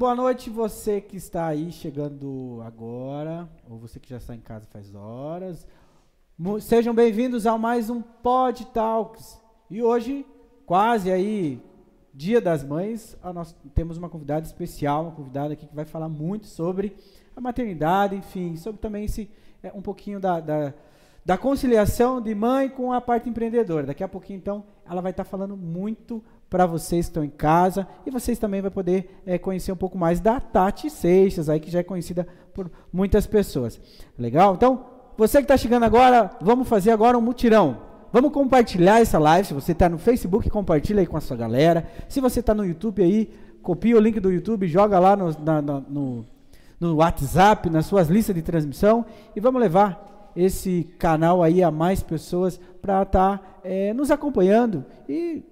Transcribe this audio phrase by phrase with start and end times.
[0.00, 4.64] Boa noite, você que está aí chegando agora, ou você que já está em casa
[4.70, 5.66] faz horas.
[6.60, 9.42] Sejam bem-vindos a mais um Pod Talks.
[9.68, 10.24] E hoje,
[10.64, 11.60] quase aí,
[12.14, 16.46] Dia das Mães, nós temos uma convidada especial, uma convidada aqui que vai falar muito
[16.46, 16.96] sobre
[17.34, 19.28] a maternidade, enfim, sobre também esse,
[19.64, 20.74] é, um pouquinho da, da,
[21.24, 23.88] da conciliação de mãe com a parte empreendedora.
[23.88, 27.86] Daqui a pouquinho, então, ela vai estar falando muito para vocês que estão em casa
[28.06, 31.70] e vocês também vão poder é, conhecer um pouco mais da Tati Seixas, aí que
[31.70, 33.78] já é conhecida por muitas pessoas.
[34.18, 34.54] Legal?
[34.54, 34.84] Então,
[35.16, 37.78] você que está chegando agora, vamos fazer agora um mutirão.
[38.12, 39.46] Vamos compartilhar essa live.
[39.48, 41.86] Se você está no Facebook, compartilha aí com a sua galera.
[42.08, 43.30] Se você está no YouTube aí,
[43.62, 46.24] copia o link do YouTube, joga lá no, na- na- no,
[46.80, 49.04] no WhatsApp, nas suas listas de transmissão
[49.36, 53.60] e vamos levar esse canal aí a mais pessoas para estar
[53.94, 55.42] nos acompanhando e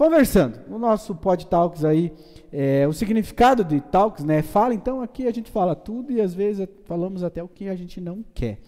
[0.00, 0.58] conversando.
[0.70, 2.10] O nosso Pod Talks aí,
[2.50, 4.40] é, o significado de Talks, né?
[4.40, 7.76] Fala, então aqui a gente fala tudo e às vezes falamos até o que a
[7.76, 8.60] gente não quer.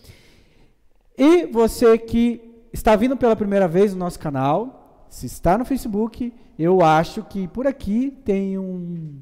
[1.17, 6.35] E você que está vindo pela primeira vez no nosso canal, se está no Facebook,
[6.59, 9.15] eu acho que por aqui tem um.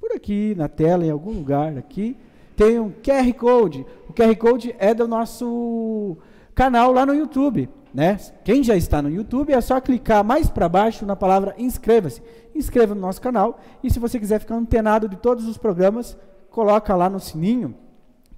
[0.00, 2.16] Por aqui na tela, em algum lugar aqui,
[2.56, 3.84] tem um QR Code.
[4.08, 6.16] O QR Code é do nosso
[6.54, 7.68] canal lá no YouTube.
[7.92, 8.18] Né?
[8.44, 12.22] Quem já está no YouTube é só clicar mais para baixo na palavra inscreva-se.
[12.54, 13.58] Inscreva no nosso canal.
[13.82, 16.16] E se você quiser ficar antenado de todos os programas,
[16.50, 17.74] coloca lá no sininho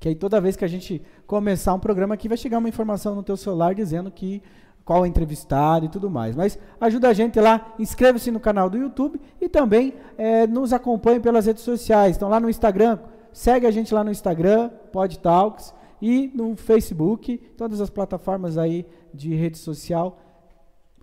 [0.02, 3.14] que aí toda vez que a gente começar um programa aqui vai chegar uma informação
[3.14, 4.42] no teu celular dizendo que
[4.84, 6.34] qual é entrevistado e tudo mais.
[6.34, 11.20] Mas ajuda a gente lá, inscreva-se no canal do YouTube e também eh, nos acompanhe
[11.20, 12.16] pelas redes sociais.
[12.16, 12.98] Então lá no Instagram,
[13.32, 19.34] segue a gente lá no Instagram, PodTalks, e no Facebook, todas as plataformas aí de
[19.34, 20.18] rede social.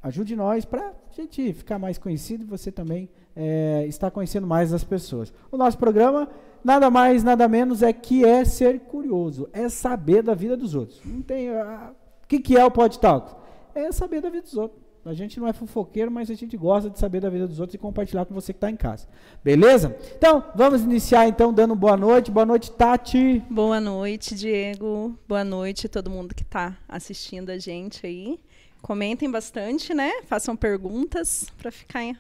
[0.02, 4.74] Ajude nós para a gente ficar mais conhecido e você também eh, estar conhecendo mais
[4.74, 5.34] as pessoas.
[5.52, 6.30] O nosso programa
[6.64, 11.02] nada mais, nada menos é que é ser curioso, é saber da vida dos outros.
[11.06, 11.50] Não tem.
[11.50, 11.92] ah,
[12.24, 13.36] O que, que é o Pod Talks?
[13.76, 14.82] É saber da vida dos outros.
[15.10, 17.74] A gente não é fofoqueiro, mas a gente gosta de saber da vida dos outros
[17.74, 19.08] e compartilhar com você que está em casa.
[19.44, 19.98] Beleza?
[20.16, 22.30] Então, vamos iniciar então dando boa noite.
[22.30, 23.42] Boa noite, Tati.
[23.50, 25.16] Boa noite, Diego.
[25.28, 28.40] Boa noite a todo mundo que está assistindo a gente aí.
[28.84, 30.12] Comentem bastante, né?
[30.28, 32.16] Façam perguntas para ficar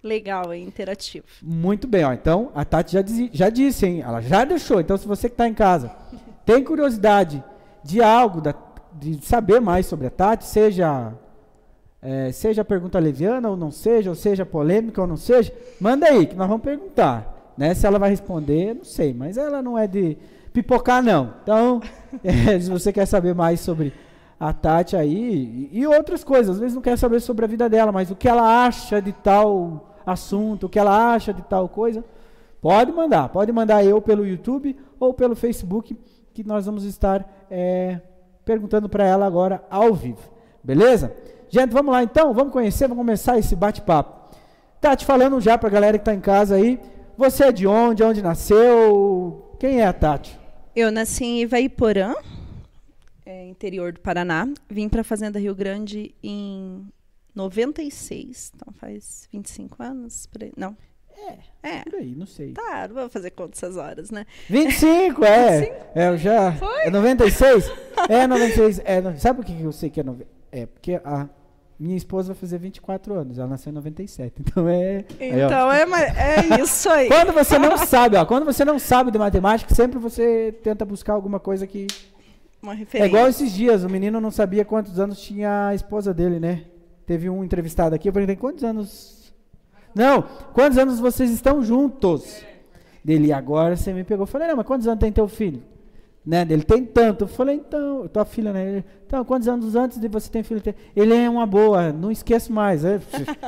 [0.00, 1.26] legal e interativo.
[1.42, 2.12] Muito bem, ó.
[2.12, 4.00] Então, a Tati já, dizi- já disse, hein?
[4.02, 4.80] Ela já deixou.
[4.80, 5.90] Então, se você que está em casa
[6.46, 7.42] tem curiosidade
[7.82, 8.54] de algo, da-
[8.92, 11.12] de saber mais sobre a Tati, seja,
[12.00, 16.26] é, seja pergunta leviana ou não seja, ou seja polêmica ou não seja, manda aí,
[16.26, 17.52] que nós vamos perguntar.
[17.56, 17.74] Né?
[17.74, 20.16] Se ela vai responder, não sei, mas ela não é de
[20.52, 21.34] pipocar, não.
[21.42, 21.80] Então,
[22.22, 23.92] é, se você quer saber mais sobre
[24.38, 27.68] a Tati aí e, e outras coisas, às vezes não quer saber sobre a vida
[27.68, 31.68] dela, mas o que ela acha de tal assunto, o que ela acha de tal
[31.68, 32.04] coisa,
[32.60, 33.28] pode mandar.
[33.28, 35.96] Pode mandar eu pelo YouTube ou pelo Facebook,
[36.32, 38.00] que nós vamos estar é,
[38.44, 40.30] perguntando para ela agora ao vivo.
[40.62, 41.12] Beleza?
[41.50, 44.18] Gente, vamos lá então, vamos conhecer, vamos começar esse bate-papo.
[44.80, 46.78] Tati, falando já para a galera que está em casa aí,
[47.16, 50.38] você é de onde, onde nasceu, quem é a Tati?
[50.76, 52.14] Eu nasci em Ivaiporã,
[53.26, 54.46] é, interior do Paraná.
[54.70, 56.86] Vim para a Fazenda Rio Grande em
[57.34, 60.26] 96, então faz 25 anos.
[60.26, 60.52] por aí.
[60.56, 60.76] Não.
[61.16, 61.38] É.
[61.62, 61.82] É.
[61.82, 62.52] Por aí, não sei.
[62.52, 64.24] Tá, não vou fazer conta essas horas, né?
[64.48, 65.60] 25, é.
[65.60, 65.86] 25?
[65.94, 66.52] É, eu já.
[66.52, 66.82] Foi?
[66.82, 67.72] É 96?
[68.08, 68.80] É 96.
[68.84, 70.30] É, sabe por que eu sei que é 90?
[70.52, 71.28] É, porque a
[71.78, 74.34] minha esposa vai fazer 24 anos, ela nasceu em 97.
[74.40, 75.04] Então é.
[75.20, 75.46] aí, ó.
[75.46, 77.08] Então é, ma- é isso aí.
[77.08, 81.12] Quando você não sabe, ó, quando você não sabe de matemática, sempre você tenta buscar
[81.14, 81.86] alguma coisa que.
[82.60, 83.08] Uma É referência.
[83.08, 86.64] igual esses dias, o menino não sabia quantos anos tinha a esposa dele, né?
[87.06, 89.32] Teve um entrevistado aqui, eu perguntei quantos anos.
[89.94, 90.22] Não,
[90.52, 92.42] quantos anos vocês estão juntos?
[93.04, 94.24] Dele, agora você me pegou.
[94.24, 95.62] Eu falei, não, mas quantos anos tem teu filho?
[96.28, 96.44] Né?
[96.44, 97.24] Dele tem tanto.
[97.24, 98.68] Eu falei, então, tua filha, né?
[98.68, 100.62] Ele, então, quantos anos antes de você ter filho?
[100.94, 102.84] Ele é uma boa, não esqueço mais.
[102.84, 103.00] É,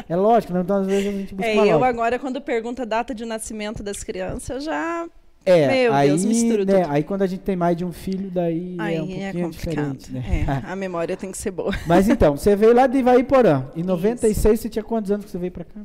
[0.08, 0.62] é lógico, né?
[0.62, 1.86] Então às vezes a gente busca É, eu lógica.
[1.86, 5.06] agora, quando pergunta a data de nascimento das crianças, eu já.
[5.44, 6.92] É, Meu aí, Deus, mistura né, tudo.
[6.92, 9.44] aí quando a gente tem mais de um filho, daí Aí é um é, pouquinho
[9.50, 9.96] complicado.
[9.98, 10.46] diferente, né?
[10.64, 11.74] É, a memória tem que ser boa.
[11.86, 13.66] Mas então, você veio lá de Ivaiporã.
[13.76, 15.80] Em 96 você tinha quantos anos que você veio pra cá?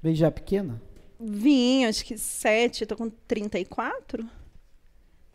[0.00, 0.80] Veio já pequena?
[1.18, 4.24] Vim, acho que sete, tô com 34?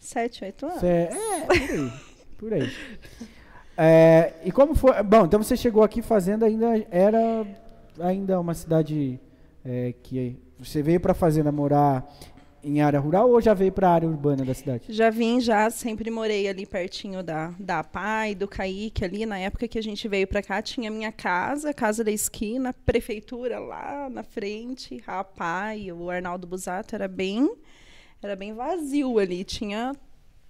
[0.06, 0.80] Sete, oito anos?
[0.80, 1.92] Você, é, por aí.
[2.38, 2.72] Por aí.
[3.78, 5.02] É, e como foi?
[5.04, 7.46] Bom, então você chegou aqui fazenda ainda era
[8.00, 9.20] ainda uma cidade
[9.66, 12.08] é, que você veio para fazenda morar
[12.64, 14.86] em área rural ou já veio para a área urbana da cidade?
[14.90, 19.26] Já vim, já sempre morei ali pertinho da, da PAI, do Caíque ali.
[19.26, 23.60] Na época que a gente veio para cá, tinha minha casa, casa da esquina, prefeitura
[23.60, 27.52] lá na frente, a PAI, o Arnaldo Busato, era bem,
[28.22, 29.94] era bem vazio ali, tinha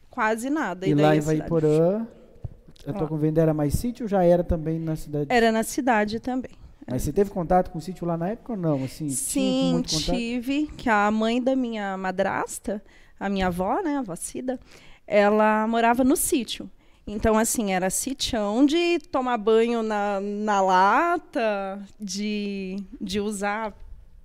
[0.09, 0.87] quase nada.
[0.87, 2.07] E, e lá em Vaiporã,
[2.87, 5.27] a tua convenda era mais sítio ou já era também na cidade?
[5.29, 6.51] Era na cidade também.
[6.87, 8.83] Mas você teve contato com o sítio lá na época ou não?
[8.83, 10.67] Assim, Sim, tive.
[10.77, 12.81] Que a mãe da minha madrasta,
[13.19, 14.59] a minha avó, né, a avó Cida,
[15.07, 16.69] ela morava no sítio.
[17.07, 23.73] Então, assim, era sitião de tomar banho na, na lata, de, de usar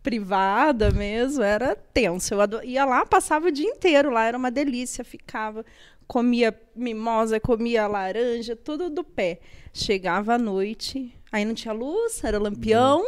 [0.02, 2.34] privada mesmo, era tenso.
[2.34, 2.64] Eu ador...
[2.64, 5.64] ia lá, passava o dia inteiro lá, era uma delícia, ficava,
[6.06, 9.40] comia mimosa, comia laranja, tudo do pé.
[9.72, 13.04] Chegava à noite, Aí não tinha luz, era lampião.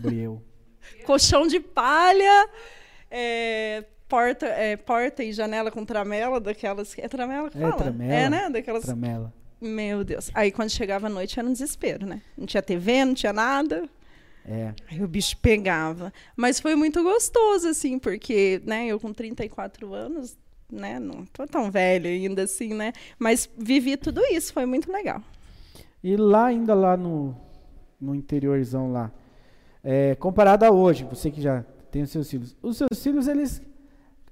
[0.00, 0.42] Breu.
[1.04, 2.48] colchão de palha.
[3.10, 6.96] É, porta, é, porta e janela com tramela, daquelas.
[6.98, 7.76] É tramela que é, fala?
[7.76, 8.50] Tramela, é, né?
[8.50, 8.84] Daquelas.
[8.84, 9.32] Tramela.
[9.60, 10.30] Meu Deus.
[10.34, 12.20] Aí quando chegava a noite era um desespero, né?
[12.36, 13.88] Não tinha TV, não tinha nada.
[14.50, 14.74] É.
[14.90, 16.10] Aí o bicho pegava.
[16.34, 20.38] Mas foi muito gostoso, assim, porque, né, eu com 34 anos,
[20.72, 22.94] né, não tô tão velha ainda assim, né?
[23.18, 25.22] Mas vivi tudo isso, foi muito legal.
[26.02, 27.36] E lá ainda lá no,
[28.00, 29.12] no interiorzão lá,
[29.84, 33.60] é, comparado a hoje, você que já tem os seus filhos, os seus filhos eles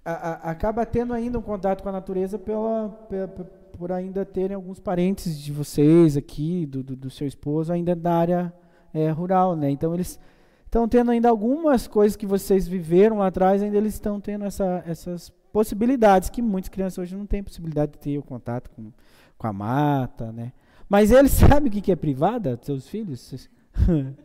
[0.02, 4.54] a, a, acaba tendo ainda um contato com a natureza pela, pela, por ainda terem
[4.54, 8.54] alguns parentes de vocês aqui, do, do, do seu esposo, ainda da área
[8.96, 9.70] é, rural, né?
[9.70, 10.18] Então eles
[10.64, 14.82] estão tendo ainda algumas coisas que vocês viveram lá atrás, ainda eles estão tendo essa,
[14.86, 18.90] essas possibilidades que muitas crianças hoje não têm possibilidade de ter o contato com,
[19.36, 20.52] com a mata, né?
[20.88, 23.48] Mas eles sabem o que é privada, seus filhos?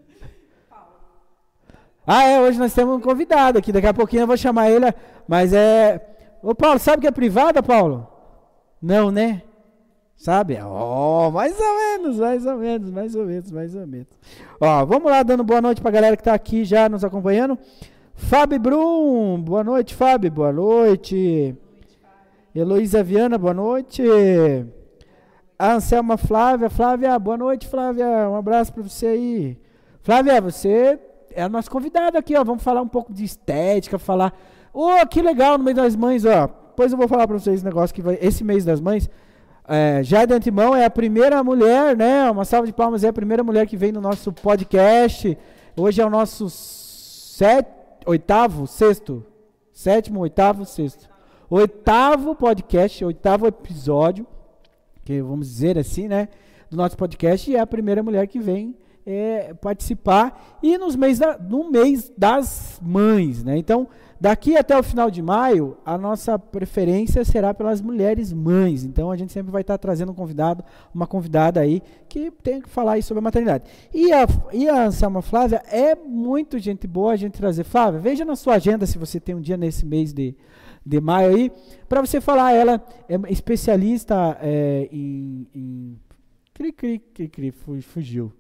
[2.08, 4.86] ah, é, hoje nós temos um convidado aqui, daqui a pouquinho eu vou chamar ele,
[5.28, 6.08] mas é...
[6.42, 8.08] Ô Paulo, sabe o que é privada, Paulo?
[8.82, 9.44] Não, né?
[10.22, 10.56] Sabe?
[10.62, 14.08] Ó, oh, mais ou menos, mais ou menos, mais ou menos, mais ou menos.
[14.60, 17.58] Ó, vamos lá, dando boa noite pra galera que tá aqui já nos acompanhando.
[18.14, 21.58] Fábio Brum, boa noite, Fábio, boa noite.
[22.54, 24.04] Heloísa Viana, boa noite.
[25.58, 26.70] A Anselma Flávia.
[26.70, 28.06] Flávia, boa noite, Flávia.
[28.30, 29.58] Um abraço para você aí.
[30.04, 31.00] Flávia, você
[31.32, 32.44] é a nossa convidada aqui, ó.
[32.44, 34.32] Vamos falar um pouco de estética, falar.
[34.72, 36.46] Oh, que legal no mês das mães, ó.
[36.46, 38.20] Depois eu vou falar para vocês esse negócio que vai.
[38.22, 39.10] Esse mês das mães.
[39.74, 42.30] É, já de antemão é a primeira mulher, né?
[42.30, 45.38] Uma salva de palmas, é a primeira mulher que vem no nosso podcast.
[45.78, 47.68] Hoje é o nosso set,
[48.06, 49.26] oitavo, sexto,
[49.72, 51.10] sétimo, oitavo, sexto,
[51.50, 54.28] oitavo podcast, oitavo episódio
[55.04, 56.30] que vamos dizer assim, né,
[56.70, 58.76] do nosso podcast, e é a primeira mulher que vem
[59.06, 63.58] é, participar, e nos mês da, no mês das mães, né?
[63.58, 63.88] Então,
[64.22, 68.84] daqui até o final de maio, a nossa preferência será pelas mulheres mães.
[68.84, 70.64] Então, a gente sempre vai estar trazendo um convidado,
[70.94, 73.64] uma convidada aí, que tem que falar aí sobre a maternidade.
[73.92, 77.64] E a, e a Anselma Flávia é muito gente boa a gente trazer.
[77.64, 80.36] Flávia, veja na sua agenda se você tem um dia nesse mês de
[80.86, 81.52] de maio aí,
[81.88, 86.00] para você falar, ela é especialista é, em, em
[86.54, 88.34] cri, cri, cri, cri, fugiu,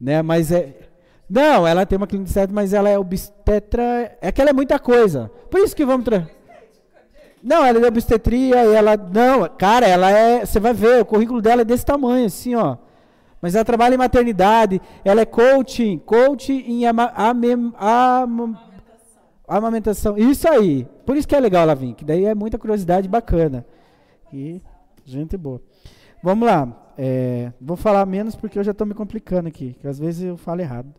[0.00, 0.22] né?
[0.22, 0.89] Mas é
[1.30, 4.80] não, ela tem uma clínica certa, mas ela é obstetra, é que ela é muita
[4.80, 5.30] coisa.
[5.48, 6.28] Por isso que vamos tra...
[7.40, 11.40] Não, ela é obstetria e ela não, cara, ela é, você vai ver, o currículo
[11.40, 12.76] dela é desse tamanho assim, ó.
[13.40, 18.56] Mas ela trabalha em maternidade, ela é coaching, coaching em ama, am,
[19.48, 20.18] amamentação.
[20.18, 20.86] Isso aí.
[21.06, 23.64] Por isso que é legal ela vir, que daí é muita curiosidade bacana.
[24.32, 24.60] E
[25.04, 25.62] gente boa.
[26.22, 26.68] Vamos lá.
[26.98, 30.36] É, vou falar menos porque eu já estou me complicando aqui, que às vezes eu
[30.36, 30.92] falo errado.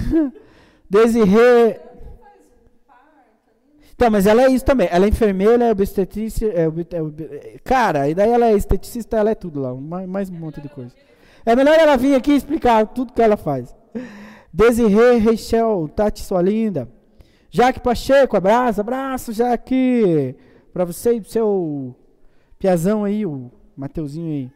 [0.88, 1.80] Desirê.
[3.94, 4.88] Então, mas ela é isso também.
[4.90, 6.48] Ela é enfermeira, é obstetrícia.
[6.48, 9.74] É, é, cara, e daí ela é esteticista, ela é tudo lá.
[9.74, 10.92] Mais, mais um monte de coisa.
[11.44, 13.74] É melhor ela vir aqui explicar tudo que ela faz.
[14.52, 16.88] Desirê Rachel, Tati, sua linda.
[17.50, 20.34] Jaque Pacheco, abraço, abraço, Jaque.
[20.72, 21.94] Para você e seu
[22.58, 24.50] Piazão aí, o Mateuzinho aí.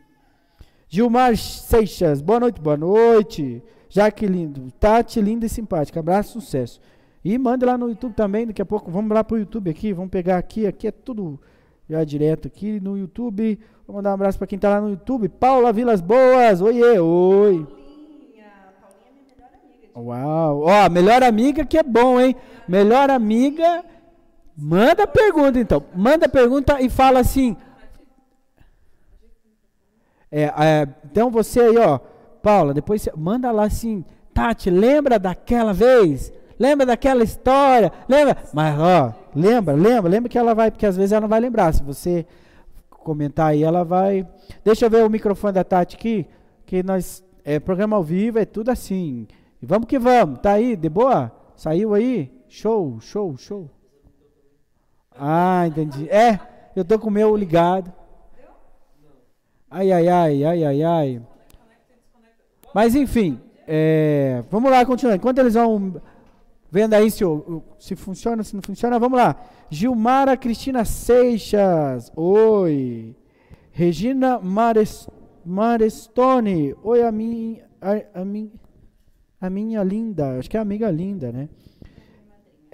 [0.88, 3.62] Gilmar Seixas, boa noite, boa noite.
[3.88, 6.80] Jaque lindo, Tati linda e simpática, abraço, sucesso.
[7.24, 10.10] E manda lá no YouTube também, daqui a pouco vamos lá pro YouTube aqui, vamos
[10.10, 11.40] pegar aqui, aqui é tudo
[11.88, 13.58] já direto aqui no YouTube.
[13.86, 15.28] Vou mandar um abraço para quem tá lá no YouTube.
[15.28, 17.66] Paula Vilas Boas, oiê, oi.
[19.96, 20.60] Uau!
[20.62, 22.36] Ó, melhor amiga que é bom, hein?
[22.68, 23.84] Melhor amiga.
[24.56, 25.82] Manda pergunta, então.
[25.94, 27.56] Manda pergunta e fala assim.
[30.30, 32.00] É, é, então você aí, ó,
[32.46, 36.32] Paula, depois manda lá assim, Tati, lembra daquela vez?
[36.56, 37.90] Lembra daquela história?
[38.08, 38.36] Lembra?
[38.54, 41.74] Mas, ó, lembra, lembra, lembra que ela vai, porque às vezes ela não vai lembrar.
[41.74, 42.24] Se você
[42.88, 44.24] comentar aí, ela vai.
[44.64, 46.24] Deixa eu ver o microfone da Tati aqui,
[46.64, 47.24] que nós.
[47.44, 49.26] É programa ao vivo, é tudo assim.
[49.60, 50.38] Vamos que vamos.
[50.38, 51.32] Tá aí, de boa?
[51.56, 52.32] Saiu aí?
[52.48, 53.68] Show, show, show.
[55.18, 56.08] Ah, entendi.
[56.08, 56.38] É,
[56.76, 57.92] eu tô com o meu ligado.
[59.68, 61.22] Ai, ai, ai, ai, ai, ai.
[62.76, 65.16] Mas enfim, é, vamos lá, continuando.
[65.16, 65.98] Enquanto eles vão
[66.70, 67.24] vendo aí se,
[67.78, 69.34] se funciona, se não funciona, vamos lá.
[69.70, 73.16] Gilmara Cristina Seixas, oi.
[73.72, 75.08] Regina Mares,
[75.42, 78.52] Marestone, oi a minha, a, a, minha,
[79.40, 81.48] a minha linda, acho que é amiga linda, né?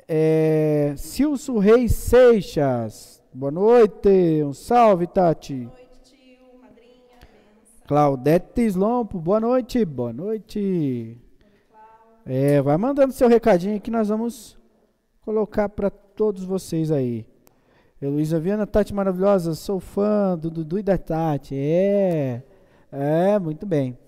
[0.08, 5.68] É, Silso Reis Seixas, boa noite, um salve, Tati.
[7.92, 11.14] Claudete Slompo, boa noite, boa noite.
[12.24, 14.58] É, vai mandando seu recadinho que nós vamos
[15.20, 17.26] colocar para todos vocês aí.
[18.00, 21.54] Heloísa Viana, Tati maravilhosa, sou fã do Dudu e da Tati.
[21.54, 22.42] É,
[22.90, 23.98] é, muito bem.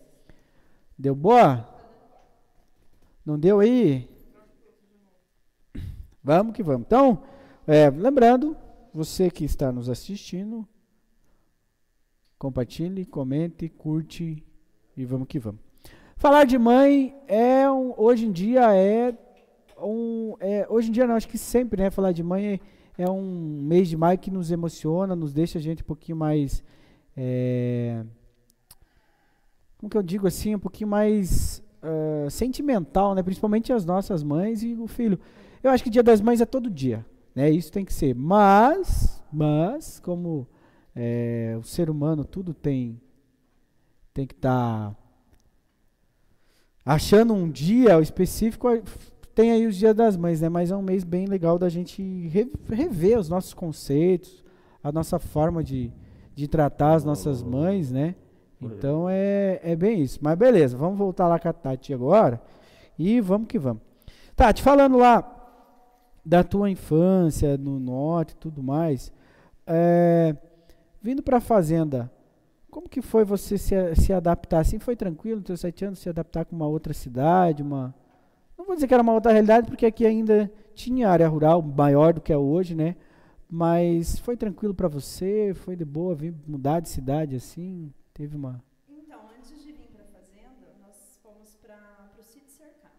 [0.99, 1.69] Deu boa?
[3.23, 4.09] Não deu aí?
[6.23, 6.87] Vamos que vamos.
[6.87, 7.23] Então,
[7.67, 8.57] é, lembrando,
[8.95, 10.67] você que está nos assistindo,
[12.45, 14.45] compartilhe, comente, curte
[14.95, 15.61] e vamos que vamos.
[16.15, 19.17] Falar de mãe é um, hoje em dia é
[19.79, 22.61] um é, hoje em dia não acho que sempre né falar de mãe
[22.99, 26.19] é, é, um mês de maio que nos emociona, nos deixa a gente um pouquinho
[26.19, 26.63] mais
[27.17, 28.05] é,
[29.79, 33.23] como que eu digo assim um pouquinho mais uh, sentimental, né?
[33.23, 35.19] Principalmente as nossas mães e o filho.
[35.63, 37.51] Eu acho que Dia das Mães é todo dia, né?
[37.51, 38.15] Isso tem que ser.
[38.15, 40.47] Mas, mas como
[40.95, 43.01] é, o ser humano tudo tem
[44.13, 44.97] tem que estar tá
[46.85, 48.69] achando um dia específico.
[49.35, 50.49] Tem aí os dias das mães, né?
[50.49, 52.29] Mas é um mês bem legal da gente
[52.69, 54.45] rever os nossos conceitos,
[54.83, 55.93] a nossa forma de,
[56.37, 58.15] de tratar as nossas mães, né?
[58.63, 60.21] Então é, é bem isso.
[60.23, 62.41] Mas beleza, vamos voltar lá com a Tati agora.
[62.97, 63.83] E vamos que vamos.
[64.37, 65.31] Tati, falando lá
[66.25, 69.13] da tua infância no norte e tudo mais.
[69.67, 70.37] É,
[71.05, 72.11] Vindo para a fazenda,
[72.71, 74.61] como que foi você se, se adaptar?
[74.61, 77.95] Assim foi tranquilo, nos seus sete anos, se adaptar com uma outra cidade, uma...
[78.57, 82.15] Não vou dizer que era uma outra realidade, porque aqui ainda tinha área rural maior
[82.15, 82.97] do que é hoje, né?
[83.51, 85.53] Mas foi tranquilo para você?
[85.53, 87.93] Foi de boa vir mudar de cidade assim?
[88.15, 88.65] Teve uma...
[88.89, 92.95] Então, antes de vir para a fazenda, nós fomos para o sítio cercado.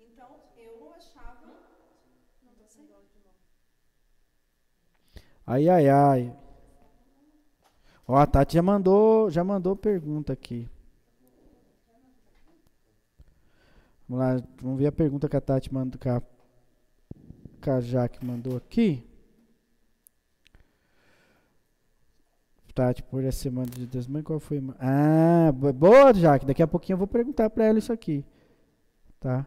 [0.00, 1.44] Então, eu achava...
[2.42, 2.88] Não tô sem.
[5.46, 6.37] Ai, ai, ai.
[8.08, 10.66] Ó, a Tati já mandou, já mandou pergunta aqui.
[14.08, 16.22] Vamos lá, vamos ver a pergunta que a Tati mandou, que a,
[17.60, 19.04] que a Jaque mandou aqui.
[22.74, 24.62] Tati, por essa semana de das mães, qual foi?
[24.78, 26.46] Ah, boa, Jaque.
[26.46, 28.24] Daqui a pouquinho eu vou perguntar para ela isso aqui.
[29.20, 29.46] Tá?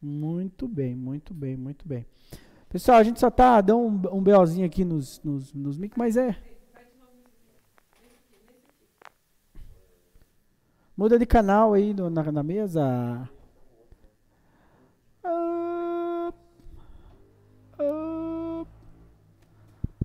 [0.00, 2.04] Muito bem, muito bem, muito bem.
[2.68, 6.16] Pessoal, a gente só tá dando um, um BOzinho aqui nos, nos, nos mic, mas
[6.16, 6.36] é.
[11.02, 13.28] Muda de canal aí no, na, na mesa.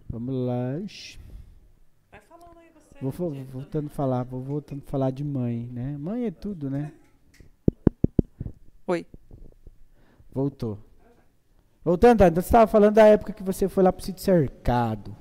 [0.09, 0.73] Vamos lá.
[2.09, 2.97] Vai falando aí você.
[2.99, 5.95] Vou, vou, voltando a falar, vou voltando a falar de mãe, né?
[5.99, 6.91] Mãe é tudo, né?
[8.87, 9.05] Oi.
[10.31, 10.79] Voltou.
[11.85, 15.15] Voltando, você estava falando da época que você foi lá para o sítio cercado.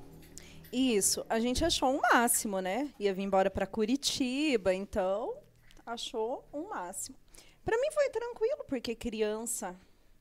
[0.72, 2.88] Isso, a gente achou um máximo, né?
[2.98, 5.44] Ia vir embora para Curitiba, então
[5.86, 7.16] achou um máximo.
[7.64, 9.74] Para mim foi tranquilo, porque criança,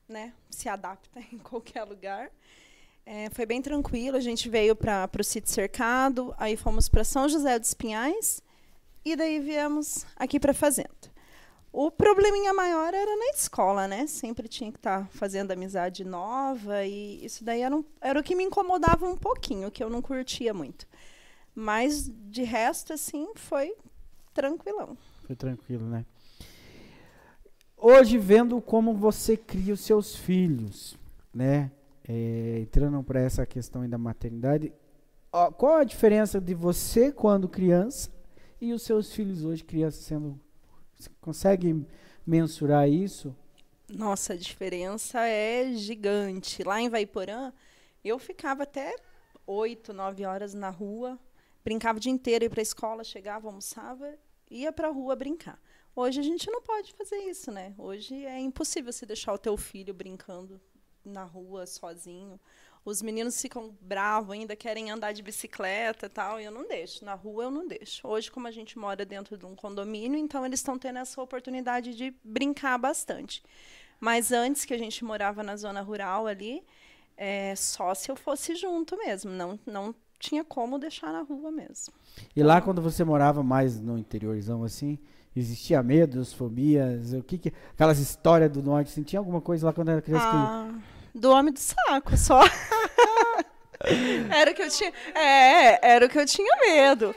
[0.08, 2.30] né, se adapta em qualquer lugar.
[3.04, 4.16] É, foi bem tranquilo.
[4.16, 8.42] A gente veio para o sítio cercado, aí fomos para São José dos Pinhais
[9.04, 11.16] e daí viemos aqui para a fazenda.
[11.72, 14.06] O probleminha maior era na escola, né?
[14.06, 18.22] Sempre tinha que estar tá fazendo amizade nova e isso daí era, um, era o
[18.22, 20.88] que me incomodava um pouquinho, que eu não curtia muito.
[21.54, 23.76] Mas de resto, assim, foi
[24.32, 24.96] tranquilão.
[25.26, 26.06] Foi tranquilo, né?
[27.76, 30.96] Hoje, vendo como você cria os seus filhos,
[31.34, 31.72] né?
[32.08, 34.72] É, entrando para essa questão da maternidade,
[35.32, 38.08] ó, qual a diferença de você quando criança
[38.60, 40.40] e os seus filhos hoje criança sendo
[40.96, 41.84] você consegue
[42.24, 43.34] mensurar isso?
[43.88, 46.62] Nossa, a diferença é gigante.
[46.62, 47.52] Lá em Vaiporã,
[48.04, 48.94] eu ficava até
[49.44, 51.18] oito, nove horas na rua,
[51.64, 54.14] brincava o dia inteiro, ia para a escola, chegava, almoçava
[54.50, 55.60] ia para a rua brincar.
[55.94, 57.74] Hoje a gente não pode fazer isso, né?
[57.78, 60.60] Hoje é impossível você deixar o teu filho brincando
[61.04, 62.38] na rua sozinho.
[62.84, 67.04] Os meninos ficam bravos ainda, querem andar de bicicleta e tal, e eu não deixo.
[67.04, 68.06] Na rua eu não deixo.
[68.06, 71.94] Hoje, como a gente mora dentro de um condomínio, então eles estão tendo essa oportunidade
[71.96, 73.42] de brincar bastante.
[73.98, 76.62] Mas antes que a gente morava na zona rural ali,
[77.16, 79.32] é, só se eu fosse junto mesmo.
[79.32, 81.92] Não, não tinha como deixar na rua mesmo.
[82.34, 84.98] E lá quando você morava mais no interiorzão assim,
[85.34, 89.72] existia medos, fobias, o que que aquelas histórias do norte, assim, tinha alguma coisa lá
[89.72, 90.68] quando era criança ah,
[91.12, 91.18] que...
[91.18, 92.40] do homem do saco, só.
[94.34, 97.14] era o que eu tinha, é, era o que eu tinha medo.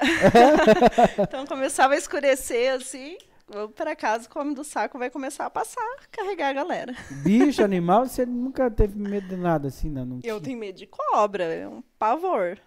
[1.20, 3.16] então começava a escurecer assim,
[3.52, 6.94] vou para casa, o homem do saco vai começar a passar, carregar a galera.
[7.22, 10.04] Bicho, animal, você nunca teve medo de nada assim, não?
[10.04, 12.58] não eu tenho medo de cobra, é um pavor.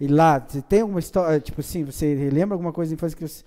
[0.00, 3.26] E lá, você tem alguma história, tipo assim, você lembra alguma coisa de infância que
[3.26, 3.42] você.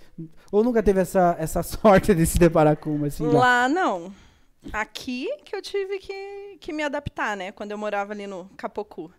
[0.52, 3.26] Ou nunca teve essa, essa sorte de se deparar com uma assim?
[3.26, 4.14] Lá, lá não.
[4.74, 7.52] Aqui que eu tive que, que me adaptar, né?
[7.52, 9.12] Quando eu morava ali no Capocu.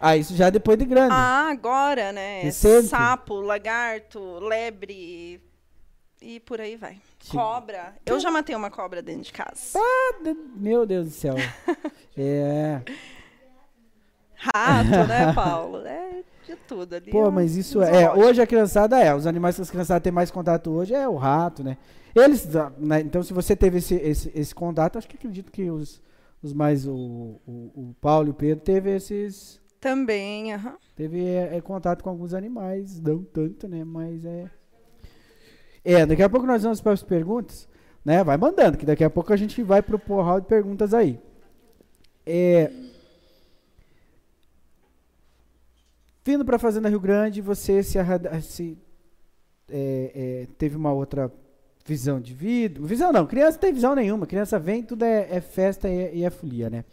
[0.00, 1.12] Ah, isso já depois de grande.
[1.12, 2.42] Ah, agora, né?
[2.42, 2.88] Recente.
[2.88, 5.40] Sapo, lagarto, lebre
[6.20, 7.00] e por aí vai.
[7.30, 7.94] Cobra.
[8.06, 9.76] Eu já matei uma cobra dentro de casa.
[9.76, 11.34] Ah, meu Deus do céu.
[12.16, 12.80] é.
[14.34, 15.78] Rato, né, Paulo?
[15.86, 17.10] É de tudo ali.
[17.10, 18.12] Pô, mas isso é, é.
[18.12, 19.14] Hoje a criançada é.
[19.14, 21.76] Os animais que as criançadas têm mais contato hoje é o rato, né?
[22.14, 22.48] Eles,
[22.78, 26.02] né, então, se você teve esse, esse, esse contato, acho que acredito que os,
[26.42, 26.86] os mais.
[26.86, 29.60] O, o, o Paulo e o Pedro teve esses.
[29.80, 30.76] Também, aham.
[30.96, 33.84] Teve é, é, contato com alguns animais, não tanto, né?
[33.84, 34.50] Mas é.
[35.84, 37.68] É, daqui a pouco nós vamos para as perguntas,
[38.04, 38.22] né?
[38.24, 41.18] Vai mandando, que daqui a pouco a gente vai pro porral de perguntas aí.
[42.26, 42.70] É.
[46.24, 47.98] Vindo para a Fazenda Rio Grande, você se,
[48.42, 48.78] se
[49.70, 51.32] é, é, teve uma outra
[51.86, 52.80] visão de vida.
[52.82, 54.26] Visão não, criança não tem visão nenhuma.
[54.26, 56.84] Criança vem, tudo é, é festa e, é, e, é folia, né?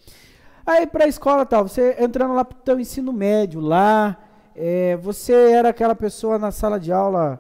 [0.66, 4.18] Aí para a escola tal, você entrando lá para o ensino médio lá,
[4.56, 7.40] é, você era aquela pessoa na sala de aula,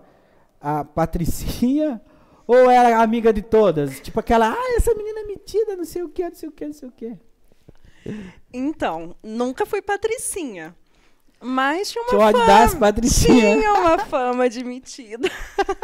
[0.65, 2.01] a patricinha,
[2.48, 4.00] ou era amiga de todas?
[4.00, 6.65] Tipo aquela, ah, essa menina é metida, não sei o que, não sei o que,
[6.65, 7.15] não sei o que.
[8.51, 10.75] Então, nunca fui patricinha.
[11.39, 12.80] Mas tinha uma que fama.
[12.80, 13.58] Patricinha.
[13.58, 15.30] Tinha uma fama de metida.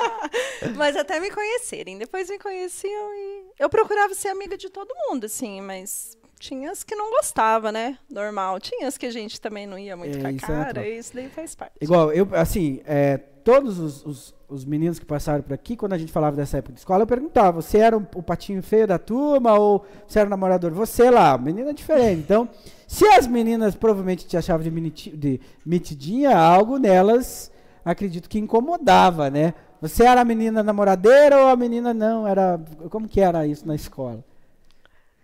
[0.76, 2.00] mas até me conhecerem.
[2.00, 3.46] Depois me conheciam e.
[3.60, 8.00] Eu procurava ser amiga de todo mundo, assim, mas tinha as que não gostava, né?
[8.10, 8.60] Normal.
[8.60, 10.90] Tinha as que a gente também não ia muito é, com a é cara, é
[10.90, 11.76] isso daí faz parte.
[11.80, 15.98] Igual, eu, assim, é, todos os, os, os, meninos que passaram por aqui, quando a
[15.98, 19.54] gente falava dessa época de escola, eu perguntava, você era o patinho feio da turma
[19.54, 20.72] ou você era o namorador?
[20.72, 22.20] Você lá, menina diferente.
[22.20, 22.48] Então,
[22.88, 27.52] se as meninas provavelmente te achavam de, de metidinha, algo nelas,
[27.84, 29.54] acredito que incomodava, né?
[29.82, 32.28] Você era a menina namoradeira ou a menina não?
[32.28, 34.24] Era Como que era isso na escola?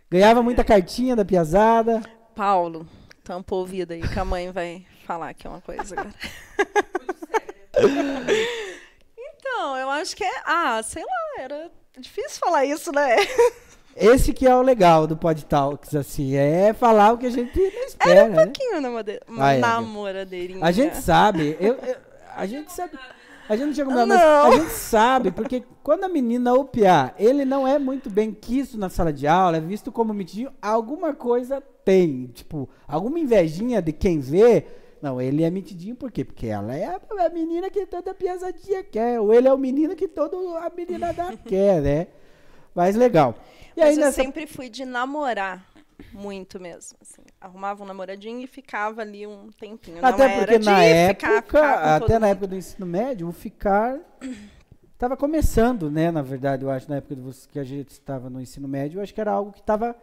[0.10, 2.02] Ganhava muita cartinha da piazada.
[2.34, 2.88] Paulo,
[3.24, 6.14] tampa o ouvido aí que a mãe vai falar aqui uma coisa agora.
[9.18, 10.42] então, eu acho que é.
[10.46, 13.16] Ah, sei lá, era difícil falar isso, né?
[13.96, 17.60] Esse que é o legal do Pod Talks, assim, é falar o que a gente
[17.60, 18.12] não espera.
[18.12, 19.20] Era um pouquinho né?
[19.40, 20.64] ah, é, namoradeirinha.
[20.64, 21.96] A gente sabe, eu, eu,
[22.36, 22.98] a gente sabe.
[23.50, 24.06] A gente não chega não.
[24.06, 28.78] mas a gente sabe, porque quando a menina opiar, ele não é muito bem quisto
[28.78, 32.28] na sala de aula, é visto como metidinho, alguma coisa tem.
[32.28, 34.68] Tipo, alguma invejinha de quem vê.
[35.02, 36.26] Não, ele é metidinho por quê?
[36.26, 39.20] Porque ela é a, menina que toda piazadinha quer.
[39.20, 42.08] Ou ele é o menino que toda a menina da quer, né?
[42.74, 43.36] Mas legal.
[43.76, 44.22] E Mas aí, eu nessa...
[44.22, 45.66] sempre fui de namorar
[46.12, 46.98] muito mesmo.
[47.02, 47.22] Assim.
[47.40, 50.04] Arrumava um namoradinho e ficava ali um tempinho.
[50.04, 52.32] Até Não porque na época, ficar, ficar até na mundo.
[52.32, 54.00] época do ensino médio, o ficar
[54.94, 56.12] estava começando, né?
[56.12, 57.16] Na verdade, eu acho, na época
[57.52, 59.96] que a gente estava no ensino médio, eu acho que era algo que estava.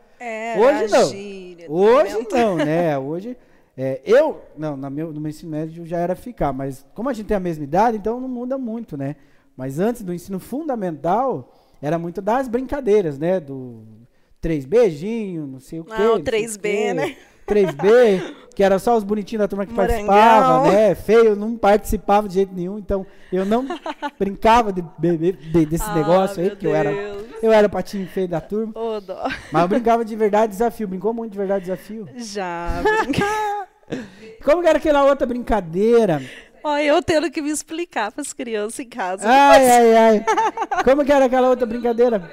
[0.59, 1.09] Hoje não.
[1.11, 2.97] Gíria, Hoje não, né?
[2.99, 3.37] Hoje.
[3.77, 7.13] É, eu, não, na meu, no meu ensino médio já era ficar, mas como a
[7.13, 9.17] gente tem a mesma idade, então não muda muito, né?
[9.57, 13.41] Mas antes do ensino fundamental, era muito das brincadeiras, né?
[13.41, 13.83] Do
[14.41, 15.93] três beijinhos, não sei o quê.
[15.99, 17.17] Não, 3B, né?
[17.47, 20.07] 3B, que era só os bonitinhos da turma que Morangão.
[20.07, 20.95] participava, né?
[20.95, 23.67] Feio, não participava de jeito nenhum, então eu não
[24.19, 26.91] brincava de, de, de desse ah, negócio aí, porque eu era,
[27.43, 28.73] eu era patinho feio da turma.
[28.77, 29.01] Oh.
[29.53, 30.89] Mas eu brincava de verdade desafio.
[30.89, 32.09] Brincou muito de verdade desafio?
[32.17, 32.83] Já,
[34.43, 36.23] Como era aquela outra brincadeira?
[36.63, 39.29] Olha, eu tendo que me explicar para as crianças em casa.
[39.29, 40.25] Ai, ai, ai.
[40.83, 42.31] Como que era aquela outra brincadeira?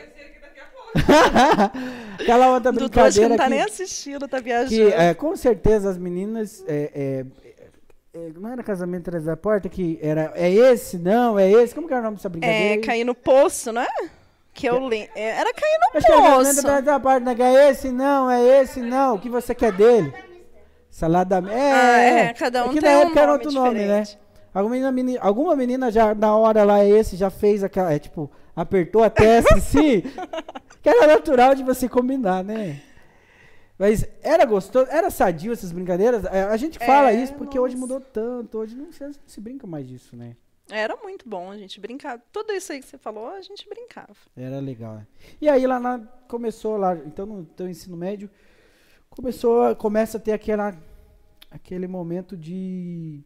[2.22, 3.12] Aquela outra brincadeira.
[3.24, 4.70] que não tá que, nem assistindo, tá viajando.
[4.70, 7.26] Que, é, com certeza as meninas é, é,
[8.14, 10.32] é, não era casamento atrás da porta que era.
[10.36, 10.98] É esse?
[10.98, 11.74] Não, é esse?
[11.74, 12.76] Como que era o nome dessa brincadeira?
[12.76, 13.88] É, cair no poço, né?
[14.54, 15.12] Que eu lembro.
[15.16, 16.60] Era cair no Acho que era casamento poço.
[16.60, 17.36] atrás da porta, né?
[17.40, 17.90] É esse?
[17.92, 18.82] Não, é esse?
[18.82, 19.16] Não.
[19.16, 20.14] O que você quer dele?
[20.90, 23.80] Salada É, Ah, é, cada um que tem na um época era nome outro nome,
[23.80, 24.02] né?
[24.02, 24.20] diferente.
[24.54, 28.30] Alguma menina, meni- alguma menina já na hora lá esse já fez aquela, é tipo,
[28.56, 30.02] apertou a testa assim,
[30.82, 32.82] que era natural de você combinar, né?
[33.78, 36.24] Mas era gostoso, era sadio essas brincadeiras.
[36.26, 37.94] É, A gente fala É, isso porque hoje nossa.
[37.94, 40.36] mudou tanto, hoje não se, não se brinca mais disso, né?
[40.70, 42.22] Era muito bom a gente brincar.
[42.32, 44.16] Tudo isso aí que você falou, a gente brincava.
[44.38, 44.96] Era legal.
[44.96, 45.08] né?
[45.42, 48.30] E aí lá na, começou lá, então no teu ensino médio,
[49.10, 50.76] começou, começa a ter aquela,
[51.50, 53.20] aquele momento de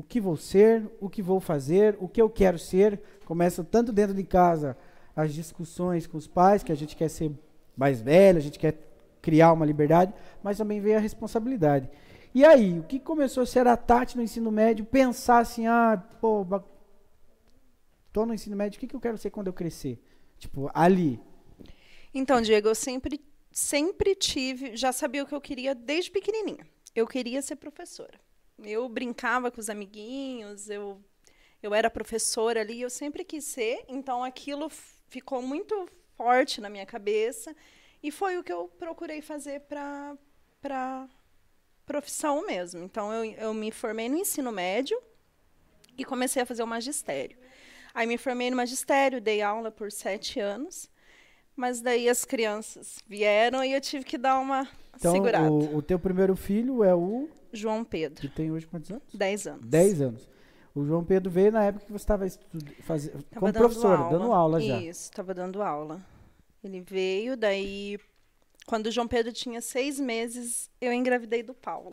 [0.00, 2.98] o que vou ser, o que vou fazer, o que eu quero ser.
[3.26, 4.74] Começa tanto dentro de casa
[5.14, 7.30] as discussões com os pais, que a gente quer ser
[7.76, 8.78] mais velho, a gente quer
[9.20, 11.90] criar uma liberdade, mas também vem a responsabilidade.
[12.34, 16.02] E aí, o que começou a ser a Tati no ensino médio, pensar assim, ah,
[16.18, 16.46] pô,
[18.10, 20.02] tô no ensino médio, o que, que eu quero ser quando eu crescer?
[20.38, 21.20] Tipo, ali.
[22.14, 23.20] Então, Diego, eu sempre,
[23.52, 26.66] sempre tive, já sabia o que eu queria desde pequenininha.
[26.94, 28.18] Eu queria ser professora.
[28.64, 31.00] Eu brincava com os amiguinhos, eu,
[31.62, 34.70] eu era professora ali, eu sempre quis ser, então aquilo
[35.08, 37.54] ficou muito forte na minha cabeça
[38.02, 40.16] e foi o que eu procurei fazer para
[40.60, 41.08] para
[41.86, 42.84] profissão mesmo.
[42.84, 45.00] Então, eu, eu me formei no ensino médio
[45.96, 47.36] e comecei a fazer o magistério.
[47.94, 50.88] Aí me formei no magistério, dei aula por sete anos.
[51.56, 55.50] Mas daí as crianças vieram e eu tive que dar uma Então, segurada.
[55.50, 59.02] o, o teu primeiro filho é o João Pedro, que tem hoje quantos anos?
[59.14, 59.66] 10 anos.
[59.66, 60.28] 10 anos.
[60.74, 62.28] O João Pedro veio na época que você estava
[62.82, 64.80] fazendo como dando professora, dando aula já.
[64.80, 66.00] Isso, estava dando aula.
[66.62, 67.98] Ele veio, daí,
[68.66, 71.92] quando o João Pedro tinha seis meses, eu engravidei do Paulo.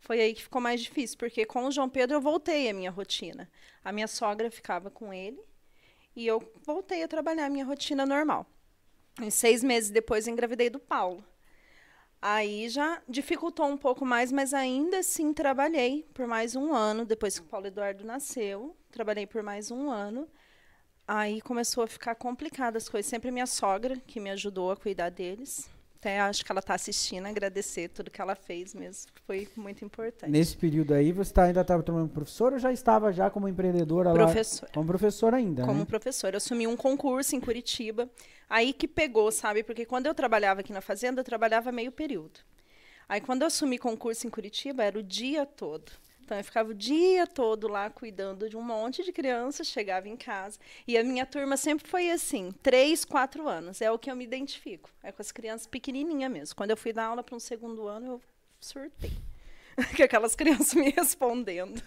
[0.00, 2.90] Foi aí que ficou mais difícil, porque com o João Pedro eu voltei à minha
[2.90, 3.50] rotina.
[3.82, 5.40] A minha sogra ficava com ele
[6.14, 8.46] e eu voltei a trabalhar a minha rotina normal.
[9.20, 11.24] Em seis meses depois eu engravidei do Paulo.
[12.26, 17.04] Aí já dificultou um pouco mais, mas ainda assim trabalhei por mais um ano.
[17.04, 20.26] Depois que o Paulo Eduardo nasceu, trabalhei por mais um ano.
[21.06, 23.10] Aí começou a ficar complicado as coisas.
[23.10, 25.68] Sempre minha sogra que me ajudou a cuidar deles.
[26.04, 29.10] Até acho que ela está assistindo, agradecer tudo que ela fez mesmo.
[29.26, 30.30] Foi muito importante.
[30.30, 33.48] Nesse período aí, você tá, ainda estava trabalhando como professora ou já estava já como
[33.48, 34.14] empreendedora lá?
[34.14, 34.70] Professora.
[34.74, 35.84] Como professora ainda, Como né?
[35.86, 36.34] professora.
[36.34, 38.06] Eu assumi um concurso em Curitiba.
[38.50, 39.62] Aí que pegou, sabe?
[39.62, 42.38] Porque quando eu trabalhava aqui na fazenda, eu trabalhava meio período.
[43.08, 45.90] Aí quando eu assumi concurso em Curitiba, era o dia todo.
[46.24, 50.16] Então eu ficava o dia todo lá cuidando de um monte de crianças, chegava em
[50.16, 50.58] casa.
[50.86, 53.82] E a minha turma sempre foi assim, três, quatro anos.
[53.82, 54.90] É o que eu me identifico.
[55.02, 56.56] É com as crianças pequenininhas mesmo.
[56.56, 58.22] Quando eu fui dar aula para um segundo ano, eu
[58.58, 59.12] surtei.
[59.94, 61.82] que aquelas crianças me respondendo.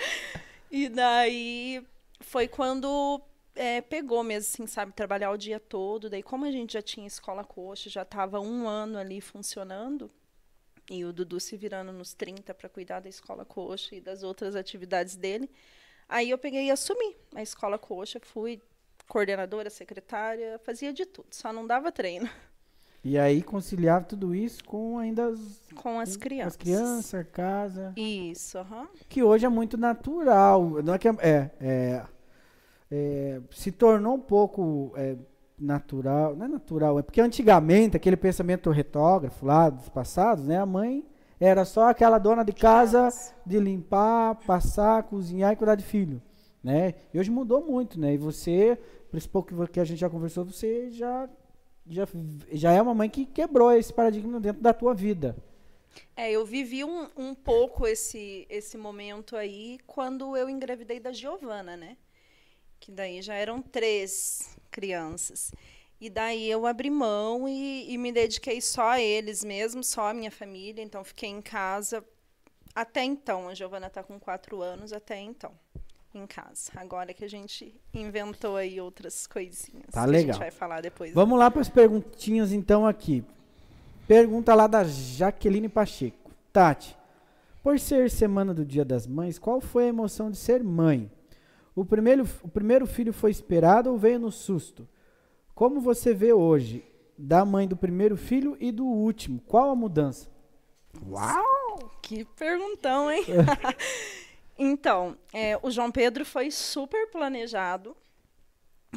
[0.70, 1.86] e daí
[2.20, 3.20] foi quando
[3.54, 6.08] é, pegou mesmo, assim, sabe, trabalhar o dia todo.
[6.08, 10.10] Daí, como a gente já tinha escola coxa, já estava um ano ali funcionando,
[10.90, 14.54] e o Dudu se virando nos 30 para cuidar da escola coxa e das outras
[14.54, 15.50] atividades dele,
[16.08, 18.60] aí eu peguei e assumi a escola coxa, fui
[19.08, 22.28] coordenadora, secretária, fazia de tudo, só não dava treino
[23.04, 25.38] E aí conciliava tudo isso com ainda as,
[25.76, 26.54] com as crianças.
[26.54, 27.92] as crianças, casa.
[27.96, 28.88] Isso, aham.
[29.08, 30.82] Que hoje é muito natural.
[30.82, 32.04] Não é que é, é, é,
[32.90, 35.16] é, se tornou um pouco é,
[35.58, 36.36] natural.
[36.36, 40.58] Não é natural, é porque antigamente, aquele pensamento retógrafo lá dos passados, né?
[40.58, 41.04] A mãe
[41.38, 43.08] era só aquela dona de casa
[43.44, 46.22] de limpar, passar, cozinhar e cuidar de filho.
[46.62, 46.94] Né?
[47.14, 48.14] E hoje mudou muito, né?
[48.14, 48.78] E você,
[49.30, 51.28] pouco que a gente já conversou, você já,
[51.86, 52.08] já,
[52.50, 55.36] já é uma mãe que quebrou esse paradigma dentro da tua vida.
[56.16, 61.76] É, eu vivi um, um pouco esse, esse momento aí quando eu engravidei da Giovana,
[61.76, 61.96] né?
[62.80, 65.50] Que daí já eram três crianças.
[65.98, 70.14] E daí eu abri mão e, e me dediquei só a eles mesmo, só a
[70.14, 70.82] minha família.
[70.82, 72.04] Então fiquei em casa
[72.74, 73.48] até então.
[73.48, 75.52] A Giovana está com quatro anos, até então,
[76.14, 76.70] em casa.
[76.76, 79.86] Agora que a gente inventou aí outras coisinhas.
[79.90, 80.34] Tá que A legal.
[80.34, 81.14] gente vai falar depois.
[81.14, 83.24] Vamos lá para as perguntinhas então aqui.
[84.06, 86.30] Pergunta lá da Jaqueline Pacheco.
[86.52, 86.94] Tati,
[87.62, 91.10] por ser semana do Dia das Mães, qual foi a emoção de ser mãe?
[91.76, 94.88] O primeiro, o primeiro filho foi esperado ou veio no susto?
[95.54, 96.82] Como você vê hoje
[97.18, 99.40] da mãe do primeiro filho e do último?
[99.46, 100.28] Qual a mudança?
[101.06, 101.90] Uau!
[102.02, 103.24] Que perguntão, hein?
[104.58, 107.94] então, é, o João Pedro foi super planejado.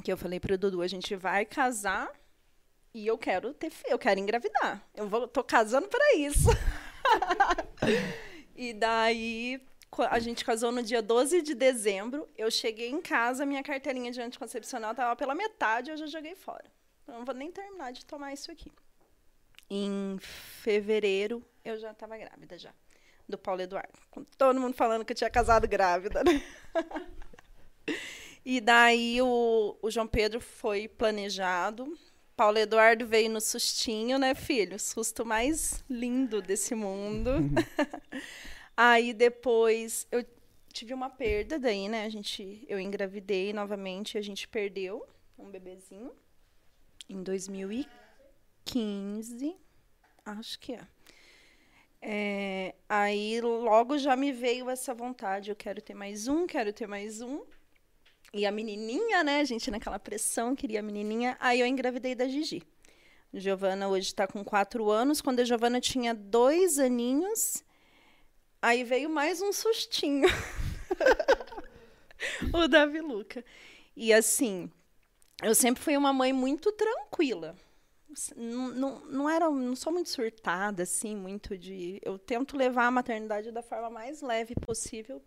[0.01, 2.09] Que eu falei pro Dudu, a gente vai casar
[2.93, 4.81] e eu quero ter, fi- eu quero engravidar.
[4.95, 6.47] Eu vou, tô casando para isso.
[8.55, 9.61] e daí
[10.09, 12.27] A gente casou no dia 12 de dezembro.
[12.37, 16.65] Eu cheguei em casa, minha carteirinha de anticoncepcional estava pela metade, eu já joguei fora.
[17.07, 18.71] Eu não vou nem terminar de tomar isso aqui.
[19.69, 22.73] Em fevereiro, eu já estava grávida já.
[23.27, 23.99] Do Paulo Eduardo.
[24.09, 26.41] Com todo mundo falando que eu tinha casado grávida, né?
[28.45, 31.97] e daí o, o João Pedro foi planejado.
[32.35, 34.77] Paulo Eduardo veio no sustinho, né, filho?
[34.77, 37.31] O susto mais lindo desse mundo.
[38.81, 40.25] Aí depois eu
[40.71, 42.05] tive uma perda daí, né?
[42.05, 45.05] A gente, eu engravidei novamente, a gente perdeu
[45.37, 46.13] um bebezinho
[47.09, 49.57] em 2015,
[50.25, 50.87] acho que é.
[52.01, 52.73] é.
[52.87, 57.19] Aí logo já me veio essa vontade, eu quero ter mais um, quero ter mais
[57.19, 57.43] um.
[58.33, 61.35] E a menininha, né, gente naquela pressão, queria a menininha.
[61.41, 62.63] Aí eu engravidei da Gigi.
[63.33, 65.19] Giovana hoje está com quatro anos.
[65.19, 67.61] Quando a Giovana tinha dois aninhos,
[68.61, 70.27] Aí veio mais um sustinho.
[72.53, 73.43] o Davi Luca.
[73.95, 74.69] E assim,
[75.41, 77.55] eu sempre fui uma mãe muito tranquila.
[78.35, 82.01] Não, não, não, era, não sou muito surtada, assim, muito de.
[82.03, 85.21] Eu tento levar a maternidade da forma mais leve possível.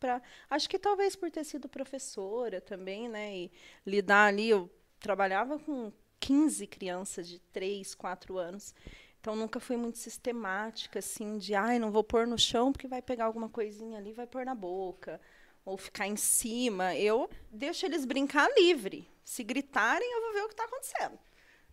[0.00, 3.36] Pra, acho que talvez por ter sido professora também, né?
[3.36, 3.52] E
[3.86, 4.48] lidar ali.
[4.48, 4.68] Eu
[4.98, 8.74] trabalhava com 15 crianças de 3, 4 anos.
[9.22, 13.00] Então nunca fui muito sistemática, assim, de ai, não vou pôr no chão porque vai
[13.00, 15.20] pegar alguma coisinha ali, vai pôr na boca,
[15.64, 16.96] ou ficar em cima.
[16.96, 19.08] Eu deixo eles brincar livre.
[19.24, 21.16] Se gritarem, eu vou ver o que está acontecendo.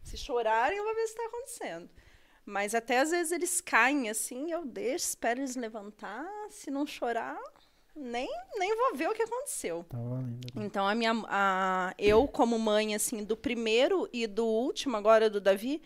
[0.04, 1.90] Se chorarem, eu vou ver o que está acontecendo.
[2.46, 6.28] Mas até às vezes eles caem assim, eu deixo, espero eles levantar.
[6.52, 7.40] Se não chorar,
[7.96, 9.84] nem, nem vou ver o que aconteceu.
[9.90, 10.54] Tá valendo.
[10.54, 10.66] Né?
[10.66, 15.42] Então a minha a, eu como mãe assim do primeiro e do último agora do
[15.42, 15.82] Davi,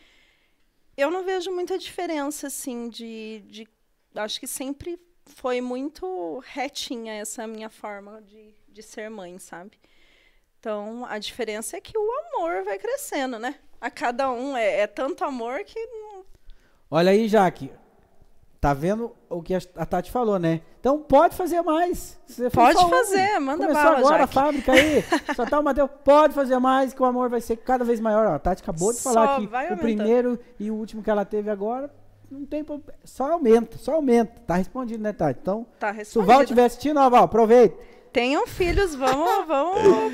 [0.96, 3.68] eu não vejo muita diferença, assim, de, de.
[4.16, 9.80] Acho que sempre foi muito retinha essa minha forma de, de ser mãe, sabe?
[10.60, 13.56] Então, a diferença é que o amor vai crescendo, né?
[13.82, 15.78] A cada um é, é tanto amor que.
[16.90, 17.72] Olha aí, Jaque.
[18.64, 20.62] Tá vendo o que a Tati falou, né?
[20.80, 22.18] Então pode fazer mais.
[22.26, 23.42] Você pode fazer, um.
[23.42, 24.24] manda Começou bala, agora Jaque.
[24.24, 25.04] a fábrica aí.
[25.36, 25.90] Só tá o Matheus.
[26.02, 28.26] Pode fazer mais, que o amor vai ser cada vez maior.
[28.26, 31.50] Ó, a Tati acabou de falar que o primeiro e o último que ela teve
[31.50, 31.94] agora
[32.32, 32.98] não tem problema.
[33.04, 34.40] Só aumenta, só aumenta.
[34.48, 35.40] Tá respondido, né, Tati?
[35.42, 36.10] Então, tá respondido.
[36.12, 37.78] se o Val estiver assistindo, ó, Val, aproveita.
[38.14, 40.14] Tenham filhos, vamos, vamos.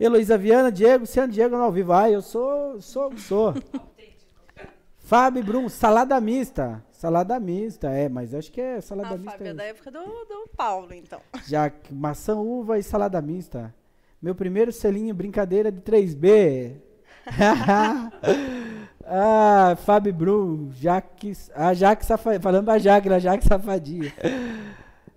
[0.00, 1.92] Heloísa Viana, Diego, Ciano Diego no ao vivo.
[1.92, 3.52] Ah, eu sou, sou, sou.
[4.96, 6.82] Fábio Brum, salada mista.
[6.96, 9.32] Salada mista, é, mas acho que é salada ah, mista.
[9.32, 11.20] Fábio, é da época do, do Paulo, então.
[11.46, 13.74] Já maçã, uva e salada mista.
[14.20, 16.72] Meu primeiro selinho brincadeira de 3B.
[19.04, 24.10] ah, Fábio Brum, Jaque, a Jaque Safadinha, falando da Jaque, a Jaque Safadinha.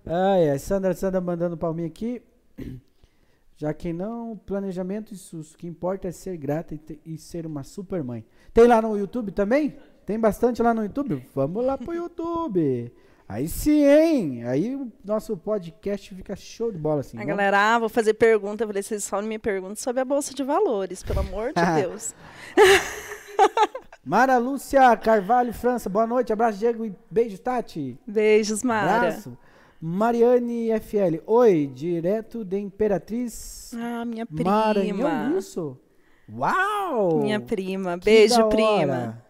[0.04, 2.22] Ah, é, Sandra, Sandra mandando palminha aqui.
[3.56, 5.54] Já que não, planejamento e susto.
[5.54, 8.22] O que importa é ser grata e, ter, e ser uma super mãe.
[8.52, 9.78] Tem lá no YouTube também?
[10.10, 11.24] Tem bastante lá no YouTube?
[11.32, 12.92] Vamos lá pro YouTube.
[13.28, 14.44] Aí sim, hein?
[14.44, 17.16] Aí o nosso podcast fica show de bola, assim.
[17.16, 18.64] A galera, ah, vou fazer pergunta.
[18.64, 22.12] Eu falei, vocês só me perguntam sobre a Bolsa de Valores, pelo amor de Deus.
[24.04, 25.88] Mara Lúcia Carvalho, França.
[25.88, 27.96] Boa noite, abraço, Diego e beijo, Tati.
[28.04, 28.96] Beijos, Mara.
[28.96, 29.38] Abraço.
[29.80, 31.22] Mariane FL.
[31.24, 33.72] Oi, direto de Imperatriz.
[33.76, 34.50] Ah, minha prima.
[34.50, 35.78] Maranhão, isso?
[36.28, 37.20] Uau!
[37.20, 37.96] Minha prima.
[37.96, 39.29] Beijo, prima.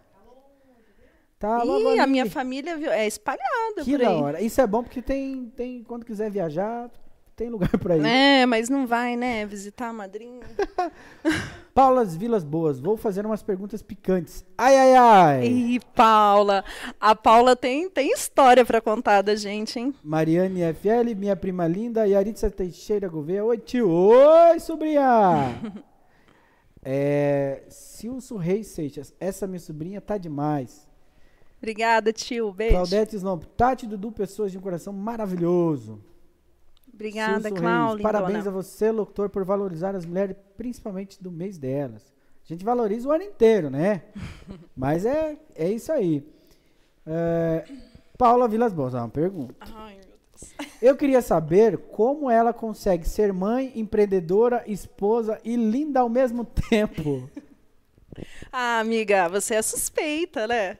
[1.40, 4.06] Tá Ih, a minha família viu, é espalhada que por aí.
[4.06, 4.42] da hora.
[4.42, 6.90] Isso é bom porque tem, tem quando quiser viajar,
[7.34, 8.04] tem lugar para ir.
[8.04, 9.46] É, mas não vai, né?
[9.46, 10.42] Visitar a madrinha.
[11.74, 14.44] Paulas Vilas Boas, vou fazer umas perguntas picantes.
[14.58, 15.46] Ai, ai, ai.
[15.46, 16.62] Ih, Paula.
[17.00, 19.94] A Paula tem, tem história para contar da gente, hein?
[20.04, 23.42] Mariane FL, minha prima linda, Yaritza Teixeira Gouveia.
[23.46, 23.88] Oi, tio.
[23.88, 25.58] Oi, sobrinha.
[26.84, 30.89] é, Silso Reis Seixas, essa minha sobrinha tá demais.
[31.60, 32.52] Obrigada, tio.
[32.52, 32.72] Beijo.
[32.72, 33.44] Claudete Slomp.
[33.56, 36.00] Tati Dudu, pessoas de um coração maravilhoso.
[36.92, 38.02] Obrigada, Cláudia.
[38.02, 42.12] Parabéns a você, locutor, por valorizar as mulheres, principalmente do mês delas.
[42.44, 44.02] A gente valoriza o ano inteiro, né?
[44.74, 46.26] Mas é, é isso aí.
[47.06, 47.64] É,
[48.18, 49.54] Paula Vilas Boas, uma pergunta.
[49.60, 50.72] Ai, meu Deus.
[50.80, 57.30] Eu queria saber como ela consegue ser mãe, empreendedora, esposa e linda ao mesmo tempo.
[58.50, 60.78] ah, amiga, você é suspeita, né?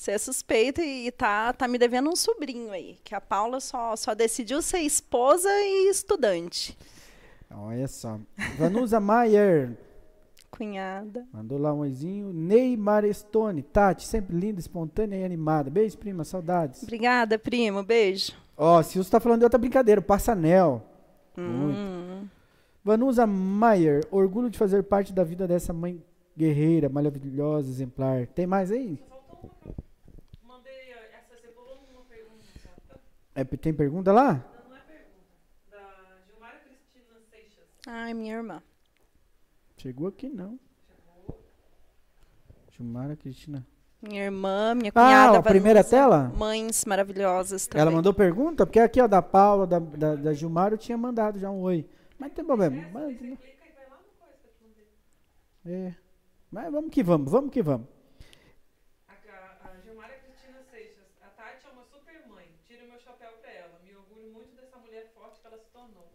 [0.00, 2.96] Você é suspeita e tá, tá me devendo um sobrinho aí.
[3.04, 6.74] Que a Paula só, só decidiu ser esposa e estudante.
[7.50, 8.18] Olha só.
[8.58, 9.76] Vanusa Maier.
[10.50, 11.26] Cunhada.
[11.30, 12.32] Mandou lá um oizinho.
[12.32, 13.62] Neymar Stone.
[13.62, 15.68] Tati, sempre linda, espontânea e animada.
[15.68, 16.24] Beijo, prima.
[16.24, 16.82] Saudades.
[16.82, 17.82] Obrigada, primo.
[17.82, 18.32] Beijo.
[18.56, 20.82] Ó, oh, Silvio tá falando de outra brincadeira, Passanel.
[21.36, 21.46] Hum.
[21.46, 22.30] Muito.
[22.82, 26.02] Vanusa Maier, orgulho de fazer parte da vida dessa mãe
[26.34, 28.26] guerreira, maravilhosa, exemplar.
[28.28, 28.98] Tem mais aí?
[30.42, 32.44] Mandei essa, você pulou uma pergunta.
[33.34, 34.34] É, tem pergunta lá?
[34.34, 35.26] Não, não é pergunta.
[35.70, 37.64] Da Gilmara Cristina Seixas.
[37.86, 38.62] Ai, minha irmã.
[39.76, 40.58] Chegou aqui não.
[40.88, 41.44] Chegou.
[42.72, 43.66] Gilmara Cristina.
[44.02, 45.36] Minha irmã, minha cunhada.
[45.36, 46.32] Ah, a primeira Vanusa, tela?
[46.34, 47.82] Mães maravilhosas também.
[47.82, 48.64] Ela mandou pergunta?
[48.64, 51.86] Porque aqui, ó, da Paula, da, da, da Gilmar, eu tinha mandado já um oi.
[52.18, 52.88] Mas não tem problema.
[52.92, 53.38] Mas, e
[55.66, 55.94] é.
[56.50, 57.86] Mas vamos que vamos, vamos que vamos.
[59.06, 61.04] A, a, a Gilmara Cristina Seixas.
[61.22, 62.48] A Tati é uma super mãe.
[62.66, 63.78] Tiro meu chapéu pra ela.
[63.84, 66.08] Me orgulho muito dessa mulher forte que ela se tornou.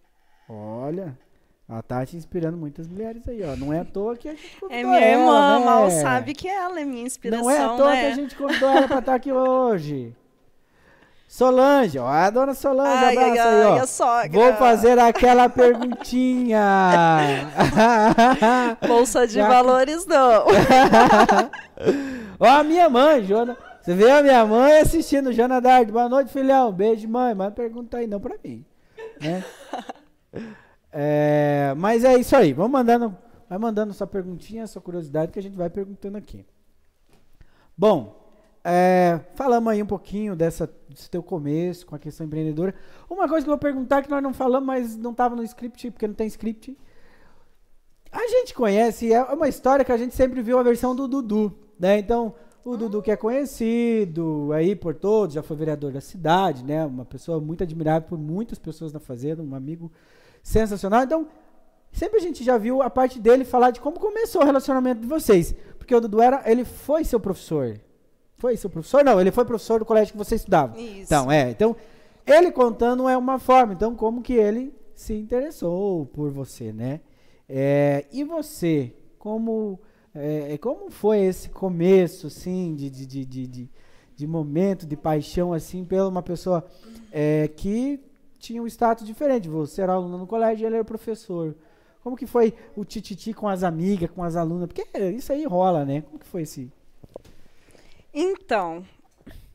[0.48, 1.18] Olha,
[1.68, 3.56] a Tati inspirando muitas mulheres aí, ó.
[3.56, 5.66] Não é à toa que a gente convidou É minha ela, irmã, né?
[5.66, 8.00] mal sabe que ela é minha inspiração, Não é à toa né?
[8.02, 10.16] que a gente convidou ela pra estar aqui hoje.
[11.28, 13.76] Solange, ó, a dona Solange, Ai, abraço ai, aí, ai, ó.
[13.82, 14.30] a sogra.
[14.32, 16.62] Vou fazer aquela perguntinha.
[18.88, 20.46] Bolsa de Já valores, não.
[22.40, 23.58] Ó, a minha mãe, Jona.
[23.82, 25.92] Você vê a minha mãe assistindo, Jona Dardo.
[25.92, 26.72] Boa noite, filhão.
[26.72, 27.34] Beijo, mãe.
[27.34, 28.64] Mas pergunta aí não pra mim.
[29.22, 29.44] Né?
[30.92, 32.54] É, mas é isso aí.
[32.54, 33.16] Vamos mandando,
[33.50, 36.46] vai mandando sua perguntinha, sua curiosidade, que a gente vai perguntando aqui.
[37.78, 38.26] Bom,
[38.64, 42.74] é, falamos aí um pouquinho dessa, desse teu começo com a questão empreendedora.
[43.10, 45.92] Uma coisa que eu vou perguntar que nós não falamos, mas não estava no script,
[45.92, 46.76] porque não tem script.
[48.12, 51.54] A gente conhece, é uma história que a gente sempre viu a versão do Dudu,
[51.78, 52.00] né?
[52.00, 56.86] Então, o Dudu que é conhecido aí por todos, já foi vereador da cidade, né?
[56.86, 59.92] Uma pessoa muito admirável por muitas pessoas na fazenda, um amigo
[60.46, 61.04] sensacional.
[61.04, 61.28] Então,
[61.92, 65.08] sempre a gente já viu a parte dele falar de como começou o relacionamento de
[65.08, 65.56] vocês.
[65.80, 67.82] Porque o Dudu era, ele foi seu professor.
[68.38, 69.04] Foi seu professor?
[69.04, 70.80] Não, ele foi professor do colégio que você estudava.
[70.80, 71.02] Isso.
[71.02, 71.50] Então, é.
[71.50, 71.76] Então,
[72.28, 73.74] ele contando é uma forma.
[73.74, 77.02] Então, como que ele se interessou por você, né?
[77.50, 79.80] É, e você, como,
[80.14, 83.70] é, como foi esse começo, assim, de, de, de, de, de,
[84.16, 86.64] de momento, de paixão, assim, pela uma pessoa
[87.12, 88.00] é, que
[88.46, 89.50] tinha um status diferente?
[89.50, 91.56] Você era aluno no colégio e ele era professor.
[92.04, 94.68] Como que foi o tititi com as amigas, com as alunas?
[94.68, 96.02] Porque isso aí rola, né?
[96.02, 96.72] Como que foi esse...
[98.14, 98.86] Então,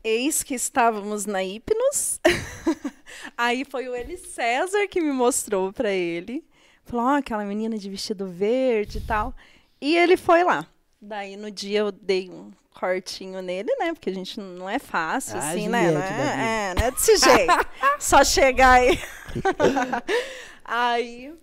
[0.03, 2.19] eis que estávamos na Hipnos.
[3.37, 6.45] Aí foi o Eli César que me mostrou para ele.
[6.83, 9.33] Falou, ó, aquela menina de vestido verde e tal.
[9.79, 10.67] E ele foi lá.
[11.01, 13.93] Daí no dia eu dei um cortinho nele, né?
[13.93, 15.91] Porque a gente não é fácil, Ah, assim, né?
[15.91, 17.53] Não é, é, não é desse jeito.
[17.99, 18.99] Só chegar aí.
[20.63, 21.33] aí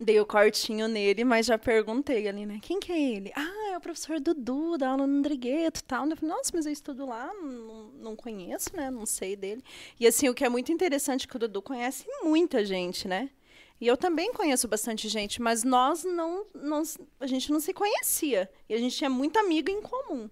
[0.00, 2.58] dei o cortinho nele, mas já perguntei ali, né?
[2.62, 3.32] Quem que é ele?
[3.34, 6.08] Ah, é o professor Dudu, da aula no Andrigueto e tal.
[6.08, 8.90] Eu falei, nossa, mas eu estudo lá, não, não conheço, né?
[8.90, 9.62] Não sei dele.
[9.98, 13.30] E assim, o que é muito interessante é que o Dudu conhece muita gente, né?
[13.80, 16.82] E eu também conheço bastante gente, mas nós não, não,
[17.20, 18.50] a gente não se conhecia.
[18.68, 20.30] E a gente tinha muito amigo em comum.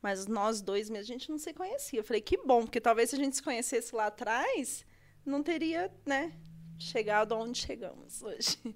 [0.00, 2.00] Mas nós dois mesmo, a gente não se conhecia.
[2.00, 4.84] Eu falei, que bom, porque talvez se a gente se conhecesse lá atrás,
[5.24, 6.32] não teria, né,
[6.78, 8.58] chegado aonde chegamos hoje.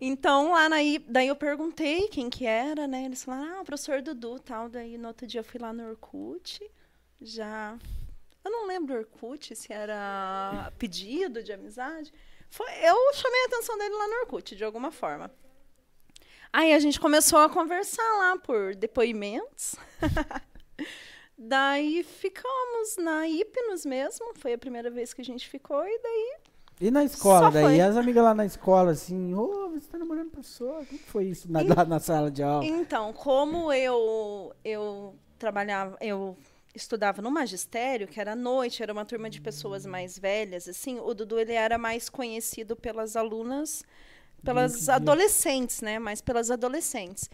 [0.00, 3.04] Então, lá na, I- daí eu perguntei quem que era, né?
[3.04, 4.66] Eles falaram, ah, o professor Dudu tal.
[4.68, 6.58] Daí no outro dia eu fui lá no Orkut,
[7.20, 7.78] já.
[8.42, 12.12] Eu não lembro Orkut, se era pedido de amizade.
[12.50, 15.30] Foi, eu chamei a atenção dele lá no Orkut, de alguma forma.
[16.52, 19.76] Aí a gente começou a conversar lá por depoimentos.
[21.38, 26.36] daí ficamos na Hipnos mesmo, foi a primeira vez que a gente ficou, e daí
[26.80, 27.64] E na escola, Só daí?
[27.64, 27.80] foi.
[27.80, 30.84] As amigas lá na escola, assim, ô, você tá namorando professor?
[30.86, 32.64] Como que foi isso na, lá na sala de aula?
[32.64, 36.36] Então, como eu eu trabalhava, eu
[36.74, 40.98] estudava no magistério, que era à noite, era uma turma de pessoas mais velhas, assim,
[41.00, 43.82] o Dudu ele era mais conhecido pelas alunas,
[44.44, 45.98] pelas adolescentes, né?
[45.98, 47.28] Mais pelas adolescentes.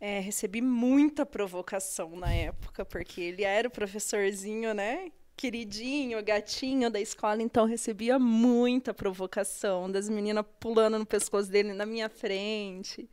[0.00, 5.12] É, recebi muita provocação na época, porque ele era o professorzinho, né?
[5.36, 11.86] Queridinho, gatinho da escola, então recebia muita provocação das meninas pulando no pescoço dele na
[11.86, 13.08] minha frente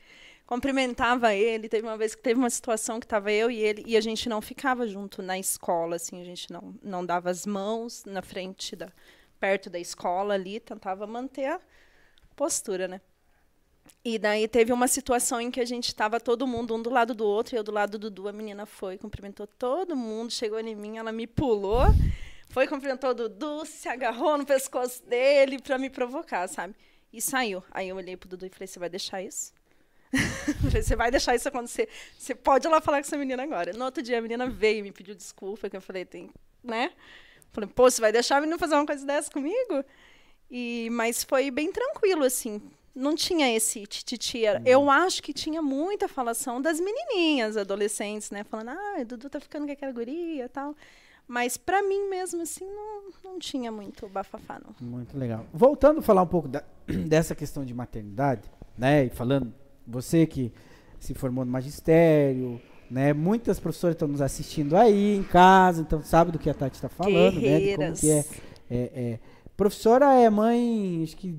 [0.47, 1.69] cumprimentava ele.
[1.69, 4.27] Teve uma vez que teve uma situação que estava eu e ele e a gente
[4.27, 8.75] não ficava junto na escola, assim, a gente não não dava as mãos na frente
[8.75, 8.91] da
[9.39, 11.61] perto da escola ali, tentava manter a
[12.35, 12.99] postura, né?
[14.03, 17.13] E daí teve uma situação em que a gente estava todo mundo um do lado
[17.13, 20.59] do outro, e eu do lado do Dudu, a menina foi, cumprimentou todo mundo, chegou
[20.59, 21.83] em mim, ela me pulou,
[22.49, 26.73] foi, cumprimentou o Dudu, se agarrou no pescoço dele para me provocar, sabe?
[27.13, 27.63] E saiu.
[27.69, 29.53] Aí eu olhei pro Dudu e falei, você vai deixar isso?
[30.71, 31.87] Você vai deixar isso acontecer?
[32.17, 33.73] Você pode ir lá falar com essa menina agora.
[33.73, 36.29] No outro dia, a menina veio e me pediu desculpa, que eu falei, tem,
[36.63, 36.91] né?
[37.51, 39.83] Falei, pô, você vai deixar a menina fazer uma coisa dessa comigo?
[40.49, 42.61] E, mas foi bem tranquilo, assim.
[42.95, 44.41] Não tinha esse tititi.
[44.65, 48.43] Eu acho que tinha muita falação das menininhas, adolescentes, né?
[48.43, 50.75] Falando, ah, Dudu tá ficando com aquela guria e tal.
[51.27, 54.73] Mas pra mim mesmo, assim, não, não tinha muito bafafá, não.
[54.87, 55.45] Muito legal.
[55.53, 56.63] Voltando a falar um pouco da-
[57.07, 59.05] dessa questão de maternidade, né?
[59.05, 59.53] E falando,
[59.87, 60.51] você que
[60.99, 62.59] se formou no magistério,
[62.89, 63.13] né?
[63.13, 66.89] Muitas professoras estão nos assistindo aí em casa, então sabe do que a Tati está
[66.89, 67.29] falando, né?
[67.29, 67.99] De como Guerreiras.
[67.99, 68.25] que é,
[68.69, 69.19] é, é.
[69.55, 71.35] Professora é mãe, acho que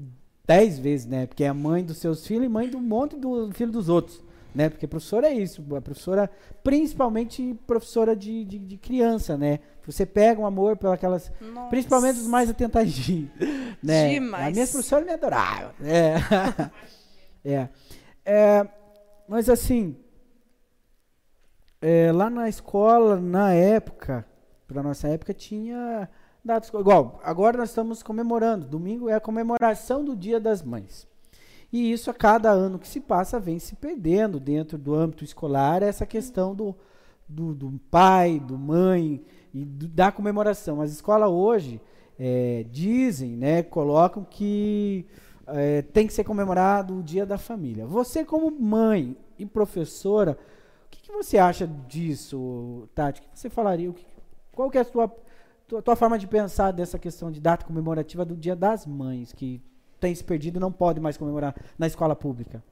[0.46, 1.26] dez vezes, né?
[1.26, 4.22] Porque é mãe dos seus filhos e mãe do monte do filho dos outros,
[4.54, 4.68] né?
[4.68, 6.30] Porque professora é isso, a professora,
[6.64, 9.60] principalmente professora de, de, de criança, né?
[9.86, 11.68] Você pega um amor pelas Nossa.
[11.70, 13.30] Principalmente os mais atentadinhos.
[13.82, 14.10] Né?
[14.10, 14.48] Demais.
[14.48, 15.74] A minha professora me adorava.
[17.44, 17.54] É.
[17.54, 17.68] é.
[18.30, 18.68] É,
[19.26, 19.96] Mas assim,
[21.80, 24.26] é, lá na escola, na época,
[24.66, 26.06] para nossa época, tinha
[26.44, 26.68] datas.
[26.68, 28.66] Igual, agora nós estamos comemorando.
[28.66, 31.06] Domingo é a comemoração do Dia das Mães.
[31.72, 35.82] E isso, a cada ano que se passa, vem se perdendo dentro do âmbito escolar
[35.82, 36.74] essa questão do,
[37.26, 39.24] do, do pai, do mãe
[39.54, 40.82] e do- da comemoração.
[40.82, 41.80] As escolas hoje
[42.18, 45.06] é, dizem, né, colocam que
[45.48, 47.86] é, tem que ser comemorado o Dia da Família.
[47.86, 50.38] Você, como mãe e professora,
[50.86, 53.20] o que, que você acha disso, Tati?
[53.20, 53.92] O que você falaria?
[53.92, 54.06] Que-
[54.52, 55.08] qual que é a sua,
[55.66, 59.62] tua, tua forma de pensar dessa questão de data comemorativa do Dia das Mães, que
[60.00, 62.62] tem se perdido e não pode mais comemorar na escola pública?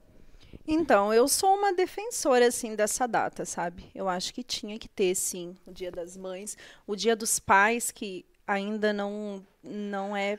[0.67, 3.91] Então, eu sou uma defensora, assim, dessa data, sabe?
[3.95, 6.57] Eu acho que tinha que ter, sim, o Dia das Mães,
[6.87, 10.39] o Dia dos Pais, que ainda não, não é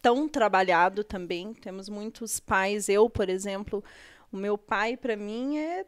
[0.00, 1.52] tão trabalhado também.
[1.54, 3.82] Temos muitos pais, eu, por exemplo,
[4.30, 5.84] o meu pai, para mim, é...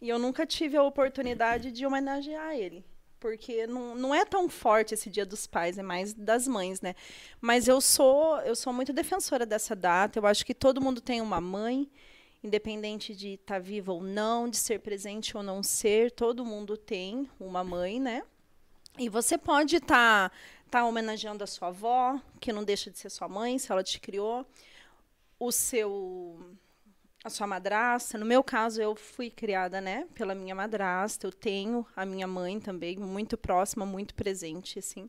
[0.00, 2.84] E eu nunca tive a oportunidade de homenagear ele.
[3.20, 6.96] Porque não, não é tão forte esse Dia dos Pais, é mais das mães, né?
[7.40, 10.18] Mas eu sou, eu sou muito defensora dessa data.
[10.18, 11.88] Eu acho que todo mundo tem uma mãe,
[12.42, 17.30] independente de estar viva ou não, de ser presente ou não ser, todo mundo tem
[17.38, 18.24] uma mãe, né?
[18.98, 20.36] E você pode estar tá,
[20.80, 24.46] homenageando a sua avó, que não deixa de ser sua mãe, se ela te criou,
[25.38, 26.38] o seu
[27.24, 28.18] a sua madrasta.
[28.18, 31.26] No meu caso, eu fui criada, né, pela minha madrasta.
[31.26, 35.08] Eu tenho a minha mãe também muito próxima, muito presente, assim.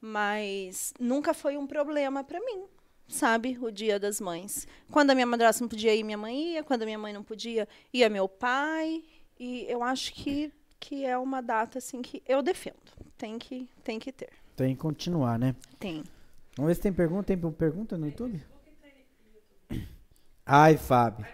[0.00, 2.64] Mas nunca foi um problema para mim,
[3.08, 4.66] sabe, o Dia das Mães.
[4.90, 6.64] Quando a minha madrasta não podia ir, minha mãe ia.
[6.64, 9.02] Quando a minha mãe não podia, ia meu pai.
[9.38, 10.52] E eu acho que
[10.82, 12.82] que é uma data assim que eu defendo.
[13.16, 14.41] Tem que tem que ter.
[14.56, 15.54] Tem que continuar, né?
[15.78, 16.04] Tem.
[16.56, 17.24] Vamos ver se tem pergunta.
[17.24, 18.42] Tem pergunta no YouTube?
[20.44, 21.24] Ai, Fábio.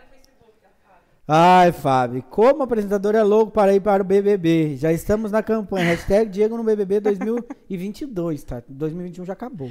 [1.27, 2.23] Ai, Fábio.
[2.23, 4.77] Como apresentador é louco para ir para o BBB?
[4.77, 5.85] Já estamos na campanha.
[5.87, 8.63] Hashtag Diego no BBB 2022, tá?
[8.69, 9.71] 2021 já acabou.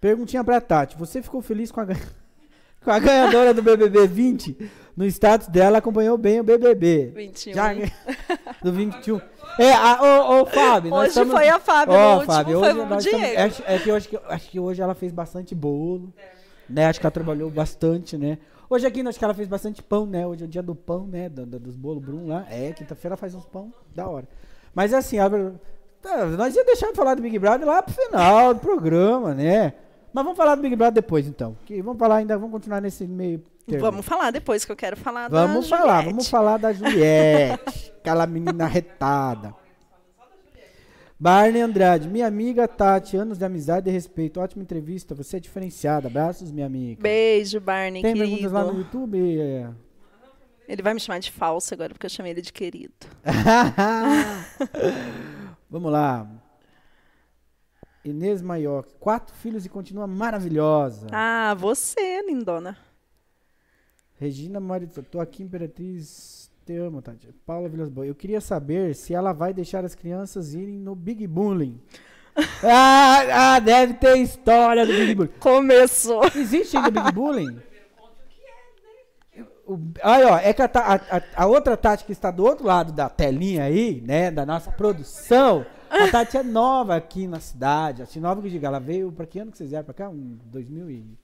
[0.00, 0.98] Perguntinha pra Tati.
[0.98, 1.86] Você ficou feliz com a,
[2.84, 4.70] com a ganhadora do BBB 20?
[4.98, 7.12] No status dela, acompanhou bem o BBB.
[7.14, 7.54] 21.
[7.54, 7.68] Já,
[8.60, 9.20] do 21.
[9.56, 10.92] É, a, ô, ô, Fábio.
[10.92, 13.42] Hoje estamos- foi a Fábio, Ó, no Fábio, foi hoje o nós estamos- Diego.
[13.42, 16.12] acho, é que hoje, acho que hoje ela fez bastante bolo,
[16.68, 16.86] né?
[16.86, 18.38] Acho que ela trabalhou bastante, né?
[18.68, 20.26] Hoje aqui, acho que ela fez bastante pão, né?
[20.26, 21.28] Hoje é o dia do pão, né?
[21.28, 22.44] do- do- dos bolos Brum lá.
[22.50, 24.26] É, quinta-feira ela faz uns pão da hora.
[24.74, 25.54] Mas assim, ela-
[26.02, 29.74] tá, nós ia deixar de falar do Big Brother lá pro final do programa, né?
[30.12, 31.56] Mas vamos falar do Big Brother depois, então.
[31.64, 33.40] Que vamos falar ainda, vamos continuar nesse meio
[33.76, 36.10] Vamos falar depois que eu quero falar da Vamos falar, Juliette.
[36.10, 39.54] vamos falar da Juliette, aquela menina retada.
[41.20, 44.38] Barney Andrade, minha amiga Tati, anos de amizade e respeito.
[44.40, 46.06] Ótima entrevista, você é diferenciada.
[46.06, 47.02] Abraços, minha amiga.
[47.02, 48.30] Beijo, Barney, Tem querido.
[48.30, 49.40] perguntas lá no YouTube?
[49.40, 49.68] É.
[50.68, 52.94] Ele vai me chamar de falso agora, porque eu chamei ele de querido.
[55.68, 56.24] Vamos lá.
[58.04, 61.08] Inês Maioc, quatro filhos e continua maravilhosa.
[61.10, 62.76] Ah, você, lindona.
[64.18, 66.50] Regina Marito, tô aqui, Imperatriz.
[66.66, 67.28] Te amo, Tati.
[67.46, 68.08] Paula Vilas Boas.
[68.08, 71.80] Eu queria saber se ela vai deixar as crianças irem no Big Bullying.
[72.62, 75.32] ah, ah, deve ter história do Big Bullying.
[75.40, 76.22] Começou.
[76.34, 77.58] Existe ainda Big Bullying?
[79.66, 82.90] O, aí, ó, é que a, a- a- outra Tati que está do outro lado
[82.92, 88.18] da telinha aí, né, da nossa produção, a Tati é nova aqui na cidade, assim,
[88.18, 90.08] nova que eu digo, ela veio, pra que ano que vocês vieram pra cá?
[90.08, 91.18] Um 2000 e...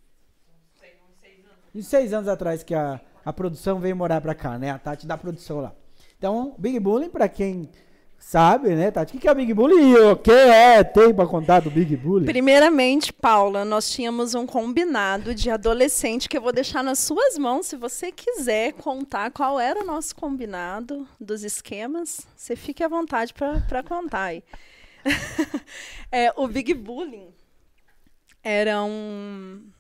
[1.75, 5.07] Uns seis anos atrás que a, a produção veio morar pra cá, né, a Tati
[5.07, 5.75] da produção lá.
[6.17, 7.69] Então, Big Bullying, pra quem
[8.17, 11.27] sabe, né, Tati, o que, que é Big Bullying e o que é, tem pra
[11.27, 12.27] contar do Big Bullying?
[12.27, 17.67] Primeiramente, Paula, nós tínhamos um combinado de adolescente que eu vou deixar nas suas mãos.
[17.67, 23.35] Se você quiser contar qual era o nosso combinado dos esquemas, você fique à vontade
[23.35, 24.45] para contar aí.
[26.11, 27.29] é, o Big Bullying
[28.45, 29.74] era um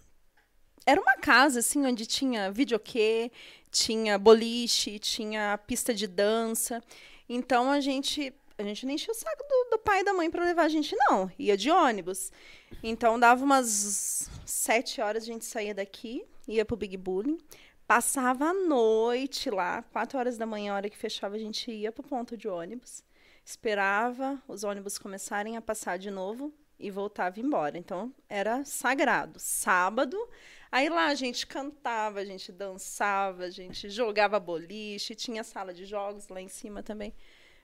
[0.87, 3.31] era uma casa assim onde tinha videokê,
[3.71, 6.83] tinha boliche, tinha pista de dança.
[7.29, 10.31] Então a gente a gente nem enchia o saco do, do pai e da mãe
[10.31, 12.31] para levar a gente não, ia de ônibus.
[12.83, 17.39] Então dava umas sete horas a gente saía daqui, ia pro Big Bullying,
[17.87, 21.91] passava a noite lá, quatro horas da manhã, a hora que fechava a gente ia
[21.91, 23.03] pro ponto de ônibus,
[23.45, 27.77] esperava os ônibus começarem a passar de novo e voltava embora.
[27.77, 29.39] Então era sagrado.
[29.41, 30.17] Sábado
[30.75, 35.85] Aí lá a gente cantava, a gente dançava, a gente jogava boliche, tinha sala de
[35.85, 37.15] jogos lá em cima também.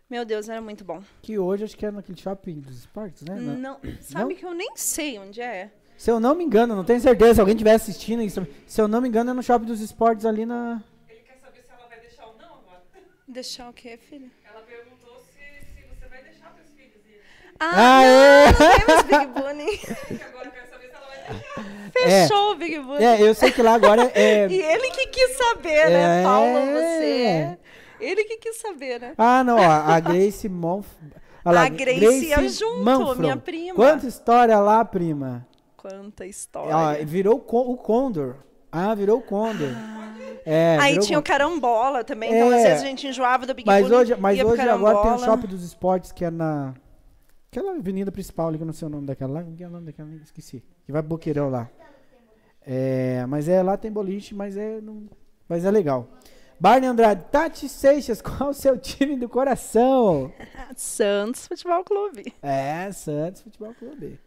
[0.09, 1.03] Meu Deus, era muito bom.
[1.21, 3.35] Que hoje acho que é naquele shopping dos esportes, né?
[3.35, 4.41] Não, sabe não?
[4.41, 5.73] que eu nem sei onde é.
[5.97, 8.87] Se eu não me engano, não tenho certeza, se alguém estiver assistindo isso, se eu
[8.87, 10.81] não me engano é no shopping dos esportes ali na...
[11.09, 12.81] Ele quer saber se ela vai deixar ou não agora.
[13.27, 14.31] Deixar o quê, filha?
[14.45, 17.21] Ela perguntou se, se você vai deixar filhos ir.
[17.59, 18.45] Ah, ah é?
[18.45, 20.23] não, não temos Big Bunny.
[20.23, 21.70] agora eu quero saber se ela vai deixar.
[21.91, 23.03] Fechou é, o Big Brother.
[23.03, 24.47] É, eu sei que lá agora é.
[24.51, 26.23] e ele que quis saber, né, é...
[26.23, 26.61] Paulo?
[26.73, 27.59] Você.
[28.01, 29.15] Ele que quis saber, né?
[29.19, 30.87] Ah, não, ó, a Grace Monf.
[31.45, 33.15] Lá, a Grace, Grace ia junto, Manfron.
[33.15, 33.75] minha prima.
[33.75, 35.47] Quanta história lá, prima?
[35.77, 37.05] Quanta história.
[37.05, 38.37] Virou o Condor.
[38.71, 39.71] Ah, virou o Condor.
[39.75, 40.01] Ah.
[40.45, 42.69] É, Aí tinha o carambola também, então às é.
[42.69, 45.63] vezes a gente enjoava do Big Mas hoje, mas hoje agora tem o shopping dos
[45.63, 46.75] esportes que é na
[47.51, 49.71] aquela avenida principal ali, que eu não sei o nome daquela lá, que é o
[49.71, 50.63] nome daquela, esqueci.
[50.87, 51.69] Que vai Boqueirão lá.
[52.67, 55.09] É, mas é lá tem boliche, mas é, não,
[55.49, 56.09] mas é legal.
[56.59, 60.33] Barney Andrade, Tati Seixas, qual o seu time do coração?
[60.77, 62.35] Santos Futebol Clube.
[62.43, 64.19] É, Santos Futebol Clube.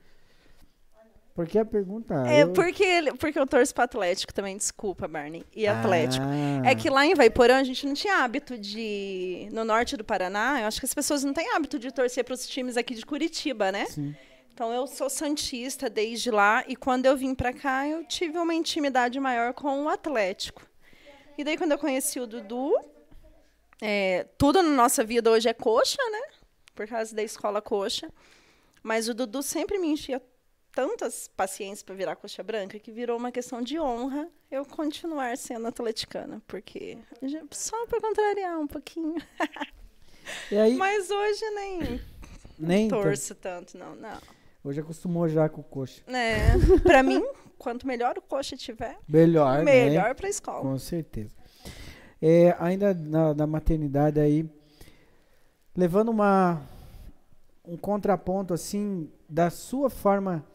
[1.35, 2.13] Por que a pergunta?
[2.27, 2.53] É, eu...
[2.53, 5.43] porque, porque eu torço para Atlético também, desculpa, Barney.
[5.55, 6.23] E Atlético.
[6.27, 6.69] Ah.
[6.69, 9.49] É que lá em Vaiporã a gente não tinha hábito de.
[9.51, 12.35] No norte do Paraná, eu acho que as pessoas não têm hábito de torcer para
[12.35, 13.85] os times aqui de Curitiba, né?
[13.85, 14.15] Sim.
[14.53, 18.53] Então eu sou santista desde lá e quando eu vim para cá eu tive uma
[18.53, 20.61] intimidade maior com o Atlético.
[21.35, 22.71] E daí quando eu conheci o Dudu,
[23.81, 26.21] é, tudo na nossa vida hoje é coxa, né?
[26.75, 28.11] Por causa da escola coxa.
[28.83, 30.21] Mas o Dudu sempre me enchia
[30.71, 35.67] tantas paciências para virar coxa branca que virou uma questão de honra eu continuar sendo
[35.67, 36.99] atleticana, porque
[37.49, 39.15] só para contrariar um pouquinho.
[40.51, 42.01] Aí, Mas hoje nem
[42.57, 44.21] nem torço tanto, não, não.
[44.63, 46.01] Hoje acostumou já com o coxa.
[46.07, 47.21] É, pra mim,
[47.57, 50.13] quanto melhor o coxa tiver, melhor, melhor né?
[50.13, 50.61] pra escola.
[50.61, 51.35] Com certeza.
[52.21, 54.49] É, ainda na, na maternidade aí,
[55.75, 56.61] levando uma
[57.65, 60.45] um contraponto assim da sua forma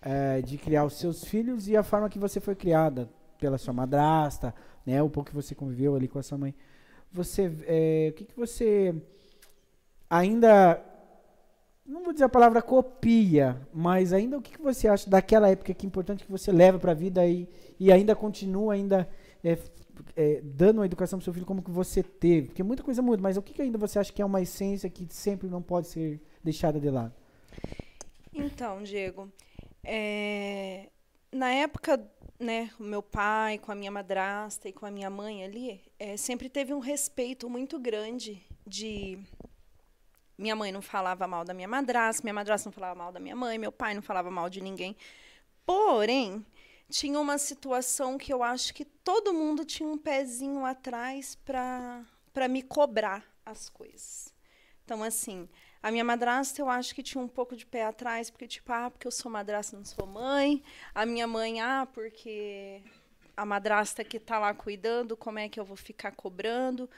[0.00, 3.08] é, de criar os seus filhos e a forma que você foi criada
[3.38, 4.54] pela sua madrasta,
[4.84, 5.00] né?
[5.02, 6.54] O pouco que você conviveu ali com a sua mãe.
[7.12, 8.94] Você, é, o que, que você
[10.08, 10.80] ainda
[11.92, 15.74] não vou dizer a palavra copia, mas ainda o que, que você acha daquela época
[15.74, 19.08] que é importante que você leva para a vida e, e ainda continua ainda
[19.44, 19.58] é,
[20.16, 22.48] é, dando uma educação para seu filho como que você teve?
[22.48, 24.88] Porque muita coisa muda, mas o que, que ainda você acha que é uma essência
[24.88, 27.12] que sempre não pode ser deixada de lado?
[28.32, 29.30] Então, Diego,
[29.84, 30.88] é,
[31.30, 32.02] na época,
[32.40, 36.16] né, o meu pai com a minha madrasta e com a minha mãe ali, é,
[36.16, 39.18] sempre teve um respeito muito grande de
[40.36, 43.36] minha mãe não falava mal da minha madrasta, minha madrasta não falava mal da minha
[43.36, 44.96] mãe, meu pai não falava mal de ninguém.
[45.64, 46.44] Porém,
[46.90, 52.62] tinha uma situação que eu acho que todo mundo tinha um pezinho atrás para me
[52.62, 54.34] cobrar as coisas.
[54.84, 55.48] Então, assim,
[55.82, 58.90] a minha madrasta eu acho que tinha um pouco de pé atrás, porque, tipo, ah,
[58.90, 60.62] porque eu sou madrasta, não sou mãe.
[60.94, 62.82] A minha mãe, ah, porque
[63.36, 66.90] a madrasta que está lá cuidando, como é que eu vou ficar cobrando?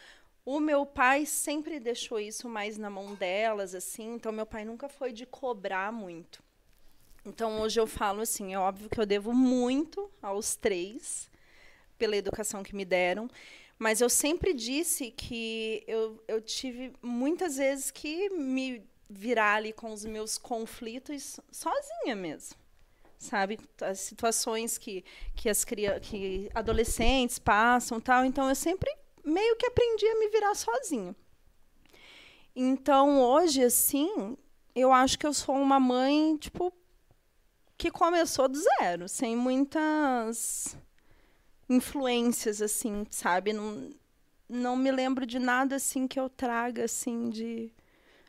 [0.44, 4.88] O meu pai sempre deixou isso mais na mão delas, assim, então meu pai nunca
[4.88, 6.42] foi de cobrar muito.
[7.24, 11.30] Então hoje eu falo assim, é óbvio que eu devo muito aos três
[11.96, 13.30] pela educação que me deram,
[13.78, 19.92] mas eu sempre disse que eu, eu tive muitas vezes que me virar ali com
[19.92, 22.56] os meus conflitos sozinha mesmo
[23.18, 25.04] sabe as situações que
[25.36, 28.90] que as que adolescentes passam tal então eu sempre
[29.24, 31.14] meio que aprendi a me virar sozinho.
[32.54, 34.36] Então, hoje, assim,
[34.74, 36.72] eu acho que eu sou uma mãe, tipo,
[37.76, 40.76] que começou do zero, sem muitas
[41.68, 43.52] influências, assim, sabe?
[43.52, 43.90] Não,
[44.48, 47.72] não me lembro de nada, assim, que eu traga, assim, de...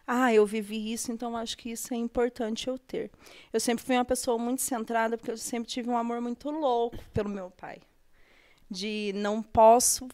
[0.07, 3.11] Ah, eu vivi isso, então acho que isso é importante eu ter.
[3.51, 6.97] Eu sempre fui uma pessoa muito centrada, porque eu sempre tive um amor muito louco
[7.11, 7.81] pelo meu pai.
[8.69, 10.07] De não posso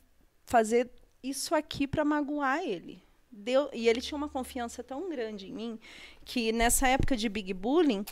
[0.52, 0.89] fazer
[1.24, 3.02] isso aqui para magoar ele.
[3.32, 5.80] Deu, e ele tinha uma confiança tão grande em mim
[6.26, 8.04] que nessa época de Big Bullying,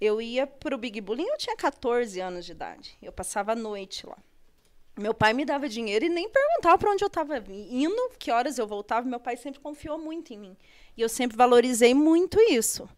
[0.00, 2.98] eu ia pro Big Bullying, eu tinha 14 anos de idade.
[3.00, 4.18] Eu passava a noite lá.
[4.98, 8.58] Meu pai me dava dinheiro e nem perguntava para onde eu estava indo, que horas
[8.58, 9.06] eu voltava.
[9.06, 10.56] Meu pai sempre confiou muito em mim.
[10.96, 12.88] E eu sempre valorizei muito isso.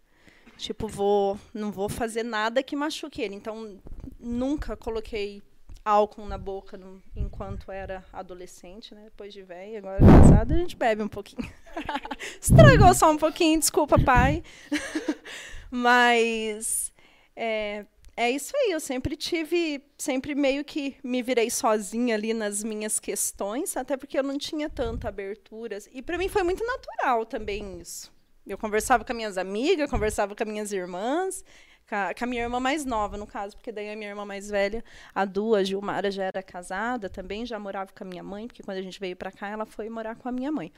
[0.57, 3.35] Tipo, vou, não vou fazer nada que machuque ele.
[3.35, 3.79] Então,
[4.19, 5.43] nunca coloquei
[5.83, 9.05] álcool na boca no, enquanto era adolescente, né?
[9.05, 11.49] Depois de velha, agora casada, a gente bebe um pouquinho.
[12.41, 14.43] Estragou só um pouquinho, desculpa, pai.
[15.71, 16.91] Mas
[17.35, 17.85] é,
[18.17, 22.99] é isso aí, eu sempre tive, sempre meio que me virei sozinha ali nas minhas
[22.99, 25.77] questões, até porque eu não tinha tanta abertura.
[25.93, 28.11] E para mim foi muito natural também isso.
[28.45, 31.45] Eu conversava com minhas amigas, conversava com minhas irmãs,
[32.17, 34.83] com a minha irmã mais nova, no caso, porque daí a minha irmã mais velha,
[35.13, 38.63] a Du, a Gilmara, já era casada também, já morava com a minha mãe, porque
[38.63, 40.71] quando a gente veio para cá, ela foi morar com a minha mãe.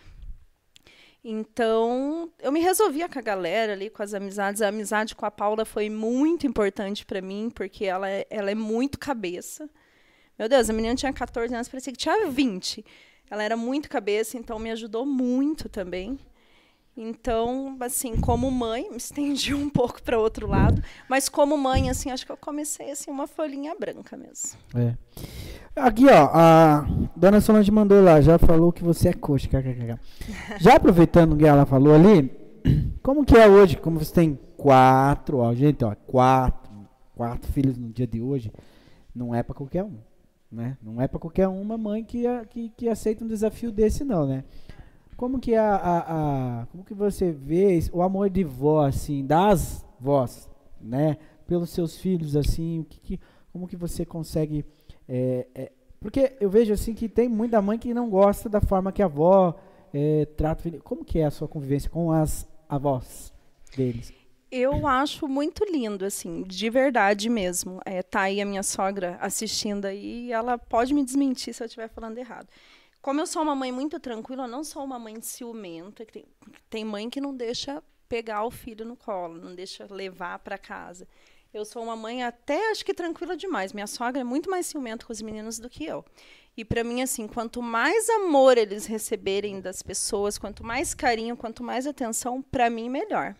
[1.24, 4.62] Então, eu me resolvia com a galera ali, com as amizades.
[4.62, 8.55] A amizade com a Paula foi muito importante para mim, porque ela é, ela é
[8.55, 9.70] muito cabeça.
[10.38, 12.84] Meu Deus, a menina tinha 14 anos, parecia que tinha 20.
[13.30, 16.18] Ela era muito cabeça, então me ajudou muito também.
[17.04, 22.12] Então, assim, como mãe, me estendi um pouco para outro lado, mas como mãe, assim,
[22.12, 24.60] acho que eu comecei assim uma folhinha branca mesmo.
[24.76, 24.95] É.
[25.76, 26.86] Aqui, ó, a
[27.16, 29.49] dona Solange mandou lá, já falou que você é coxa.
[30.60, 32.32] Já aproveitando o que ela falou ali,
[33.02, 36.72] como que é hoje, como você tem quatro, ó, gente, ó, quatro,
[37.16, 38.52] quatro filhos no dia de hoje,
[39.16, 39.97] não é para qualquer um,
[40.52, 40.78] né?
[40.84, 44.43] Não é para qualquer uma mãe que, que, que aceita um desafio desse, não, né?
[45.22, 49.86] Como que a, a, a, como que você vê o amor de vó assim, das
[49.99, 50.49] vós,
[50.82, 51.15] né,
[51.45, 53.19] pelos seus filhos assim, que, que
[53.53, 54.65] como que você consegue
[55.07, 58.91] é, é, porque eu vejo assim que tem muita mãe que não gosta da forma
[58.91, 59.53] que a avó
[59.93, 60.72] é, trata.
[60.80, 63.32] Como que é a sua convivência com as avós
[63.78, 64.11] deles?
[64.51, 67.80] Eu acho muito lindo, assim, de verdade mesmo.
[67.86, 71.67] É, tá aí a minha sogra assistindo aí e ela pode me desmentir se eu
[71.67, 72.47] estiver falando errado.
[73.02, 76.06] Como eu sou uma mãe muito tranquila, eu não sou uma mãe ciumenta.
[76.06, 76.26] Que tem,
[76.70, 81.08] tem mãe que não deixa pegar o filho no colo, não deixa levar para casa.
[81.54, 83.74] Eu sou uma mãe até acho que tranquila demais.
[83.74, 86.06] Minha sogra é muito mais ciumenta com os meninos do que eu.
[86.56, 91.64] E para mim assim, quanto mais amor eles receberem das pessoas, quanto mais carinho, quanto
[91.64, 93.36] mais atenção, para mim melhor.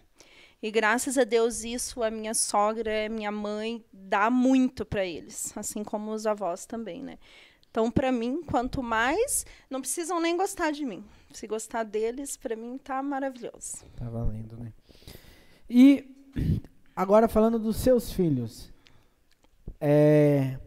[0.62, 5.84] E graças a Deus isso a minha sogra, minha mãe dá muito para eles, assim
[5.84, 7.18] como os avós também, né?
[7.72, 11.06] Então, para mim, quanto mais, não precisam nem gostar de mim.
[11.32, 13.86] Se gostar deles, para mim tá maravilhoso.
[13.96, 14.74] Tá valendo, né?
[15.70, 16.06] E
[16.94, 18.70] agora falando dos seus filhos,
[19.80, 20.60] é,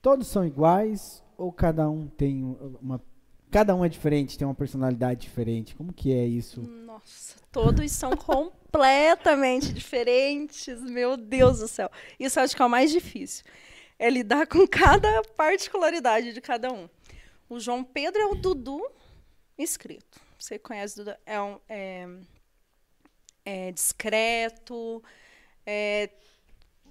[0.00, 2.44] todos são iguais ou cada um tem
[2.80, 3.02] uma
[3.50, 5.74] cada um é diferente, tem uma personalidade diferente?
[5.74, 6.60] Como que é isso?
[6.62, 10.80] Nossa, todos são completamente diferentes.
[10.82, 11.90] Meu Deus do céu.
[12.20, 13.44] Isso acho que é o mais difícil
[13.98, 16.88] é lidar com cada particularidade de cada um.
[17.48, 18.84] O João Pedro é o Dudu
[19.56, 20.20] escrito.
[20.38, 21.16] Você conhece o Dudu?
[21.24, 22.08] É, um, é,
[23.44, 25.02] é discreto,
[25.64, 26.10] é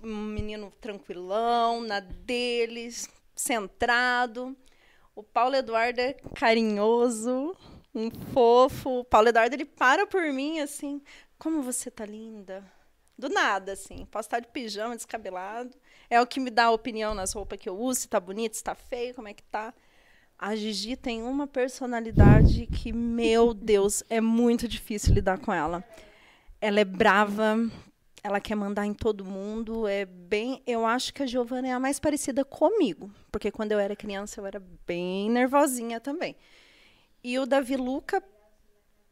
[0.02, 4.56] um menino tranquilão, na deles, centrado.
[5.16, 7.56] O Paulo Eduardo é carinhoso,
[7.94, 9.00] um fofo.
[9.00, 11.02] O Paulo Eduardo ele para por mim assim,
[11.38, 12.64] como você tá linda.
[13.18, 14.06] Do nada, assim.
[14.08, 15.76] Posso estar de pijama, descabelado.
[16.10, 18.56] É o que me dá a opinião nas roupas que eu uso, se tá bonito,
[18.56, 19.74] se tá feio, como é que tá.
[20.38, 25.84] A Gigi tem uma personalidade que, meu Deus, é muito difícil lidar com ela.
[26.60, 27.58] Ela é brava,
[28.22, 31.80] ela quer mandar em todo mundo, é bem, eu acho que a Giovana é a
[31.80, 36.36] mais parecida comigo, porque quando eu era criança eu era bem nervosinha também.
[37.24, 38.24] E o Davi Luca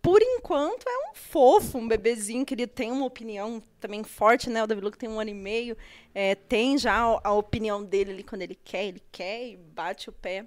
[0.04, 4.62] por enquanto, é um fofo, um bebezinho que ele tem uma opinião também forte, né?
[4.62, 5.78] O Davi Luca tem um ano e meio,
[6.14, 10.10] é, tem já a, a, opinião dele ali quando ele quer, ele quer e bate
[10.10, 10.46] o pé.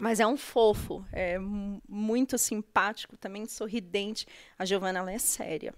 [0.00, 1.38] Mas é um fofo, é
[1.86, 4.26] muito simpático, também sorridente.
[4.58, 5.74] A Giovana, ela é séria.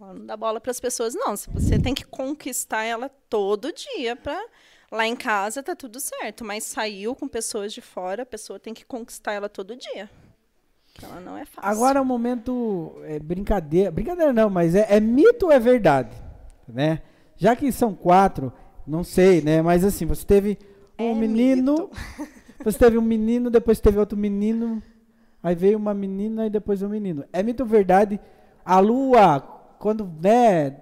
[0.00, 1.36] Ela não dá bola para as pessoas, não.
[1.36, 4.40] Você tem que conquistar ela todo dia para
[4.88, 8.72] lá em casa tá tudo certo, mas saiu com pessoas de fora, a pessoa tem
[8.72, 10.08] que conquistar ela todo dia.
[11.02, 11.70] Ela não é fácil.
[11.70, 13.90] Agora é um momento é, brincadeira.
[13.90, 16.16] Brincadeira não, mas é, é, mito ou é verdade?
[16.66, 17.02] Né?
[17.36, 18.52] Já que são quatro,
[18.86, 19.60] não sei, né?
[19.62, 20.58] Mas assim, você teve
[20.98, 21.90] um é menino.
[22.64, 24.82] Você teve um menino, depois teve outro menino.
[25.42, 27.22] Aí veio uma menina e depois um menino.
[27.32, 28.18] É mito ou verdade?
[28.64, 29.40] A lua,
[29.78, 30.76] quando, né?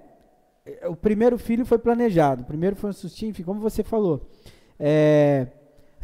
[0.87, 2.43] O primeiro filho foi planejado.
[2.43, 4.31] O primeiro foi um sustinho, enfim, como você falou.
[4.79, 5.49] É,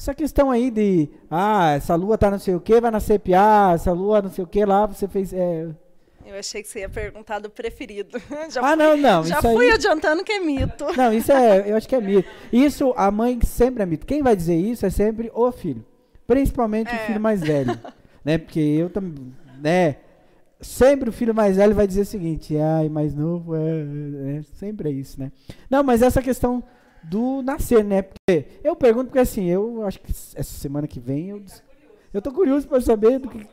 [0.01, 3.73] essa questão aí de, ah, essa lua tá não sei o que, vai nascer piá,
[3.75, 5.31] essa lua não sei o que lá, você fez.
[5.35, 5.69] É...
[6.25, 8.19] Eu achei que você ia perguntar do preferido.
[8.51, 9.23] Já ah, não, não.
[9.25, 9.73] Já fui aí...
[9.73, 10.87] adiantando que é mito.
[10.97, 12.29] Não, isso é, eu acho que é mito.
[12.53, 14.07] Isso, a mãe sempre é mito.
[14.07, 15.85] Quem vai dizer isso é sempre o filho.
[16.27, 16.95] Principalmente é.
[16.95, 17.79] o filho mais velho.
[18.25, 18.39] né?
[18.39, 19.97] Porque eu também, né?
[20.61, 24.91] Sempre o filho mais velho vai dizer o seguinte, ai, mais novo, é, é, sempre
[24.91, 25.33] é isso, né?
[25.69, 26.63] Não, mas essa questão
[27.03, 28.03] do nascer, né?
[28.03, 31.43] Porque eu pergunto porque assim, eu acho que essa semana que vem eu
[32.13, 33.47] eu tô curioso para saber do que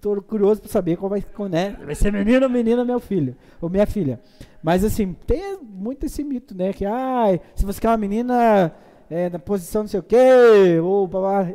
[0.00, 1.76] tô curioso para saber qual vai, né?
[1.84, 4.20] Vai ser menino ou menina meu filho, ou minha filha.
[4.60, 8.74] Mas assim, tem muito esse mito, né, que ai, se você quer uma menina
[9.08, 11.46] é, na posição não sei o quê, ou blá,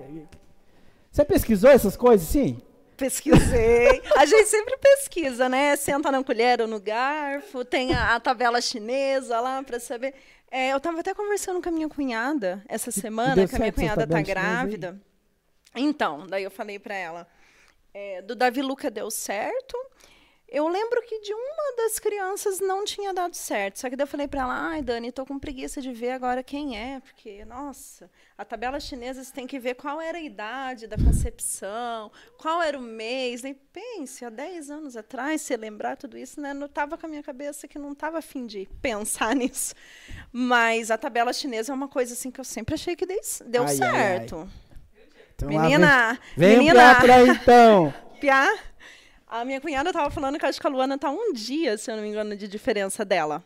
[1.12, 2.58] Você pesquisou essas coisas, sim?
[2.96, 4.02] Pesquisei.
[4.16, 5.76] A gente sempre pesquisa, né?
[5.76, 10.14] Senta na colher ou no garfo, tem a, a tabela chinesa lá para saber.
[10.56, 14.06] É, eu estava até conversando com a minha cunhada essa semana, que a minha cunhada
[14.06, 14.98] está grávida.
[15.76, 17.28] Então, daí eu falei para ela,
[17.94, 19.78] é, do Davi Luca deu certo.
[20.48, 23.80] Eu lembro que de uma das crianças não tinha dado certo.
[23.80, 26.44] Só que daí eu falei para ela, ai, Dani, tô com preguiça de ver agora
[26.44, 30.86] quem é, porque, nossa, a tabela chinesa você tem que ver qual era a idade
[30.88, 33.42] da concepção, qual era o mês.
[33.42, 37.10] Nem pense, há 10 anos atrás, se lembrar tudo isso, né, não estava com a
[37.10, 39.74] minha cabeça que não estava afim de pensar nisso.
[40.32, 43.76] Mas a tabela chinesa é uma coisa assim que eu sempre achei que deu ai,
[43.76, 44.36] certo.
[44.36, 44.66] Ai, ai.
[45.36, 47.94] Então, menina, vem, vem menina, pra então.
[48.22, 48.58] Piá,
[49.28, 51.96] a minha cunhada estava falando que acho que a Luana tá um dia, se eu
[51.96, 53.44] não me engano, de diferença dela.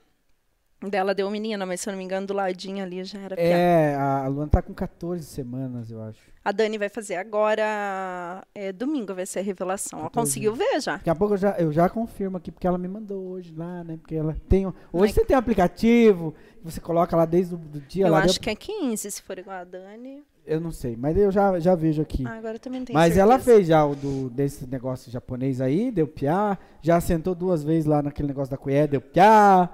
[0.82, 3.44] Dela deu menina, mas se eu não me engano, do ladinho ali já era piá.
[3.44, 6.22] É, a Luana tá com 14 semanas, eu acho.
[6.44, 8.46] A Dani vai fazer agora.
[8.56, 10.00] É, domingo vai ser a revelação.
[10.00, 10.94] Ela conseguiu ver já.
[10.94, 13.84] Daqui a pouco eu já, eu já confirmo aqui, porque ela me mandou hoje lá,
[13.84, 13.98] né?
[13.98, 14.66] Porque ela tem.
[14.94, 18.08] Hoje você tem um aplicativo, você coloca lá desde o do dia.
[18.08, 18.44] Eu acho deu...
[18.44, 20.24] que é 15, se for igual a Dani.
[20.50, 22.26] Eu não sei, mas eu já, já vejo aqui.
[22.26, 23.22] Ah, agora também tem Mas certeza.
[23.22, 26.58] ela fez já o do, desse negócio japonês aí, deu piá.
[26.82, 29.70] Já sentou duas vezes lá naquele negócio da colher, deu piá.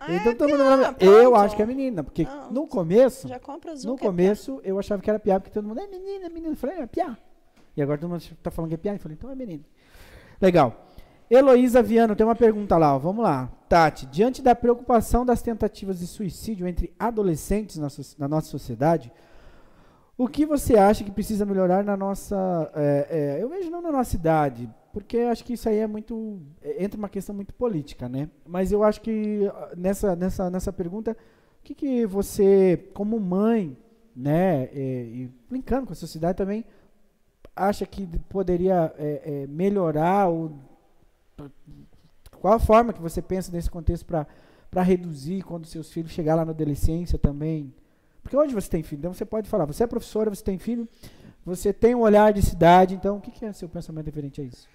[0.00, 3.28] Ah, então, é todo mundo piá, Eu acho que é menina, porque Não, no começo,
[3.28, 3.92] Já compra azul.
[3.92, 6.52] no é começo eu achava que era piá, porque todo mundo é menina, é menina.
[6.52, 7.16] Eu falei, é piá.
[7.76, 8.94] E agora todo mundo tá falando que é piá.
[8.94, 9.62] Eu falei, então é menina.
[10.40, 10.84] Legal.
[11.30, 12.98] Heloísa Viano tem uma pergunta lá, ó.
[12.98, 13.52] vamos lá.
[13.68, 19.12] Tati, diante da preocupação das tentativas de suicídio entre adolescentes na, so na nossa sociedade,
[20.18, 22.36] o que você acha que precisa melhorar na nossa.
[22.74, 26.42] É, é, eu vejo não na nossa cidade, porque acho que isso aí é muito.
[26.60, 28.28] É, entra uma questão muito política, né?
[28.44, 33.78] Mas eu acho que ah, nessa, nessa, nessa pergunta, o que, que você, como mãe,
[34.14, 36.64] né, é, e brincando com a sociedade também,
[37.54, 40.26] acha que poderia é, é, melhorar?
[40.26, 40.58] Ou,
[42.40, 46.44] qual a forma que você pensa nesse contexto para reduzir quando seus filhos chegar lá
[46.44, 47.72] na adolescência também?
[48.28, 50.86] Porque hoje você tem filho, então você pode falar, você é professora, você tem filho,
[51.46, 54.44] você tem um olhar de cidade, então o que, que é seu pensamento referente a
[54.44, 54.68] isso?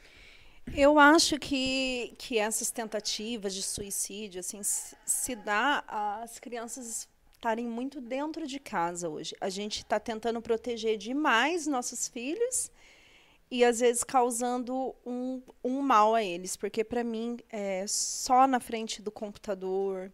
[0.76, 8.02] Eu acho que, que essas tentativas de suicídio assim se dá às crianças estarem muito
[8.02, 9.36] dentro de casa hoje.
[9.40, 12.72] A gente está tentando proteger demais nossos filhos
[13.52, 18.60] e às vezes causando um, um mal a eles, porque para mim é só na
[18.60, 20.12] frente do computador,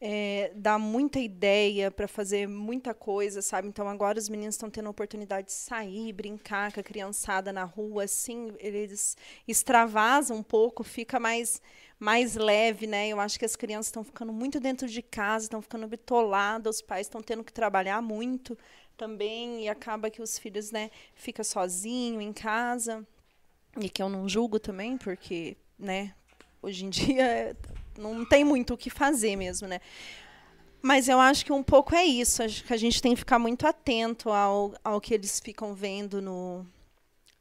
[0.00, 3.68] é, dá muita ideia para fazer muita coisa, sabe?
[3.68, 7.64] Então agora os meninos estão tendo a oportunidade de sair, brincar com a criançada na
[7.64, 11.60] rua, assim, eles extravasam um pouco, fica mais
[11.98, 13.08] mais leve, né?
[13.08, 16.82] Eu acho que as crianças estão ficando muito dentro de casa, estão ficando bitoladas, os
[16.82, 18.56] pais estão tendo que trabalhar muito
[18.96, 23.06] também e acaba que os filhos, né, fica sozinho em casa.
[23.80, 26.14] E que eu não julgo também, porque, né,
[26.62, 27.56] hoje em dia
[27.98, 29.80] não tem muito o que fazer mesmo, né?
[30.80, 32.42] Mas eu acho que um pouco é isso.
[32.42, 36.22] Acho que a gente tem que ficar muito atento ao, ao que eles ficam vendo
[36.22, 36.64] no,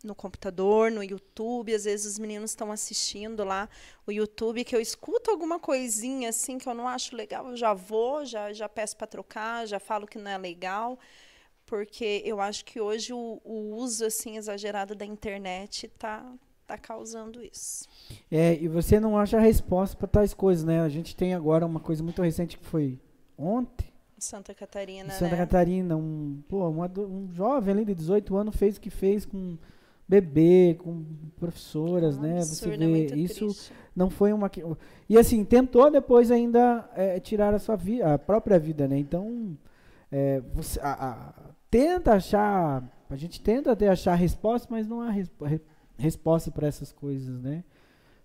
[0.03, 1.74] no computador, no YouTube.
[1.74, 3.70] Às vezes os meninos estão assistindo lá
[4.05, 7.74] o YouTube, que eu escuto alguma coisinha assim que eu não acho legal, eu já
[7.74, 10.97] vou, já, já peço para trocar, já falo que não é legal.
[11.66, 16.26] Porque eu acho que hoje o, o uso assim exagerado da internet está
[16.68, 17.88] está causando isso.
[18.30, 20.82] É, e você não acha a resposta para tais coisas, né?
[20.82, 22.99] A gente tem agora uma coisa muito recente que foi
[23.38, 23.88] ontem.
[24.20, 25.38] Santa Catarina, em Santa né?
[25.38, 29.57] Catarina, um, pô, uma, um jovem ali de 18 anos fez o que fez com
[30.07, 31.05] bebê, com
[31.39, 32.39] professoras, né?
[32.39, 33.74] Absurdo, você é vê, isso triste.
[33.95, 34.49] não foi uma
[35.07, 38.97] e assim tentou depois ainda é, tirar a sua vida, a própria vida, né?
[38.97, 39.55] Então
[40.11, 41.34] é, você a, a,
[41.70, 45.61] tenta achar, a gente tenta até achar a resposta, mas não há resposta
[45.97, 47.63] resposta para essas coisas, né?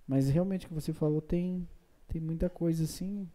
[0.06, 1.66] Mas realmente o que você falou tem,
[2.08, 3.28] tem muita coisa assim.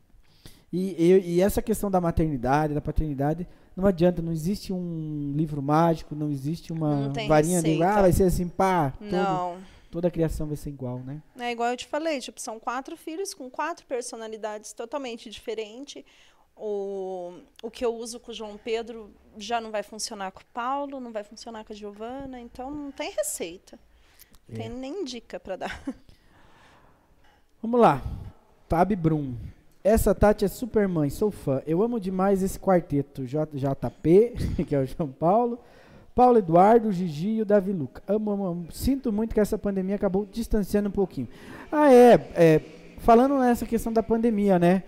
[0.71, 5.61] E, e, e, essa questão da maternidade, da paternidade, não adianta, não existe um livro
[5.61, 9.57] mágico, não existe uma Não varinha de ah, vai ser assim, pá, todo- Não.
[9.89, 11.21] toda a criação vai ser igual, né?
[11.39, 16.03] É igual eu te falei, tipo, são quatro filhos com quatro personalidades totalmente diferentes.
[16.59, 20.45] O, o que eu uso com o João Pedro já não vai funcionar com o
[20.53, 23.79] Paulo, não vai funcionar com a Giovana, então não tem receita.
[24.47, 24.59] Não É.
[24.59, 25.83] Tem nem dica para dar.
[27.61, 28.01] Vamos lá.
[28.67, 29.35] Fábio Brum.
[29.83, 31.61] Essa Tati é super mãe, sou fã.
[31.65, 33.23] Eu amo demais esse quarteto.
[33.25, 34.33] JP,
[34.67, 35.59] que é o João Paulo.
[36.13, 38.01] Paulo Eduardo, Gigi e o Davi Luca.
[38.07, 38.71] Amo, amo, amo.
[38.71, 41.27] Sinto muito que essa pandemia acabou distanciando um pouquinho.
[41.71, 42.13] Ah, é.
[42.35, 42.61] é,
[42.97, 44.83] falando nessa questão da pandemia, né?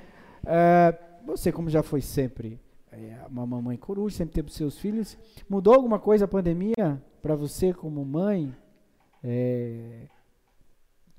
[0.45, 2.60] É, você, como já foi sempre
[2.91, 5.18] é, uma mamãe coruja, sempre teve seus filhos.
[5.47, 8.53] Mudou alguma coisa a pandemia para você como mãe?
[9.24, 10.07] É,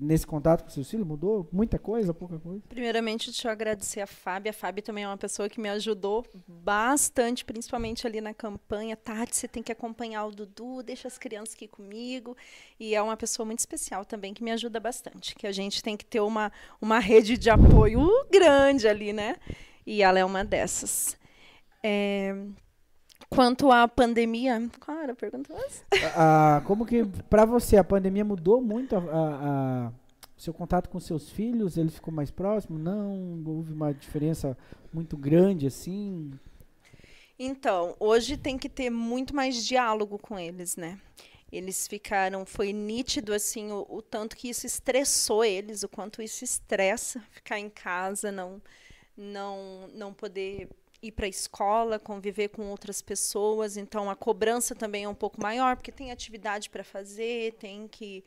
[0.00, 1.06] nesse contato com seus filhos?
[1.06, 2.62] Mudou muita coisa, pouca coisa?
[2.68, 4.50] Primeiramente, deixa eu agradecer a Fábia.
[4.50, 8.96] A Fábia também é uma pessoa que me ajudou bastante, principalmente ali na campanha.
[8.96, 12.36] Tati, você tem que acompanhar o Dudu, deixa as crianças aqui comigo.
[12.78, 15.34] E é uma pessoa muito especial também, que me ajuda bastante.
[15.34, 19.36] Que a gente tem que ter uma, uma rede de apoio grande ali, né?
[19.86, 21.18] E ela é uma dessas.
[21.82, 22.34] É,
[23.30, 24.68] Quanto à pandemia.
[24.80, 25.54] Qual era a pergunta?
[26.16, 29.92] Ah, como que para você a pandemia mudou muito a, a- a-
[30.36, 31.76] o seu contato com seus filhos?
[31.76, 32.78] Ele ficou mais próximo?
[32.78, 33.42] Não?
[33.46, 34.56] Houve uma diferença
[34.92, 36.32] muito grande assim?
[37.38, 40.98] Então, hoje tem que ter muito mais diálogo com eles, né?
[41.50, 46.44] Eles ficaram, foi nítido assim o, o tanto que isso estressou eles, o quanto isso
[46.44, 48.60] estressa ficar em casa, não
[49.16, 50.68] não não poder
[51.02, 55.40] ir para a escola, conviver com outras pessoas, então a cobrança também é um pouco
[55.40, 58.24] maior, porque tem atividade para fazer, tem que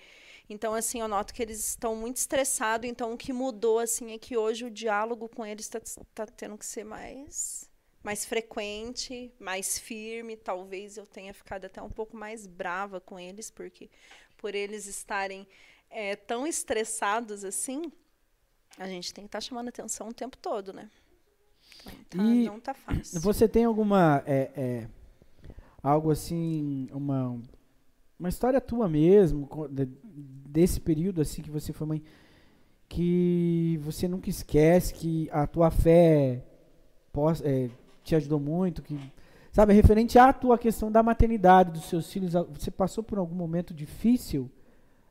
[0.49, 4.17] então assim, eu noto que eles estão muito estressados, então o que mudou assim é
[4.17, 5.79] que hoje o diálogo com eles está
[6.13, 7.71] tá tendo que ser mais
[8.03, 10.35] mais frequente, mais firme.
[10.35, 13.89] Talvez eu tenha ficado até um pouco mais brava com eles, porque
[14.37, 15.47] por eles estarem
[15.89, 17.91] eh, tão estressados assim,
[18.77, 20.91] a gente tem que estar chamando atenção o tempo todo, né?
[22.09, 23.19] Tá- E não tá fácil.
[23.21, 24.87] Você tem alguma é, é,
[25.81, 27.39] algo assim, uma
[28.19, 29.49] uma história tua mesmo
[30.47, 32.03] desse período assim que você foi mãe
[32.87, 36.43] que você nunca esquece que a tua fé
[37.11, 37.69] pos- é,
[38.03, 38.97] te ajudou muito, que
[39.51, 43.73] sabe referente à tua questão da maternidade dos seus filhos, você passou por algum momento
[43.73, 44.49] difícil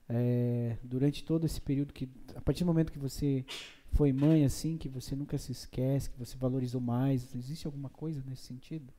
[0.08, 3.44] é, durante todo esse período que a partir do momento que você
[3.94, 8.22] foi mãe assim, que você nunca se esquece, que você valorizou mais, existe alguma coisa
[8.26, 8.92] nesse sentido?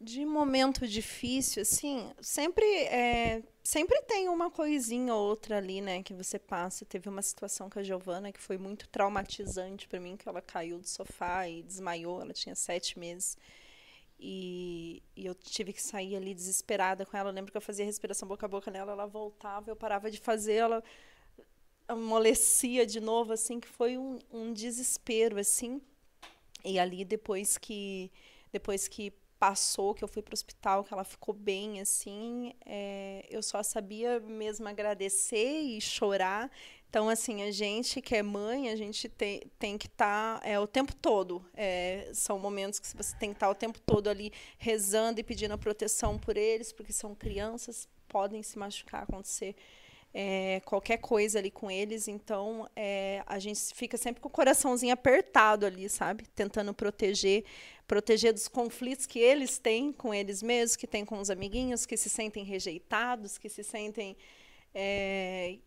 [0.00, 6.12] De momento difícil, assim, sempre é, sempre tem uma coisinha ou outra ali, né, que
[6.12, 6.84] você passa.
[6.84, 10.78] Teve uma situação com a Giovana que foi muito traumatizante para mim, que ela caiu
[10.78, 12.20] do sofá e desmaiou.
[12.20, 13.36] Ela tinha sete meses.
[14.18, 17.30] E, e eu tive que sair ali desesperada com ela.
[17.30, 20.20] Eu lembro que eu fazia respiração boca a boca nela, ela voltava, eu parava de
[20.20, 20.84] fazer, ela
[21.88, 25.80] amolecia de novo, assim, que foi um, um desespero, assim.
[26.64, 28.10] E ali, depois que,
[28.52, 33.26] depois que passou, que eu fui para o hospital, que ela ficou bem, assim, é,
[33.30, 36.50] eu só sabia mesmo agradecer e chorar.
[36.88, 40.66] Então, assim, a gente que é mãe, a gente tem, tem que estar é, o
[40.66, 41.44] tempo todo.
[41.54, 45.52] É, são momentos que você tem que estar o tempo todo ali rezando e pedindo
[45.52, 49.54] a proteção por eles, porque são crianças, podem se machucar, acontecer
[50.14, 52.08] é, qualquer coisa ali com eles.
[52.08, 56.24] Então, é, a gente fica sempre com o coraçãozinho apertado ali, sabe?
[56.34, 57.44] Tentando proteger,
[57.86, 61.96] proteger dos conflitos que eles têm com eles mesmos, que têm com os amiguinhos, que
[61.96, 64.16] se sentem rejeitados, que se sentem.
[64.74, 65.58] é,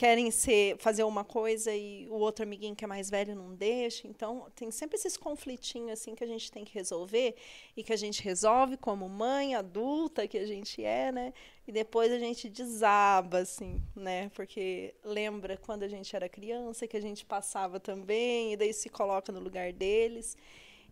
[0.00, 4.08] querem ser, fazer uma coisa e o outro amiguinho que é mais velho não deixa.
[4.08, 7.34] Então, tem sempre esses conflitinhos assim que a gente tem que resolver
[7.76, 11.34] e que a gente resolve como mãe adulta que a gente é, né?
[11.70, 14.28] E depois a gente desaba, assim, né?
[14.30, 18.88] Porque lembra quando a gente era criança que a gente passava também, e daí se
[18.88, 20.36] coloca no lugar deles.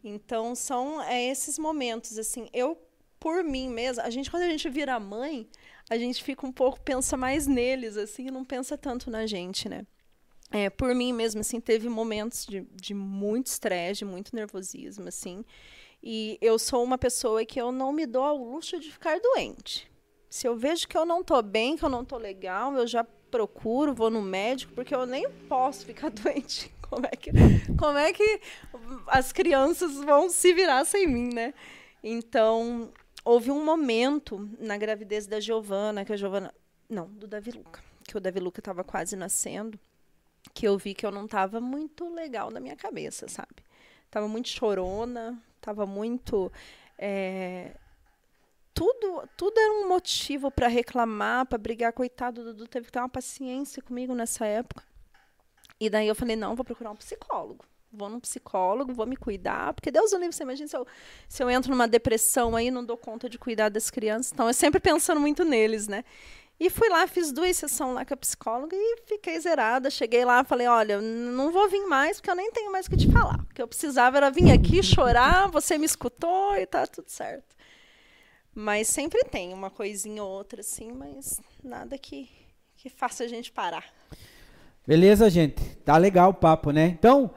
[0.05, 2.49] Então, são é, esses momentos, assim.
[2.53, 2.81] Eu,
[3.19, 5.49] por mim mesma, a gente, quando a gente vira mãe,
[5.91, 9.69] a gente fica um pouco, pensa mais neles, assim, e não pensa tanto na gente,
[9.69, 9.85] né?
[10.53, 15.45] É, por mim mesmo, assim, teve momentos de, de muito estresse, de muito nervosismo, assim.
[16.01, 19.89] E eu sou uma pessoa que eu não me dou ao luxo de ficar doente.
[20.29, 23.05] Se eu vejo que eu não tô bem, que eu não tô legal, eu já
[23.31, 26.73] procuro, vou no médico, porque eu nem posso ficar doente.
[26.89, 27.31] Como é que,
[27.79, 28.41] como é que
[29.09, 31.53] as crianças vão se virar sem mim, né?
[32.03, 32.91] Então,
[33.25, 36.55] houve um momento na gravidez da Giovana, que a Giovana.
[36.89, 37.83] Não, do Davi Luca.
[38.07, 39.79] Que o Davi Luca estava quase nascendo,
[40.55, 43.63] que eu vi que eu não estava muito legal na minha cabeça, sabe?
[44.11, 46.51] Tava muito chorona, Tava muito.
[46.97, 47.77] é,
[48.79, 51.93] tudo, tudo era um motivo para reclamar, para brigar.
[51.93, 54.85] Coitado, o Dudu teve que ter uma paciência comigo nessa época.
[55.81, 57.65] E daí eu falei: não, vou procurar um psicólogo.
[57.91, 60.87] Vou num psicólogo, vou me cuidar, porque Deus o livre, você imagina se eu,
[61.27, 64.31] se eu entro numa depressão aí, não dou conta de cuidar das crianças.
[64.31, 66.05] Então, eu sempre pensando muito neles, né?
[66.61, 69.91] E fui lá, fiz duas sessões lá com a psicóloga e fiquei zerada.
[69.91, 72.97] Cheguei lá, falei, olha, não vou vir mais, porque eu nem tenho mais o que
[72.97, 73.41] te falar.
[73.41, 77.57] O que eu precisava era vir aqui chorar, você me escutou e tá tudo certo.
[78.61, 82.29] Mas sempre tem uma coisinha ou outra, assim, mas nada que,
[82.75, 83.85] que faça a gente parar.
[84.85, 85.63] Beleza, gente?
[85.85, 86.87] Tá legal o papo, né?
[86.87, 87.31] Então,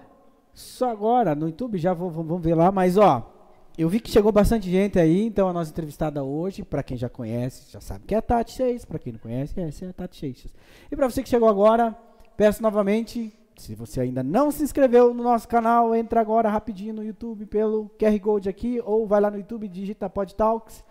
[0.52, 3.32] só agora no YouTube, já vou, vamos ver lá, mas ó,
[3.78, 7.08] eu vi que chegou bastante gente aí, então a nossa entrevistada hoje, para quem já
[7.08, 9.94] conhece, já sabe que é a Tati Seixas, para quem não conhece, essa é a
[9.94, 10.52] Tati Seixas.
[10.92, 11.96] E para você que chegou agora,
[12.36, 17.04] peço novamente, se você ainda não se inscreveu no nosso canal, entra agora rapidinho no
[17.04, 20.84] YouTube pelo QR Code aqui, ou vai lá no YouTube, digita Pod Talks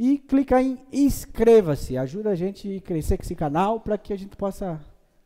[0.00, 1.94] e clica em inscreva-se.
[1.98, 4.80] Ajuda a gente a crescer com esse canal para que a gente possa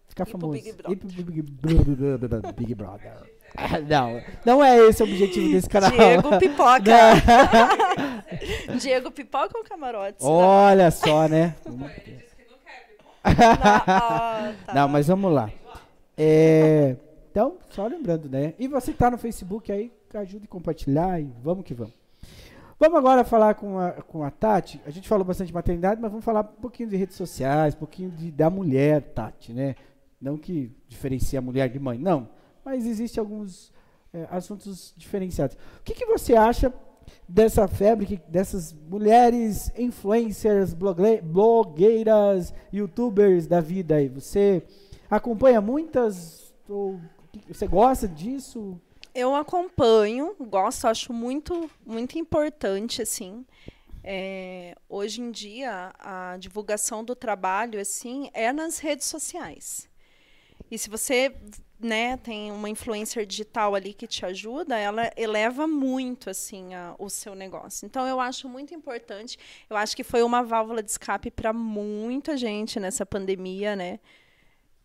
[0.08, 0.60] ficar E pro famoso.
[0.60, 2.52] Big E pro Big, Brother.
[2.54, 3.12] Big Brother.
[3.88, 5.92] Não, não é esse o objetivo desse canal.
[5.92, 6.90] Diego Pipoca.
[8.80, 10.26] Diego Pipoca ou Camarotes?
[10.26, 11.54] Olha só, né?
[11.64, 11.76] Ele
[12.18, 13.62] disse que não quer pipoca.
[13.86, 14.74] Ah, tá.
[14.74, 15.52] Não, mas vamos lá.
[16.18, 16.96] É,
[17.30, 18.54] então, só lembrando, né?
[18.58, 21.94] E você que tá no Facebook aí, ajude a compartilhar e vamos que vamos.
[22.84, 24.78] Vamos agora falar com a, com a Tati.
[24.84, 27.78] A gente falou bastante de maternidade, mas vamos falar um pouquinho de redes sociais, um
[27.78, 29.74] pouquinho de, da mulher, Tati, né?
[30.20, 32.28] Não que diferencia a mulher de mãe, não.
[32.62, 33.72] Mas existem alguns
[34.12, 35.56] é, assuntos diferenciados.
[35.80, 36.70] O que, que você acha
[37.26, 44.10] dessa febre, que- dessas mulheres influencers, blogue- blogueiras, youtubers da vida aí?
[44.10, 44.62] Você
[45.08, 46.52] acompanha muitas?
[46.68, 47.00] Ou
[47.48, 48.78] você gosta disso?
[49.14, 53.46] Eu acompanho, gosto, acho muito, muito importante, assim.
[54.04, 59.88] É, hoje em dia, a divulgação do trabalho, assim, é nas redes sociais.
[60.70, 61.34] E se você,
[61.80, 67.10] né, tem uma influencer digital ali que te ajuda, ela eleva muito, assim, a- o
[67.10, 67.86] seu negócio.
[67.86, 69.38] Então, eu acho muito importante.
[69.70, 74.00] Eu acho que foi uma válvula de escape para muita gente nessa pandemia, né?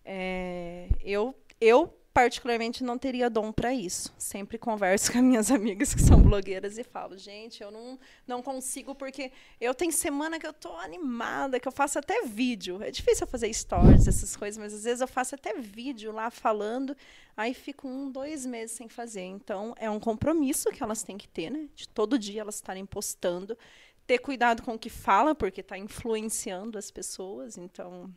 [0.05, 4.13] É, eu, eu, particularmente, não teria dom para isso.
[4.17, 7.97] Sempre converso com as minhas amigas que são blogueiras e falo, gente, eu não,
[8.27, 12.83] não consigo, porque eu tenho semana que eu tô animada, que eu faço até vídeo.
[12.83, 16.29] É difícil eu fazer stories, essas coisas, mas às vezes eu faço até vídeo lá
[16.29, 16.93] falando,
[17.37, 19.23] aí fico um, dois meses sem fazer.
[19.23, 21.69] Então, é um compromisso que elas têm que ter, né?
[21.73, 23.57] De todo dia elas estarem postando.
[24.05, 27.57] Ter cuidado com o que fala, porque está influenciando as pessoas.
[27.57, 28.13] Então,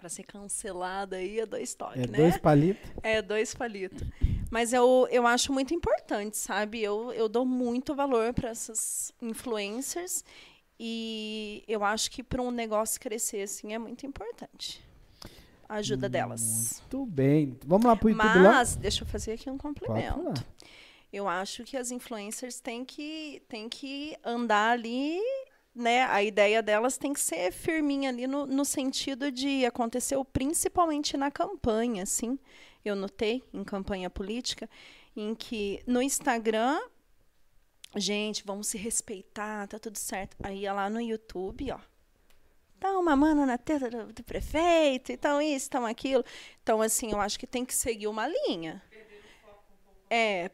[0.00, 2.16] para ser cancelada aí é dois toques, É né?
[2.16, 2.90] dois palitos.
[3.02, 4.02] É, dois palitos.
[4.50, 6.82] Mas eu, eu acho muito importante, sabe?
[6.82, 10.24] Eu, eu dou muito valor para essas influencers
[10.78, 14.82] e eu acho que para um negócio crescer assim é muito importante.
[15.68, 16.80] A ajuda delas.
[16.80, 17.56] Muito bem.
[17.66, 18.52] Vamos lá pro YouTube lá?
[18.52, 20.32] Mas, deixa eu fazer aqui um complemento.
[21.12, 25.20] Eu acho que as influencers têm que, têm que andar ali,
[25.74, 26.04] né?
[26.04, 31.30] A ideia delas tem que ser firminha ali no, no sentido de aconteceu principalmente na
[31.30, 32.38] campanha, assim.
[32.84, 34.68] Eu notei em campanha política,
[35.16, 36.80] em que no Instagram,
[37.96, 40.36] gente, vamos se respeitar, tá tudo certo.
[40.42, 41.80] Aí lá no YouTube, ó.
[42.78, 46.24] Então, mamando na teta do, do prefeito, então isso, então aquilo.
[46.62, 48.82] Então, assim, eu acho que tem que seguir uma linha.
[50.08, 50.50] É,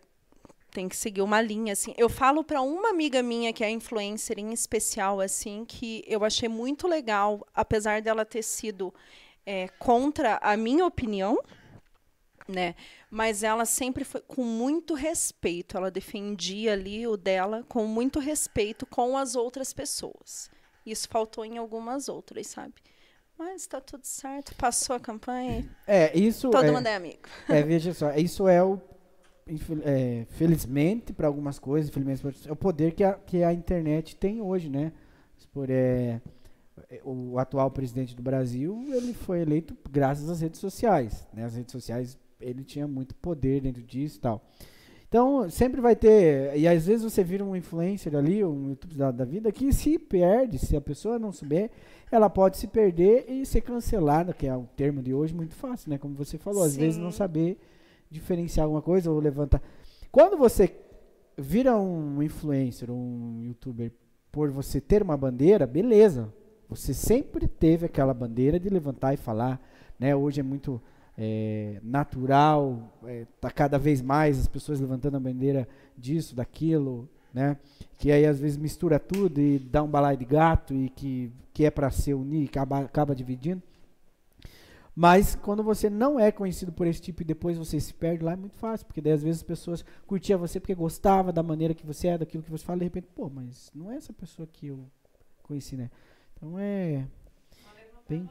[0.77, 1.95] tem que seguir uma linha assim.
[1.97, 6.51] Eu falo para uma amiga minha que é influencer em especial assim que eu achei
[6.51, 8.93] muito legal, apesar dela ter sido
[9.47, 11.43] é, contra a minha opinião,
[12.47, 12.75] né?
[13.11, 15.79] Mas ela sempre foi com muito respeito.
[15.79, 20.51] Ela defendia ali o dela com muito respeito com as outras pessoas.
[20.85, 22.75] Isso faltou em algumas outras, sabe?
[23.39, 24.55] Mas está tudo certo.
[24.57, 25.67] Passou a campanha.
[25.87, 27.27] É, isso Todo é, mundo é amigo.
[27.49, 28.79] é, veja só, isso é o
[29.85, 33.53] é, felizmente para algumas coisas, infelizmente pra outras, é o poder que a, que a
[33.53, 34.93] internet tem hoje, né?
[35.53, 36.21] Por, é,
[36.91, 41.45] é, o atual presidente do Brasil, ele foi eleito graças às redes sociais, né?
[41.45, 44.45] As redes sociais, ele tinha muito poder dentro disso e tal.
[45.09, 49.11] Então, sempre vai ter, e às vezes você vira um influencer ali, um youtuber da,
[49.13, 51.71] da vida, que se perde, se a pessoa não souber,
[52.11, 55.91] ela pode se perder e ser cancelada, que é o termo de hoje muito fácil,
[55.91, 55.99] né?
[55.99, 57.19] Como você falou, às vezes não Sim.
[57.19, 57.59] saber
[58.11, 59.63] diferenciar alguma coisa ou levantar.
[60.11, 60.75] Quando você
[61.37, 63.93] vira um influencer, um youtuber,
[64.33, 66.33] por você ter uma bandeira, beleza.
[66.69, 69.61] Você sempre teve aquela bandeira de levantar e falar,
[69.99, 70.15] né?
[70.15, 70.83] Hoje é muito
[71.17, 72.93] é, natural,
[73.35, 77.57] está cada vez mais as pessoas levantando a bandeira disso, daquilo, né?
[77.99, 81.65] Que aí às vezes mistura tudo e dá um balaio de gato e que, que
[81.65, 83.63] é para se unir acaba, acaba dividindo.
[84.99, 88.33] Mas quando você não é conhecido por esse tipo e depois você se perde lá,
[88.33, 91.75] é muito fácil, porque daí às vezes as pessoas curtiam você porque gostava da maneira
[91.75, 94.15] que você é, daquilo que você fala, e de repente, pô, mas não é essa
[94.15, 94.91] pessoa que eu
[95.43, 95.91] conheci, né?
[96.35, 97.07] Então é.
[98.09, 98.27] Bem...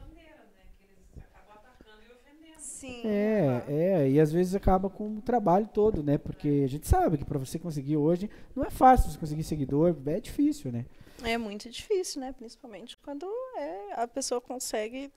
[2.58, 3.06] Sim.
[3.06, 6.18] É, é, e às vezes acaba com o trabalho todo, né?
[6.18, 9.96] Porque a gente sabe que para você conseguir hoje não é fácil você conseguir seguidor,
[10.06, 10.84] é difícil, né?
[11.22, 12.32] É muito difícil, né?
[12.32, 15.10] Principalmente quando é, a pessoa consegue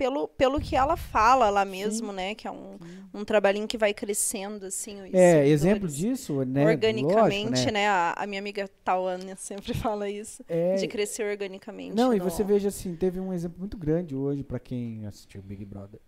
[0.00, 2.16] pelo, pelo que ela fala lá mesmo, Sim.
[2.16, 2.34] né?
[2.34, 2.78] Que é um,
[3.12, 4.96] um trabalhinho que vai crescendo, assim.
[5.12, 6.64] é, exemplo disso, né?
[6.64, 7.80] Organicamente, Lógico, né?
[7.80, 7.88] né?
[7.88, 10.42] A, a, minha amiga Tawana sempre fala isso.
[10.48, 10.76] É...
[10.76, 11.94] De crescer organicamente.
[11.94, 12.14] Não, no...
[12.14, 16.00] e você veja assim, teve um exemplo muito grande hoje para quem assistiu Big Brother,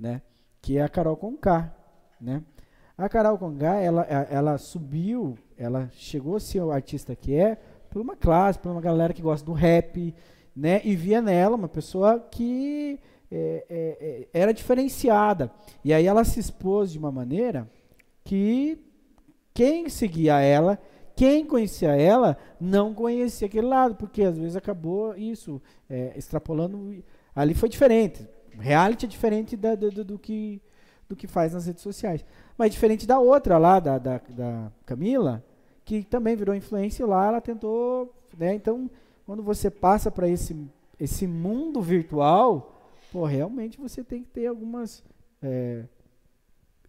[0.00, 0.22] né?
[0.62, 1.76] Que é a Carol Conká,
[2.18, 2.42] né?
[2.96, 7.58] A Carol Conká, ela, ela subiu, ela chegou a ser o artista que é
[7.90, 10.14] por uma classe, por uma galera que gosta do rap,
[10.56, 10.80] né?
[10.82, 12.98] E via nela uma pessoa que
[13.30, 15.50] é, é, é, era diferenciada.
[15.84, 17.68] E aí ela se expôs de uma maneira
[18.24, 18.78] que
[19.52, 20.78] quem seguia ela,
[21.14, 27.02] quem conhecia ela, não conhecia aquele lado, porque às vezes acabou isso, é, extrapolando.
[27.34, 28.26] Ali foi diferente.
[28.58, 30.60] Reality é diferente da, do, do, que,
[31.08, 32.24] do que faz nas redes sociais.
[32.56, 35.44] Mas diferente da outra lá, da, da, da Camila,
[35.84, 38.12] que também virou influência lá, ela tentou.
[38.36, 38.90] Né, então,
[39.24, 40.56] quando você passa para esse,
[41.00, 42.75] esse mundo virtual,
[43.16, 45.02] pô, realmente você tem que ter algumas.
[45.42, 45.84] É,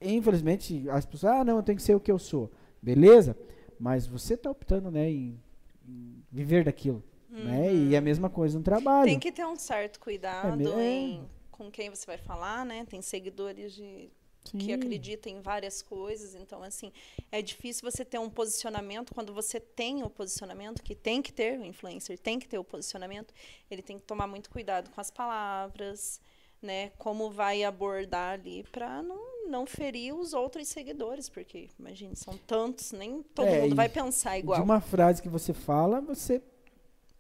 [0.02, 2.52] infelizmente, as pessoas, ah, não, eu tenho que ser o que eu sou.
[2.82, 3.34] Beleza?
[3.80, 5.42] Mas você está optando, né, em,
[5.88, 7.02] em, viver daquilo.
[7.32, 7.46] Uhum.
[7.46, 7.74] Né?
[7.74, 9.06] E é a mesma coisa no trabalho.
[9.06, 12.86] Tem que ter um certo cuidado é, em com quem você vai falar, né?
[12.86, 14.10] Tem seguidores de
[14.52, 16.36] Que acredita em várias coisas.
[16.36, 16.92] Então, assim,
[17.32, 19.14] é difícil você ter um posicionamento.
[19.14, 22.64] Quando você tem o posicionamento, que tem que ter, o influencer tem que ter o
[22.64, 23.34] posicionamento,
[23.70, 26.22] ele tem que tomar muito cuidado com as palavras,
[26.62, 26.92] né?
[26.98, 32.92] Como vai abordar ali para não, não ferir os outros seguidores, porque, imagine, são tantos,
[32.92, 34.60] nem todo é, mundo vai pensar igual.
[34.60, 36.42] De uma frase que você fala, você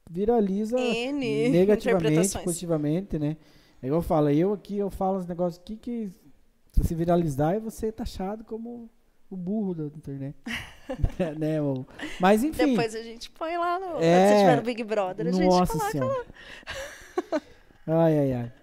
[0.09, 3.37] viraliza N negativamente, positivamente, né?
[3.81, 6.11] É igual eu falo, eu aqui eu falo os negócios aqui que
[6.83, 8.89] se viralizar, e você é taxado como
[9.29, 10.35] o burro da internet.
[11.37, 11.57] né,
[12.19, 12.67] Mas enfim.
[12.67, 14.01] Depois a gente põe lá no.
[14.01, 16.25] É, se tiver no Big Brother, a gente coloca senhora.
[17.31, 17.41] lá.
[18.05, 18.53] ai, ai, ai.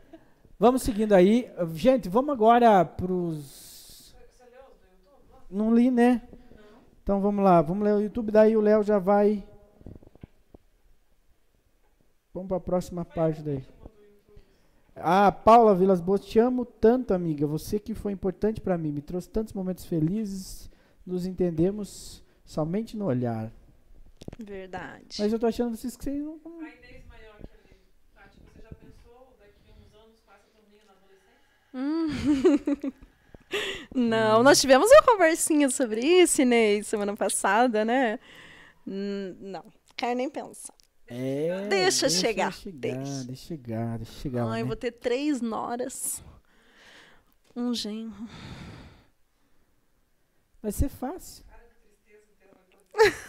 [0.59, 1.51] Vamos seguindo aí.
[1.75, 4.15] Gente, vamos agora pros.
[5.51, 6.23] Não li, né?
[7.03, 9.47] Então vamos lá, vamos ler o YouTube, daí o Léo já vai.
[12.33, 13.65] Vamos para a próxima parte daí.
[14.97, 17.47] Ah, Paula Vilas Boas, te amo tanto, amiga.
[17.47, 20.70] Você que foi importante para mim, me trouxe tantos momentos felizes.
[21.07, 23.53] Nos entendemos somente no olhar.
[24.38, 25.16] Verdade.
[25.18, 26.38] Mas eu tô achando vocês que vocês não.
[26.45, 27.76] A Inês maior que ali.
[28.14, 32.88] Tati, você já pensou daqui a uns anos essa turminha na adolescência?
[32.95, 33.05] Hum.
[33.95, 38.18] Não, nós tivemos uma conversinha sobre isso, Inês, semana passada, né?
[38.84, 39.64] Não,
[39.97, 40.74] quero nem pensar.
[41.07, 42.53] É, deixa, deixa chegar.
[42.53, 43.25] chegar deixa.
[43.25, 44.47] deixa chegar, deixa chegar.
[44.49, 44.67] Ai, né?
[44.67, 46.23] vou ter três noras.
[47.55, 48.29] Um genro.
[50.63, 51.45] Vai ser fácil.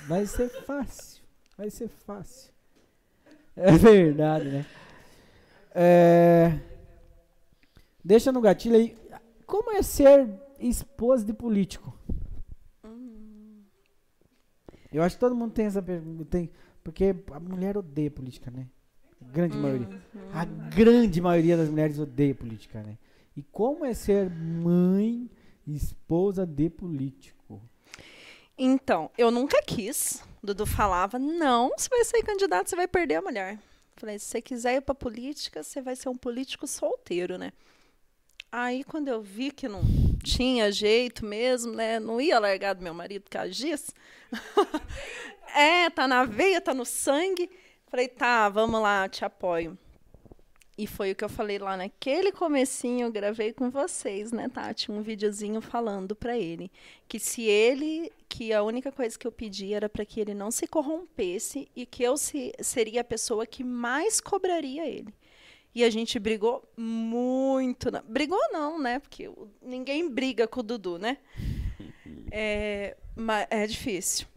[0.07, 1.23] Vai ser fácil.
[1.57, 2.53] Vai ser fácil.
[3.55, 4.65] É verdade, né?
[5.73, 6.59] É,
[8.03, 8.97] deixa no gatilho aí.
[9.45, 10.27] Como é ser
[10.59, 11.97] esposa de político?
[12.83, 13.63] Hum.
[14.91, 16.25] Eu acho que todo mundo tem essa pergunta.
[16.25, 16.49] Tem,
[16.85, 18.67] porque a mulher odeia política, né?
[19.19, 19.89] A grande maioria.
[20.31, 22.95] A grande maioria das mulheres odeia política, né?
[23.35, 25.27] E como é ser mãe
[25.65, 27.59] e esposa de político?
[28.55, 30.23] Então, eu nunca quis.
[30.43, 33.57] Dudu falava: não, você vai ser candidato, você vai perder a mulher.
[33.95, 37.51] Falei: se você quiser ir pra política, você vai ser um político solteiro, né?
[38.51, 39.81] Aí, quando eu vi que não
[40.23, 41.99] tinha jeito mesmo, né?
[41.99, 43.91] Não ia largar do meu marido que agisse.
[45.55, 47.49] É, tá na veia, tá no sangue.
[47.87, 49.77] Falei, tá, vamos lá, te apoio.
[50.77, 54.91] E foi o que eu falei lá naquele comecinho, eu gravei com vocês, né, Tati?
[54.91, 56.69] Um videozinho falando para ele
[57.07, 60.51] que se ele, que a única coisa que eu pedi era para que ele não
[60.51, 65.13] se corrompesse e que eu se, seria a pessoa que mais cobraria ele.
[65.73, 67.89] E a gente brigou muito.
[67.89, 68.01] Não.
[68.05, 68.99] Brigou não, né?
[68.99, 69.29] Porque
[69.61, 71.17] ninguém briga com o Dudu, né?
[72.37, 72.97] É,
[73.49, 74.27] é difícil.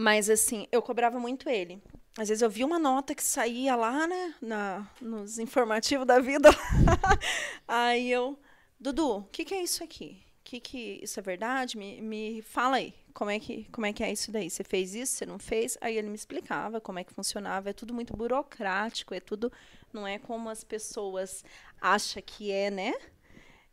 [0.00, 1.82] Mas, assim, eu cobrava muito ele.
[2.16, 6.48] Às vezes eu vi uma nota que saía lá, né, na, nos informativos da vida.
[7.68, 8.38] Aí eu,
[8.80, 10.22] Dudu, o que, que é isso aqui?
[10.42, 11.76] Que que isso é verdade?
[11.76, 12.94] Me, me fala aí.
[13.12, 14.48] Como é que como é que é isso daí?
[14.48, 15.12] Você fez isso?
[15.12, 15.76] Você não fez?
[15.80, 17.70] Aí ele me explicava como é que funcionava.
[17.70, 19.14] É tudo muito burocrático.
[19.14, 19.52] É tudo
[19.92, 21.44] não é como as pessoas
[21.80, 22.94] acham que é, né?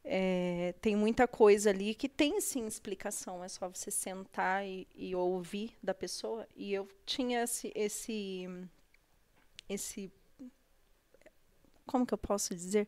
[0.10, 3.44] É, tem muita coisa ali que tem sim explicação.
[3.44, 6.48] É só você sentar e, e ouvir da pessoa.
[6.56, 8.48] E eu tinha esse, esse
[9.70, 10.12] esse
[11.86, 12.88] como que eu posso dizer?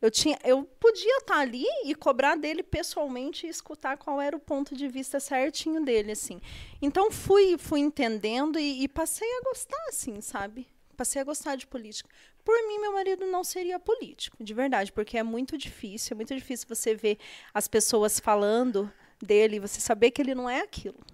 [0.00, 4.40] Eu, tinha, eu podia estar ali e cobrar dele pessoalmente e escutar qual era o
[4.40, 6.40] ponto de vista certinho dele, assim.
[6.82, 10.66] Então fui, fui entendendo e, e passei a gostar, assim, sabe?
[10.96, 12.10] Passei a gostar de política.
[12.46, 16.32] Por mim, meu marido não seria político, de verdade, porque é muito difícil, é muito
[16.32, 17.18] difícil você ver
[17.52, 18.88] as pessoas falando
[19.20, 21.04] dele, você saber que ele não é aquilo.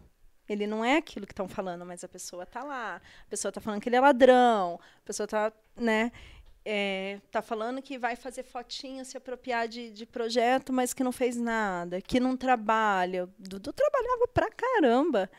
[0.47, 3.63] Ele não é aquilo que estão falando, mas a pessoa está lá, a pessoa está
[3.63, 6.13] falando que ele é ladrão, a pessoa está, né?
[6.65, 11.13] é, tá falando que vai fazer fotinha, se apropriar de, de projeto, mas que não
[11.13, 13.29] fez nada, que não trabalha.
[13.39, 15.31] Dudu trabalhava pra caramba.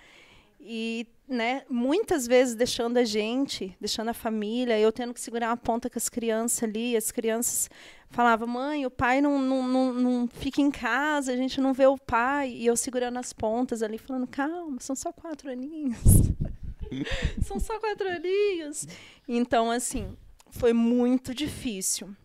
[0.65, 5.57] E, né, muitas vezes deixando a gente, deixando a família, eu tendo que segurar a
[5.57, 7.69] ponta com as crianças ali, as crianças
[8.09, 11.85] falavam, mãe, o pai não, não, não, não fica em casa, a gente não vê
[11.85, 15.97] o pai, e eu segurando as pontas ali, falando, calma, são só quatro aninhos.
[17.43, 18.87] são só quatro aninhos.
[19.27, 20.15] Então, assim,
[20.49, 22.15] foi muito difícil.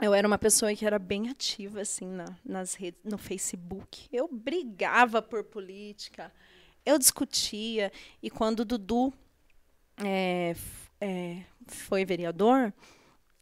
[0.00, 4.08] Eu era uma pessoa que era bem ativa assim na, nas redes, no Facebook.
[4.12, 6.32] Eu brigava por política,
[6.84, 7.92] eu discutia
[8.22, 9.12] e quando o Dudu
[9.98, 10.54] é,
[11.00, 12.72] é, foi vereador,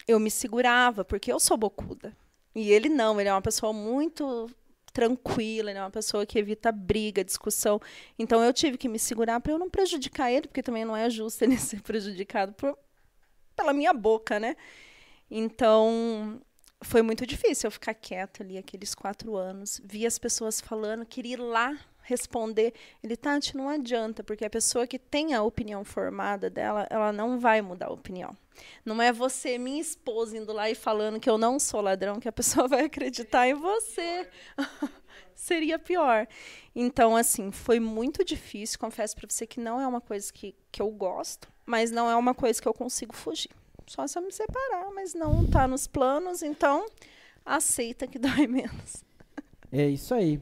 [0.06, 2.16] eu me segurava porque eu sou bocuda
[2.54, 3.20] e ele não.
[3.20, 4.50] Ele é uma pessoa muito
[4.92, 7.80] tranquila, ele é uma pessoa que evita briga, discussão.
[8.18, 11.08] Então eu tive que me segurar para eu não prejudicar ele, porque também não é
[11.08, 12.78] justo ele ser prejudicado por,
[13.56, 14.56] pela minha boca, né?
[15.30, 16.42] Então,
[16.82, 19.80] foi muito difícil eu ficar quieta ali aqueles quatro anos.
[19.82, 21.78] Vi as pessoas falando, queria ir lá
[22.12, 22.72] responder.
[23.02, 27.38] Ele, Tati, não adianta, porque a pessoa que tem a opinião formada dela, ela não
[27.38, 28.36] vai mudar a opinião.
[28.84, 32.28] Não é você, minha esposa, indo lá e falando que eu não sou ladrão, que
[32.28, 34.28] a pessoa vai acreditar em você.
[35.34, 36.26] Seria pior.
[36.74, 38.78] Então, assim, foi muito difícil.
[38.78, 42.16] Confesso para você que não é uma coisa que, que eu gosto mas não é
[42.16, 43.50] uma coisa que eu consigo fugir.
[43.86, 46.86] Só se eu me separar, mas não está nos planos, então
[47.44, 49.04] aceita que dói menos.
[49.70, 50.40] É isso aí.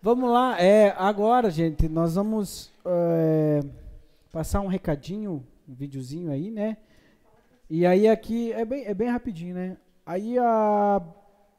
[0.00, 3.64] Vamos lá, é, agora, gente, nós vamos é,
[4.30, 6.76] passar um recadinho, um videozinho aí, né?
[7.68, 9.76] E aí aqui é bem, é bem rapidinho, né?
[10.06, 11.02] Aí a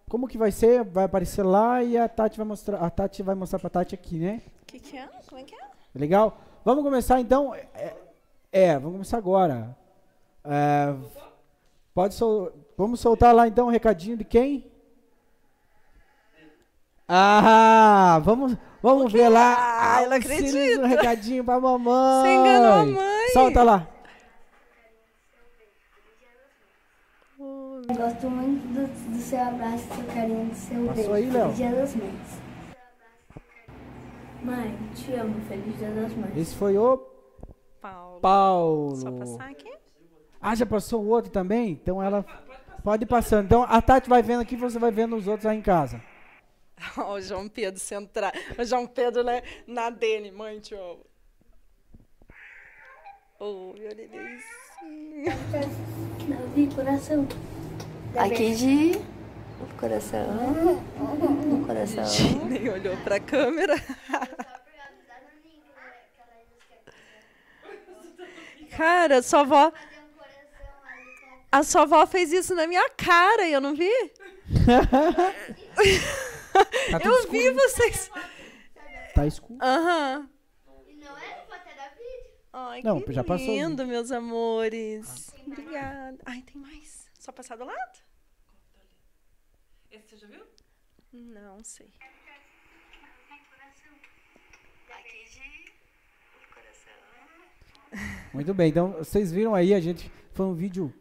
[0.10, 0.86] como que vai ser?
[0.86, 4.18] Vai aparecer lá e a Tati vai mostrar, a Tati vai mostrar pra Tati aqui,
[4.18, 4.42] né?
[4.64, 5.08] O que, que é?
[5.28, 5.68] Como é que é?
[5.94, 6.38] Legal?
[6.64, 7.54] Vamos começar então.
[7.54, 7.94] É,
[8.54, 9.78] é, vamos começar agora.
[10.46, 10.96] É,
[11.94, 14.69] pode sol vamos soltar lá então o um recadinho de quem?
[17.12, 19.56] Ah, vamos, vamos ver lá.
[19.58, 20.82] Ah, eu não acredito.
[20.82, 22.22] Um recadinho pra mamãe.
[22.22, 23.30] Você enganou a mãe.
[23.34, 23.88] Solta lá.
[27.40, 31.14] Eu gosto muito do, do seu abraço, do seu carinho, do seu Passou beijo.
[31.14, 31.44] aí, Léo?
[31.46, 32.42] Feliz Dia das Mães.
[34.44, 35.42] Mãe, te amo.
[35.48, 36.38] Feliz Dia das Mães.
[36.38, 36.98] Esse foi o
[37.82, 38.20] Paulo.
[38.20, 38.96] Paulo.
[38.96, 39.72] Só passar aqui?
[40.40, 41.72] Ah, já passou o outro também?
[41.72, 42.24] Então ela
[42.84, 43.46] pode ir passando.
[43.46, 46.00] Então a Tati vai vendo aqui, você vai vendo os outros aí em casa.
[46.98, 48.32] Ó, o João Pedro central.
[48.58, 51.06] O João Pedro né, na dele, mãe, te amo.
[53.40, 54.60] Ô, meu delícia.
[56.28, 57.28] Davi, coração.
[58.16, 59.02] Aqui de
[59.78, 60.28] coração.
[61.46, 62.04] No coração.
[62.50, 63.76] Nem olhou pra câmera.
[68.76, 69.74] Cara, sua avó.
[71.52, 73.92] A sua avó fez isso na minha cara e eu não vi?
[76.66, 78.12] Tá eu escuro, vi vocês.
[79.14, 79.60] Tá escuro.
[79.62, 80.30] Aham.
[80.96, 81.40] Não é?
[82.52, 83.48] Ai, Não, que já passou.
[83.48, 85.32] lindo, meus amores.
[85.46, 86.18] Obrigada.
[86.26, 87.08] Ai, tem mais.
[87.20, 88.00] Só passar do lado?
[89.92, 90.44] Esse você já viu?
[91.12, 91.94] Não sei.
[98.34, 100.94] Muito bem, então vocês viram aí, a gente foi um vídeo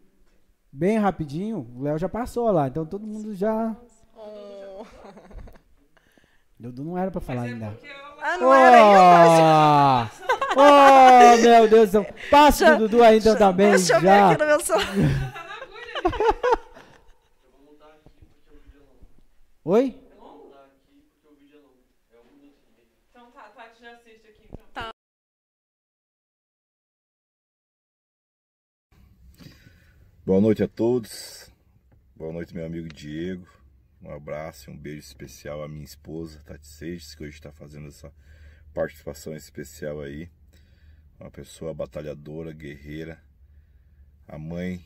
[0.73, 1.71] bem rapidinho.
[1.77, 3.77] O Léo já passou lá, então todo mundo já.
[6.59, 6.63] Oh.
[6.63, 7.67] Dudu não era pra falar Mas é ainda.
[7.67, 10.23] ela Ah, não era eu, mas...
[10.57, 12.15] Oh, meu Deus do céu.
[12.31, 13.71] Passa Deixa- do Dudu aí então também.
[13.71, 14.31] Deixa eu ver já.
[14.31, 14.87] aqui no meu celular.
[14.87, 16.59] tá na agulha.
[19.65, 20.01] Oi?
[23.11, 24.49] Então tá, Tati já assiste aqui.
[24.71, 24.91] Então.
[30.25, 31.51] Boa noite a todos.
[32.17, 33.47] Boa noite, meu amigo Diego.
[34.01, 37.89] Um abraço e um beijo especial à minha esposa, Tati Seixas, que hoje está fazendo
[37.89, 38.13] essa
[38.73, 40.31] participação especial aí.
[41.19, 43.21] Uma pessoa batalhadora, guerreira,
[44.29, 44.85] a mãe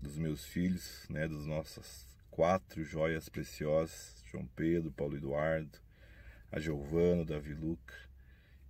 [0.00, 5.76] dos meus filhos, né, dos nossas quatro joias preciosas, João Pedro, Paulo Eduardo,
[6.52, 7.94] a Giovana, Davi Luca.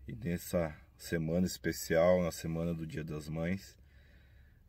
[0.08, 3.76] E nessa semana especial, na semana do Dia das Mães,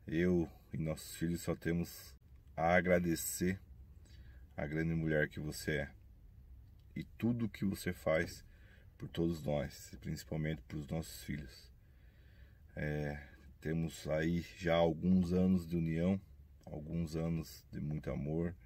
[0.06, 2.14] eu e nossos filhos só temos
[2.54, 3.58] a agradecer
[4.56, 5.90] a grande mulher que você é
[6.94, 8.42] e tudo que você faz
[8.96, 11.70] por todos nós, principalmente para os nossos filhos.
[12.74, 13.22] É,
[13.60, 16.18] temos aí já alguns anos de união,
[16.64, 18.56] alguns anos de muito amor,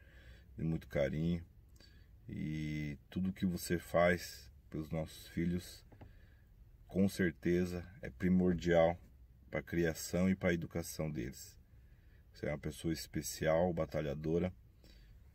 [0.57, 1.45] de muito carinho
[2.29, 5.85] e tudo que você faz pelos nossos filhos
[6.87, 8.97] com certeza é primordial
[9.51, 11.59] para a criação e para a educação deles.
[12.33, 14.53] Você é uma pessoa especial, batalhadora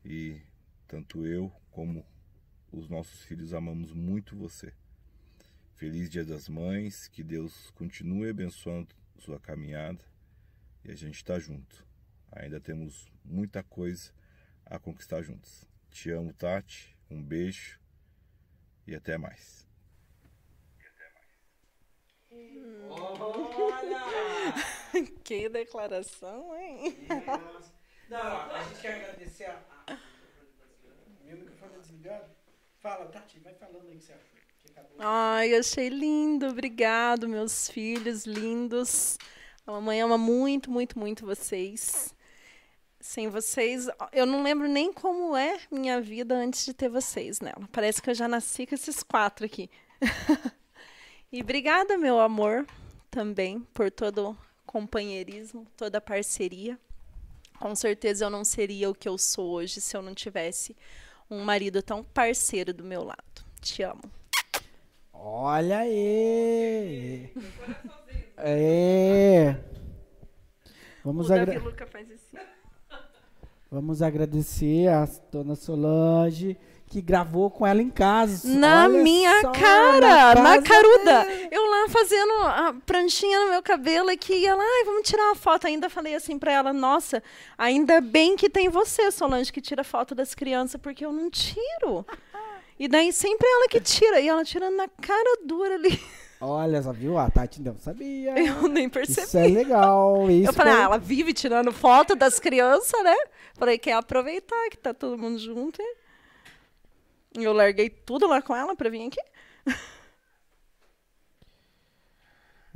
[0.06, 0.40] e
[0.88, 2.06] tanto eu como
[2.72, 4.72] os nossos filhos amamos muito você.
[5.74, 10.06] Feliz Dia das Mães, que Deus continue abençoando sua caminhada
[10.84, 11.84] e a gente está junto.
[12.32, 14.14] Ainda temos muita coisa
[14.66, 15.68] a conquistar juntos.
[15.90, 16.96] Te amo, Tati.
[17.10, 17.80] Um beijo
[18.86, 19.68] e até mais.
[22.90, 24.54] Olha!
[25.24, 27.08] que declaração, hein?
[28.10, 29.75] Não, a gente quer agradecer a.
[32.06, 32.26] desligado?
[32.80, 34.36] Fala, Tati, vai falando aí que você achou.
[35.00, 36.48] Ai, achei lindo.
[36.48, 39.18] Obrigado, meus filhos lindos.
[39.66, 42.14] A mamãe ama muito, muito, muito vocês.
[43.00, 47.68] Sem vocês, eu não lembro nem como é minha vida antes de ter vocês nela.
[47.72, 49.70] Parece que eu já nasci com esses quatro aqui.
[51.32, 52.66] e obrigada, meu amor,
[53.12, 56.80] também, por todo o companheirismo, toda a parceria.
[57.60, 60.76] Com certeza eu não seria o que eu sou hoje se eu não tivesse
[61.30, 63.44] um marido tão parceiro do meu lado.
[63.62, 64.02] Te amo.
[65.14, 67.32] Olha aí!
[68.38, 69.56] É.
[71.04, 72.38] Vamos, o Davi agra Luca faz assim.
[73.72, 76.58] vamos agradecer a dona Solange,
[76.88, 78.48] que gravou com ela em casa.
[78.48, 81.24] Na Olha minha cara, na, casa caruda.
[81.26, 81.45] dela.
[81.86, 85.68] Lá fazendo a pranchinha no meu cabelo aqui, e ela, ai, vamos tirar uma foto.
[85.68, 87.22] Ainda falei assim pra ela, nossa,
[87.58, 92.06] ainda bem que tem você, Solange, que tira foto das crianças, porque eu não tiro.
[92.78, 95.98] E daí sempre ela que tira, e ela tirando na cara dura ali.
[96.42, 97.18] Olha, só viu?
[97.18, 98.34] A Tati não sabia.
[98.38, 99.26] Eu nem percebi.
[99.26, 100.30] Isso é legal.
[100.30, 103.16] Isso Eu falei, foi- ah, ela vive tirando foto das crianças, né?
[103.54, 105.82] Falei, quer aproveitar que tá todo mundo junto.
[107.40, 109.22] E eu larguei tudo lá com ela pra vir aqui.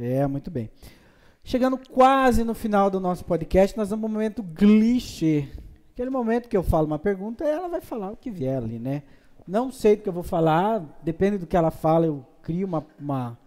[0.01, 0.71] É, muito bem.
[1.43, 5.49] Chegando quase no final do nosso podcast, nós vamos ao momento clichê.
[5.91, 9.03] Aquele momento que eu falo uma pergunta, ela vai falar o que vier ali, né?
[9.45, 12.85] Não sei do que eu vou falar, depende do que ela fala, eu crio uma,
[12.97, 13.37] uma,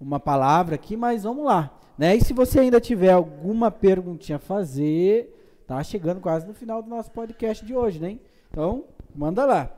[0.00, 1.70] uma palavra aqui, mas vamos lá.
[1.96, 2.16] Né?
[2.16, 6.90] E se você ainda tiver alguma perguntinha a fazer, tá chegando quase no final do
[6.90, 8.18] nosso podcast de hoje, né?
[8.50, 8.82] Então,
[9.14, 9.70] manda lá.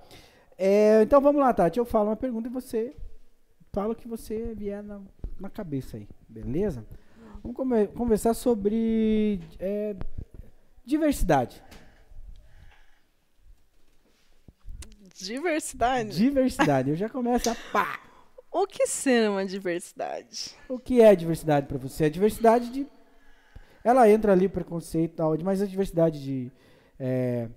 [0.57, 1.79] É, então vamos lá, Tati.
[1.79, 2.97] Eu falo uma pergunta e você
[3.71, 4.99] fala o que você vier na,
[5.41, 6.85] na cabeça aí, beleza?
[7.43, 9.95] Vamos come- conversar sobre é,
[10.85, 11.63] diversidade.
[15.15, 16.11] Diversidade?
[16.17, 16.91] Diversidade.
[16.91, 18.01] Eu já começo a pá.
[18.51, 20.55] O que ser uma diversidade?
[20.69, 22.05] O que é diversidade para você?
[22.05, 22.87] A diversidade de.
[23.85, 26.53] Ela entra ali, preconceito e tal, mas a diversidade de.
[26.99, 27.49] é,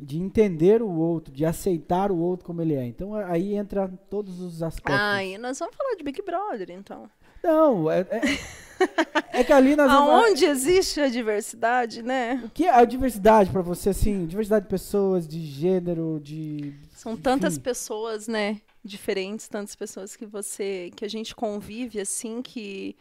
[0.00, 2.84] de entender o outro, de aceitar o outro como ele é.
[2.86, 4.94] Então aí entra todos os aspectos.
[5.00, 7.08] Ai, nós vamos falar de Big Brother, então.
[7.42, 12.42] Não, é, é, é que ali nós vamos- Aonde existe a diversidade, né?
[12.44, 14.26] O que é a diversidade para você, assim?
[14.26, 16.74] Diversidade de pessoas, de gênero, de.
[16.92, 17.62] São tantas Enfim.
[17.62, 18.60] pessoas, né?
[18.84, 22.96] Diferentes, tantas pessoas que você, que a gente convive assim, que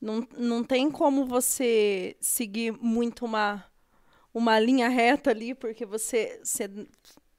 [0.00, 3.64] não, não tem como você seguir muito uma,
[4.32, 6.68] uma linha reta ali, porque você, você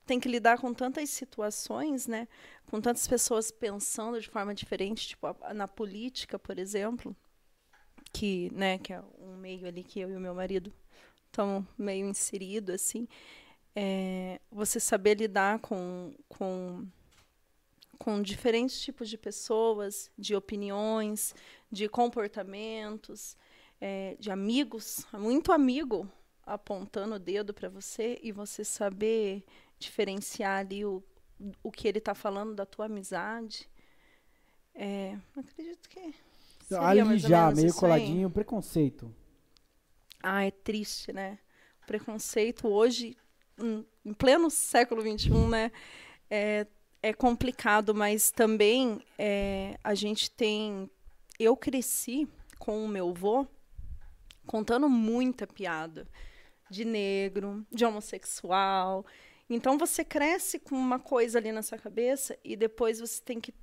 [0.05, 2.27] tem que lidar com tantas situações, né?
[2.69, 7.15] Com tantas pessoas pensando de forma diferente, tipo na política, por exemplo,
[8.11, 10.73] que, né, que é um meio ali que eu e o meu marido
[11.27, 13.07] estamos meio inserido assim.
[13.73, 16.85] É, você saber lidar com, com,
[17.97, 21.33] com diferentes tipos de pessoas, de opiniões,
[21.71, 23.37] de comportamentos,
[23.79, 26.11] é, de amigos, muito amigo
[26.45, 29.43] apontando o dedo para você e você saber
[29.79, 31.03] diferenciar ali o,
[31.63, 33.69] o que ele está falando da tua amizade.
[34.73, 36.13] É, acredito que
[36.77, 37.91] ali já, meio isso aí.
[37.91, 39.13] coladinho, preconceito.
[40.21, 41.39] Ah, é triste, né?
[41.83, 43.17] O preconceito hoje
[43.59, 45.71] em, em pleno século XXI, né?
[46.29, 46.67] É,
[47.01, 50.89] é complicado, mas também é, a gente tem.
[51.39, 52.27] Eu cresci
[52.59, 53.47] com o meu avô
[54.45, 56.07] contando muita piada
[56.71, 59.05] de negro, de homossexual.
[59.49, 63.53] Então você cresce com uma coisa ali na sua cabeça e depois você tem que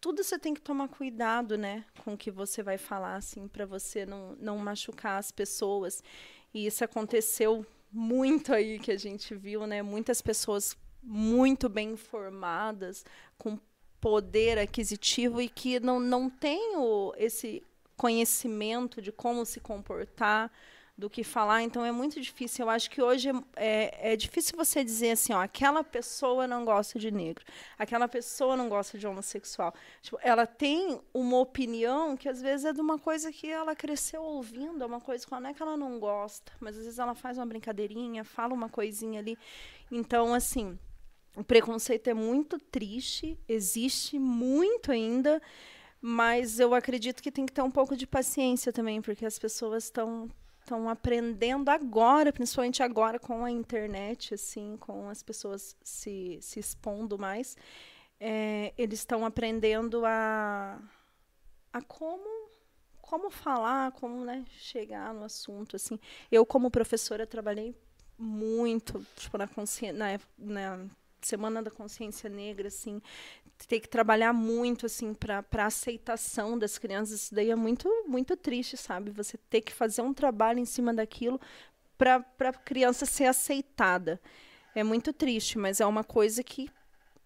[0.00, 3.66] tudo você tem que tomar cuidado, né, com o que você vai falar assim para
[3.66, 6.02] você não não machucar as pessoas.
[6.54, 9.82] E isso aconteceu muito aí que a gente viu, né?
[9.82, 13.04] Muitas pessoas muito bem informadas,
[13.36, 13.58] com
[14.00, 17.62] poder aquisitivo e que não, não têm o, esse
[17.96, 20.50] conhecimento de como se comportar,
[21.00, 22.66] do que falar, então é muito difícil.
[22.66, 26.98] Eu acho que hoje é, é difícil você dizer assim, ó, aquela pessoa não gosta
[26.98, 27.42] de negro,
[27.78, 29.74] aquela pessoa não gosta de homossexual.
[30.02, 34.22] Tipo, ela tem uma opinião que às vezes é de uma coisa que ela cresceu
[34.22, 37.14] ouvindo, é uma coisa que não é que ela não gosta, mas às vezes ela
[37.14, 39.38] faz uma brincadeirinha, fala uma coisinha ali.
[39.90, 40.78] Então, assim,
[41.34, 45.40] o preconceito é muito triste, existe muito ainda,
[45.98, 49.84] mas eu acredito que tem que ter um pouco de paciência também, porque as pessoas
[49.84, 50.28] estão
[50.60, 57.18] estão aprendendo agora, principalmente agora com a internet, assim, com as pessoas se, se expondo
[57.18, 57.56] mais,
[58.18, 60.80] é, eles estão aprendendo a,
[61.72, 62.40] a como
[63.00, 65.98] como falar, como né, chegar no assunto, assim.
[66.30, 67.74] Eu como professora trabalhei
[68.16, 70.86] muito, tipo na consciência, na, na
[71.26, 73.00] Semana da Consciência Negra, assim,
[73.66, 77.22] ter que trabalhar muito assim para a aceitação das crianças.
[77.22, 79.10] Isso daí é muito muito triste, sabe?
[79.10, 81.40] Você ter que fazer um trabalho em cima daquilo
[81.98, 84.20] para a criança ser aceitada.
[84.74, 86.70] É muito triste, mas é uma coisa que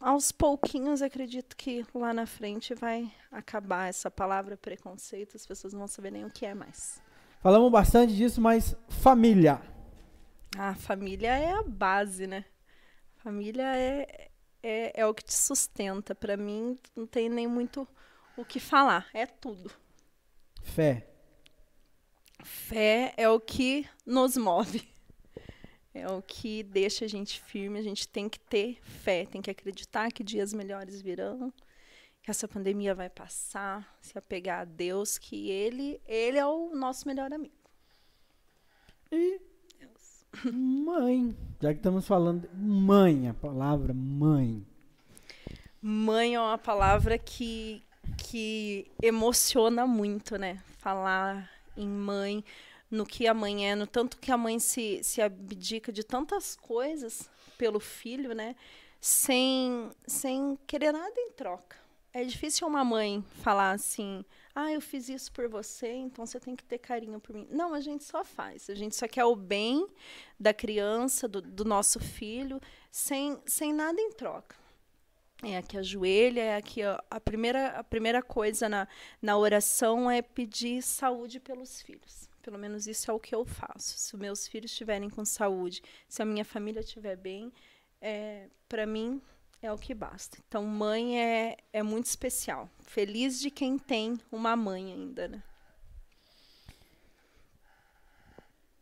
[0.00, 5.80] aos pouquinhos acredito que lá na frente vai acabar essa palavra preconceito, as pessoas não
[5.80, 7.00] vão saber nem o que é mais.
[7.40, 9.60] Falamos bastante disso, mas família.
[10.58, 12.44] A família é a base, né?
[13.24, 14.28] Família é,
[14.62, 16.14] é, é o que te sustenta.
[16.14, 17.88] Para mim, não tem nem muito
[18.36, 19.08] o que falar.
[19.14, 19.70] É tudo.
[20.62, 21.08] Fé.
[22.44, 24.86] Fé é o que nos move.
[25.94, 27.78] É o que deixa a gente firme.
[27.78, 31.50] A gente tem que ter fé, tem que acreditar que dias melhores virão,
[32.20, 37.08] que essa pandemia vai passar, se apegar a Deus, que Ele, Ele é o nosso
[37.08, 37.54] melhor amigo.
[39.10, 39.40] E
[40.52, 41.36] Mãe.
[41.60, 44.64] Já que estamos falando mãe, a palavra mãe.
[45.80, 47.82] Mãe é uma palavra que,
[48.16, 50.62] que emociona muito, né?
[50.78, 52.44] Falar em mãe,
[52.90, 56.56] no que a mãe é, no tanto que a mãe se, se abdica de tantas
[56.56, 57.28] coisas
[57.58, 58.56] pelo filho, né?
[59.00, 61.76] Sem, sem querer nada em troca.
[62.12, 64.24] É difícil uma mãe falar assim,
[64.54, 67.48] ah, eu fiz isso por você, então você tem que ter carinho por mim.
[67.50, 68.70] Não, a gente só faz.
[68.70, 69.86] A gente só quer o bem
[70.38, 72.60] da criança, do, do nosso filho,
[72.90, 74.54] sem, sem nada em troca.
[75.42, 78.88] É aqui ajoelha, é aqui ó, a primeira a primeira coisa na,
[79.20, 82.30] na oração é pedir saúde pelos filhos.
[82.40, 83.98] Pelo menos isso é o que eu faço.
[83.98, 87.52] Se meus filhos estiverem com saúde, se a minha família estiver bem,
[88.00, 89.20] é, para mim
[89.60, 90.38] é o que basta.
[90.46, 92.70] Então, mãe é, é muito especial.
[92.86, 95.42] Feliz de quem tem uma mãe ainda, né?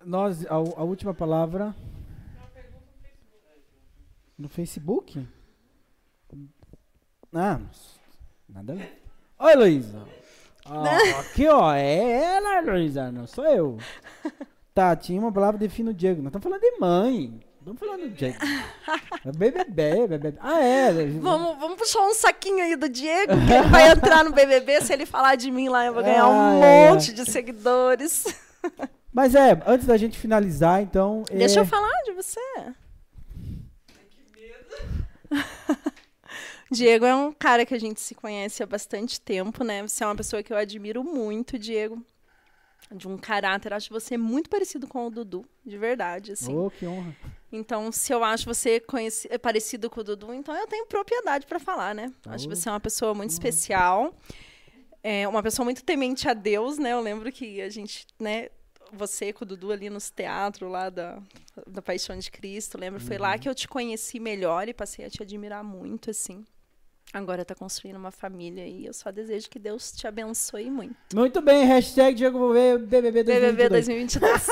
[0.05, 1.75] Nós, a, a última palavra.
[4.37, 5.27] No Facebook?
[7.33, 7.61] Ah,
[8.49, 9.03] nada a ver.
[9.39, 10.07] Oi, Luísa.
[10.67, 10.85] Oh,
[11.21, 13.79] aqui, ó, é ela, Luísa, não sou eu.
[14.75, 16.23] Tá, tinha uma palavra define o Diego.
[16.23, 17.41] Nós estamos falando de mãe.
[17.65, 18.39] Vamos falar do Diego.
[19.37, 20.39] BBB, BBB.
[20.41, 20.93] Ah, é.
[21.21, 24.81] Vamos, vamos puxar um saquinho aí do Diego, que ele vai entrar no BBB.
[24.81, 27.15] Se ele falar de mim lá, eu vou ganhar ah, um é, monte é.
[27.15, 28.25] de seguidores.
[29.13, 31.23] Mas é, antes da gente finalizar, então.
[31.31, 31.63] Deixa é...
[31.63, 32.41] eu falar de você.
[34.11, 35.47] Que medo.
[36.71, 39.83] Diego é um cara que a gente se conhece há bastante tempo, né?
[39.83, 42.03] Você é uma pessoa que eu admiro muito, Diego
[42.95, 43.73] de um caráter.
[43.73, 46.57] Acho você muito parecido com o Dudu, de verdade, assim.
[46.57, 47.15] Oh, que honra.
[47.51, 51.47] Então, se eu acho você conheci, é parecido com o Dudu, então eu tenho propriedade
[51.47, 52.13] para falar, né?
[52.27, 52.31] Oh.
[52.31, 54.15] Acho você uma pessoa muito especial.
[55.03, 56.93] É uma pessoa muito temente a Deus, né?
[56.93, 58.49] Eu lembro que a gente, né,
[58.93, 61.19] você com o Dudu ali nos teatros lá da,
[61.67, 63.01] da Paixão de Cristo, lembra?
[63.01, 63.39] Foi lá uhum.
[63.39, 66.45] que eu te conheci melhor e passei a te admirar muito, assim.
[67.13, 70.97] Agora tá construindo uma família e eu só desejo que Deus te abençoe muito.
[71.15, 73.41] Muito bem, hashtag Diego BBB 2022.
[73.43, 74.47] BBB 2022.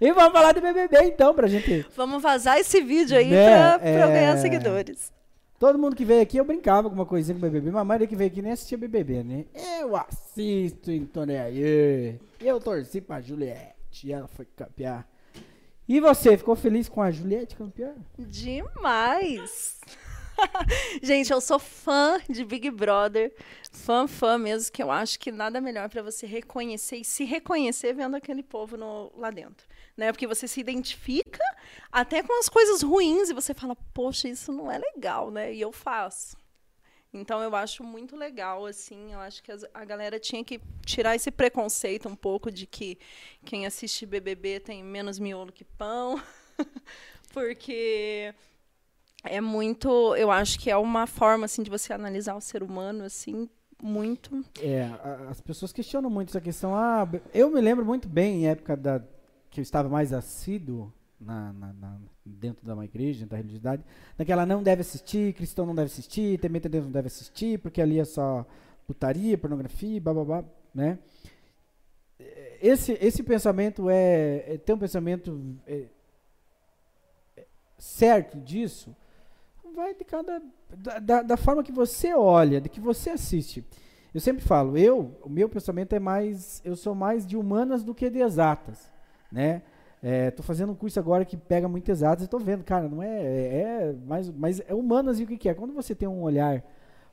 [0.00, 1.86] e vamos falar de BBB então, pra gente...
[1.94, 3.46] Vamos vazar esse vídeo aí né?
[3.46, 4.12] pra, pra é...
[4.12, 5.12] ganhar seguidores.
[5.60, 8.08] Todo mundo que veio aqui, eu brincava com uma coisinha com BBB, mas a maioria
[8.08, 9.44] que veio aqui nem assistia BBB, né?
[9.80, 12.18] Eu assisto, então é aí.
[12.40, 15.06] Eu torci pra Juliette, ela foi campear.
[15.88, 17.94] E você, ficou feliz com a Juliette campeã?
[18.18, 19.78] Demais!
[21.02, 23.34] Gente, eu sou fã de Big Brother,
[23.70, 27.92] fã, fã mesmo, que eu acho que nada melhor para você reconhecer e se reconhecer
[27.92, 29.66] vendo aquele povo no, lá dentro.
[29.96, 30.12] Né?
[30.12, 31.42] Porque você se identifica
[31.90, 35.52] até com as coisas ruins e você fala, poxa, isso não é legal, né?
[35.52, 36.36] E eu faço.
[37.12, 41.30] Então eu acho muito legal, assim, eu acho que a galera tinha que tirar esse
[41.30, 42.98] preconceito um pouco de que
[43.46, 46.22] quem assiste BBB tem menos miolo que pão,
[47.32, 48.34] porque
[49.30, 53.04] é muito, eu acho que é uma forma assim de você analisar o ser humano
[53.04, 53.48] assim
[53.82, 54.44] muito.
[54.60, 54.90] É,
[55.28, 56.74] as pessoas questionam muito essa questão.
[56.74, 59.02] Ah, eu me lembro muito bem em época da
[59.50, 63.82] que eu estava mais assíduo na, na, na, dentro da uma igreja, dentro da religiosidade,
[64.16, 67.80] daquela não deve assistir, cristão não deve assistir, temente a Deus não deve assistir, porque
[67.80, 68.46] ali é só
[68.86, 70.44] putaria, pornografia, blá,
[70.74, 70.98] né?
[72.60, 75.84] Esse, esse pensamento é, é tem um pensamento é,
[77.78, 78.94] certo disso,
[79.78, 80.42] vai de cada
[80.76, 83.64] da, da, da, forma que você olha, de que você assiste.
[84.12, 87.94] Eu sempre falo, eu, o meu pensamento é mais, eu sou mais de humanas do
[87.94, 88.90] que de exatas,
[89.30, 89.62] né?
[90.02, 93.20] É, fazendo um curso agora que pega muito exatas e estou vendo, cara, não é,
[93.20, 95.54] é, é mais, mas é humanas e o que, que é?
[95.54, 96.64] Quando você tem um olhar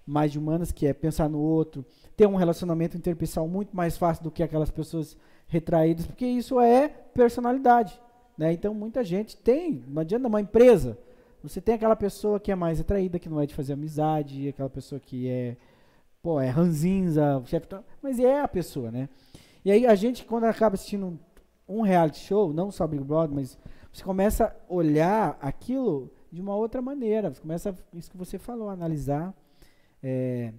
[0.06, 1.86] mais de humanas, que é pensar no outro,
[2.16, 5.18] ter um relacionamento interpessoal muito mais fácil do que aquelas pessoas
[5.48, 8.00] retraídas, porque isso é personalidade,
[8.38, 8.54] né?
[8.54, 10.98] Então muita gente tem, não adianta uma empresa,
[11.48, 14.70] você tem aquela pessoa que é mais atraída, que não é de fazer amizade, aquela
[14.70, 15.56] pessoa que é,
[16.22, 17.68] pô, é ranzinza, chefe,
[18.02, 19.08] mas é a pessoa, né?
[19.64, 21.20] E aí a gente, quando acaba assistindo
[21.68, 23.58] um, reality show, não só Big Brother, mas
[23.92, 27.34] você começa a olhar aquilo de uma outra maneira.
[27.34, 29.34] Você começa, isso que você falou, analisar
[30.04, 30.54] é,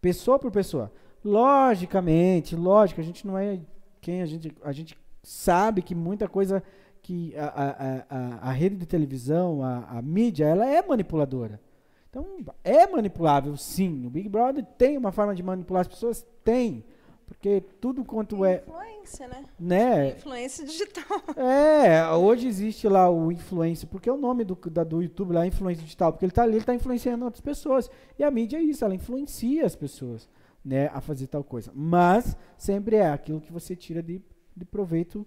[0.00, 0.90] pessoa por pessoa.
[1.24, 3.60] Logicamente, lógico, a gente não é
[4.00, 6.62] quem a gente, a gente sabe que muita coisa
[7.02, 11.60] que a, a, a, a rede de televisão, a, a mídia, ela é manipuladora.
[12.08, 12.26] Então,
[12.64, 14.06] é manipulável, sim.
[14.06, 16.26] O Big Brother tem uma forma de manipular as pessoas?
[16.44, 16.84] Tem.
[17.24, 18.56] Porque tudo quanto é.
[18.66, 19.44] Influência, né?
[19.58, 20.08] né?
[20.10, 21.04] Influência digital.
[21.36, 25.44] É, hoje existe lá o influência, porque é o nome do, da, do YouTube lá
[25.44, 27.88] é influência digital, porque ele está ali, ele está influenciando outras pessoas.
[28.18, 30.28] E a mídia é isso, ela influencia as pessoas
[30.64, 31.70] né, a fazer tal coisa.
[31.72, 34.20] Mas sempre é aquilo que você tira de,
[34.56, 35.24] de proveito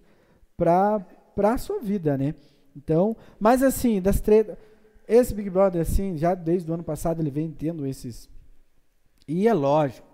[0.56, 2.34] para para a sua vida, né?
[2.76, 4.56] Então, mas assim, das tretas,
[5.06, 8.28] esse Big Brother assim, já desde o ano passado ele vem tendo esses
[9.26, 10.06] e é lógico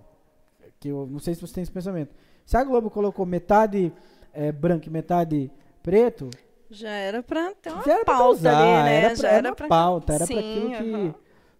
[0.78, 2.14] que eu não sei se você tem esse pensamento.
[2.46, 3.92] Se a Globo colocou metade
[4.32, 5.50] é, branco e metade
[5.82, 6.30] preto,
[6.70, 8.96] já era para ter uma já era pauta usar, ali, né?
[8.96, 11.14] Era pra, já era, era pra pauta, era para aquilo que uhum.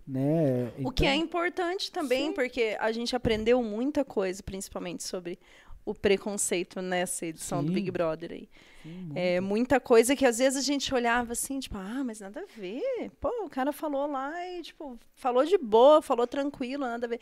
[0.06, 0.72] né?
[0.84, 2.32] O que é então- importante também, Sim.
[2.32, 5.38] porque a gente aprendeu muita coisa, principalmente sobre
[5.84, 7.74] o preconceito nessa edição do Sim.
[7.74, 8.48] Big Brother aí.
[8.82, 12.40] Sim, É muita coisa que às vezes a gente olhava assim, tipo, ah, mas nada
[12.40, 13.10] a ver.
[13.20, 17.20] Pô, o cara falou lá e, tipo, falou de boa, falou tranquilo, nada a ver.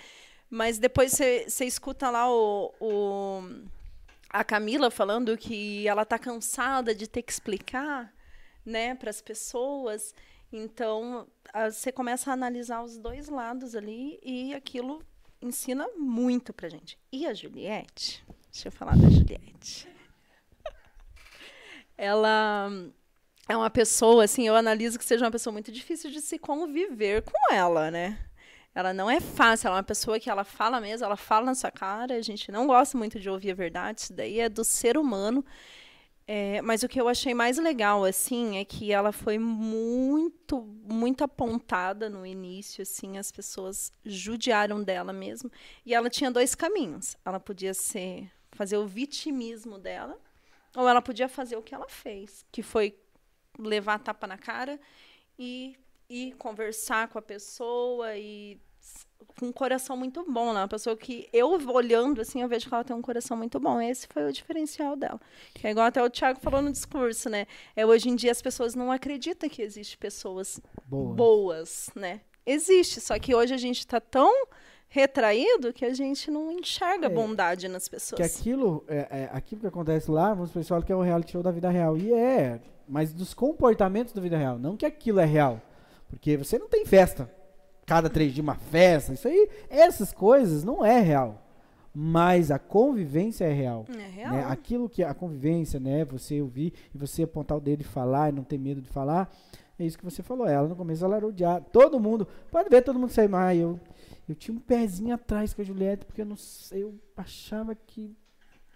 [0.50, 3.42] Mas depois você escuta lá o, o-
[4.30, 8.12] a Camila falando que ela tá cansada de ter que explicar,
[8.64, 10.14] né, para as pessoas.
[10.52, 11.26] Então,
[11.70, 15.02] você começa a analisar os dois lados ali e aquilo
[15.42, 16.98] ensina muito pra gente.
[17.12, 18.24] E a Juliette?
[18.50, 19.86] Deixa eu falar da Juliette.
[21.98, 22.70] Ela
[23.48, 27.22] é uma pessoa, assim, eu analiso que seja uma pessoa muito difícil de se conviver
[27.22, 28.18] com ela, né?
[28.74, 31.54] Ela não é fácil, ela é uma pessoa que ela fala mesmo, ela fala na
[31.54, 34.62] sua cara, a gente não gosta muito de ouvir a verdade, isso daí é do
[34.62, 35.44] ser humano.
[36.30, 41.24] É, mas o que eu achei mais legal, assim, é que ela foi muito, muito
[41.24, 45.50] apontada no início, assim, as pessoas judiaram dela mesmo.
[45.86, 47.16] E ela tinha dois caminhos.
[47.24, 50.18] Ela podia ser fazer o vitimismo dela,
[50.78, 52.96] ou ela podia fazer o que ela fez, que foi
[53.58, 54.78] levar a tapa na cara
[55.36, 55.76] e,
[56.08, 58.60] e conversar com a pessoa e
[59.36, 60.60] com um coração muito bom, né?
[60.60, 63.80] Uma pessoa que eu olhando assim, eu vejo que ela tem um coração muito bom.
[63.80, 65.20] Esse foi o diferencial dela.
[65.52, 67.48] Que é igual até o Thiago falou no discurso, né?
[67.74, 71.12] É hoje em dia as pessoas não acreditam que existe pessoas Boa.
[71.12, 72.20] boas, né?
[72.46, 74.32] Existe, só que hoje a gente está tão
[74.88, 78.20] retraído que a gente não enxerga É, bondade nas que pessoas.
[78.38, 81.50] aquilo, é, é, aquilo que acontece lá, vamos pessoal que é um reality show da
[81.50, 81.96] vida real.
[81.96, 85.60] E é, mas dos comportamentos da vida real, não que aquilo é real.
[86.08, 87.30] Porque você não tem festa.
[87.84, 89.12] Cada três dias uma festa.
[89.12, 91.42] Isso aí, essas coisas não é real.
[91.94, 93.84] Mas a convivência é real.
[93.88, 94.32] É real.
[94.32, 94.46] né?
[94.48, 96.04] Aquilo que a convivência, né?
[96.06, 99.30] Você ouvir e você apontar o dedo e falar e não ter medo de falar.
[99.78, 100.46] É isso que você falou.
[100.46, 101.64] Ela no começo ela era odiada.
[101.72, 103.58] Todo mundo, pode ver todo mundo sair mais.
[103.58, 103.78] Eu,
[104.28, 108.14] eu tinha um pezinho atrás com a Juliette, porque eu não sei, eu achava que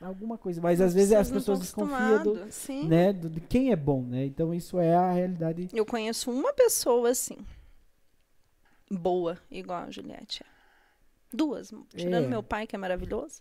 [0.01, 0.61] alguma coisa.
[0.61, 2.89] Mas às vezes as pessoas desconfiam do, Sim.
[2.89, 4.25] né, do- de quem é bom, né?
[4.27, 5.69] Então isso é a realidade.
[5.73, 7.39] Eu conheço uma pessoa assim.
[8.91, 10.43] Boa, igual a Juliette.
[10.43, 10.47] é.
[11.35, 12.29] Duas, tirando É.
[12.29, 13.41] meu pai, que é maravilhoso.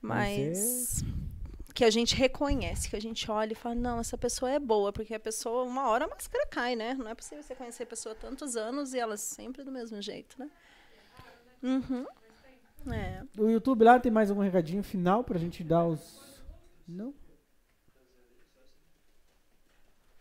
[0.00, 1.04] Mas Mas
[1.74, 4.90] que a gente reconhece, que a gente olha e fala, não, essa pessoa é boa,
[4.94, 6.94] porque a pessoa, uma hora a máscara cai, né?
[6.94, 10.00] Não é possível você conhecer a pessoa há tantos anos e ela sempre do mesmo
[10.00, 10.48] jeito, né?
[11.66, 12.06] Uhum.
[12.92, 13.22] É.
[13.36, 16.44] O YouTube lá tem mais algum recadinho final pra gente dar os.
[16.86, 17.12] Não?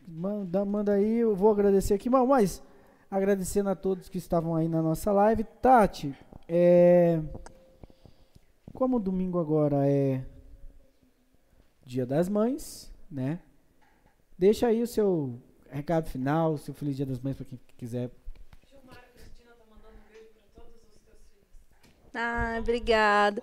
[0.08, 2.10] Manda, manda aí, eu vou agradecer aqui.
[2.10, 2.62] Mas
[3.10, 5.44] agradecendo a todos que estavam aí na nossa live.
[5.44, 6.16] Tati,
[6.48, 7.22] é.
[8.74, 10.26] Como domingo agora é
[11.86, 13.40] Dia das Mães, né?
[14.38, 15.40] Deixa aí o seu
[15.70, 18.12] recado final, seu Feliz Dia das Mães pra quem quiser.
[18.68, 22.05] Gilmara Cristina tá mandando um beijo pra todos os teus filhos.
[22.16, 23.42] Ah, obrigada.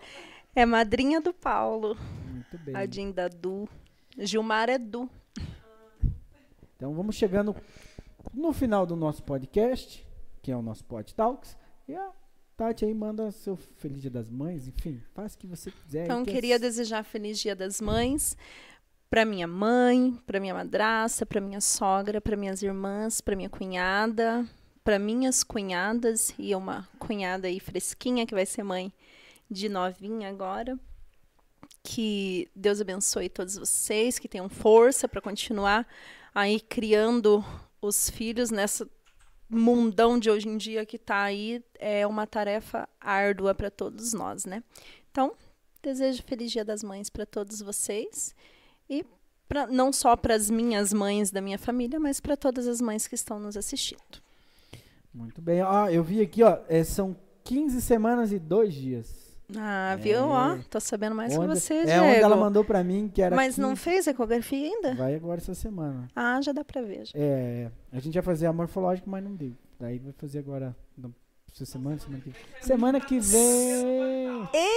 [0.54, 1.96] É madrinha do Paulo,
[2.26, 2.74] Muito bem.
[2.74, 3.68] a Jean da Du.
[4.18, 5.08] Gilmar é Du.
[6.76, 7.54] Então vamos chegando
[8.32, 10.06] no final do nosso podcast,
[10.42, 11.56] que é o nosso Pod Talks.
[11.88, 12.10] E a
[12.56, 16.04] Tati aí manda seu Feliz Dia das Mães, enfim, faça o que você quiser.
[16.04, 18.36] Então, que queria é- desejar Feliz Dia das Mães
[19.08, 24.46] para minha mãe, para minha madrasta, para minha sogra, para minhas irmãs, para minha cunhada,
[24.84, 28.92] para minhas cunhadas e uma cunhada aí fresquinha que vai ser mãe
[29.50, 30.78] de novinha agora.
[31.82, 35.86] Que Deus abençoe todos vocês, que tenham força para continuar
[36.34, 37.44] aí criando
[37.80, 38.88] os filhos nessa
[39.48, 44.46] mundão de hoje em dia que está aí é uma tarefa árdua para todos nós,
[44.46, 44.62] né?
[45.10, 45.36] Então,
[45.82, 48.34] desejo feliz Dia das Mães para todos vocês
[48.88, 49.04] e
[49.46, 53.06] pra, não só para as minhas mães da minha família, mas para todas as mães
[53.06, 54.22] que estão nos assistindo.
[55.14, 55.62] Muito bem.
[55.62, 59.22] Ó, eu vi aqui, ó, é, são 15 semanas e dois dias.
[59.54, 60.16] Ah, viu?
[60.16, 60.20] É.
[60.22, 62.04] Ó, tô sabendo mais Onde- que você, é Diego.
[62.06, 64.94] onde ela mandou pra mim, que era Mas não 15 fez ecografia ainda?
[64.94, 66.08] Vai agora essa semana.
[66.16, 67.04] Ah, já dá para ver.
[67.06, 67.12] já.
[67.14, 69.52] É, a gente ia fazer a morfológica, mas não deu.
[69.78, 71.12] Daí vai fazer agora, não,
[71.52, 72.40] semana, semana que vem.
[72.62, 74.28] Semana que vem.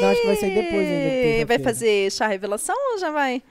[0.02, 1.46] Não, acho que vai sair depois ainda.
[1.46, 3.42] Vai fazer chá revelação ou já vai?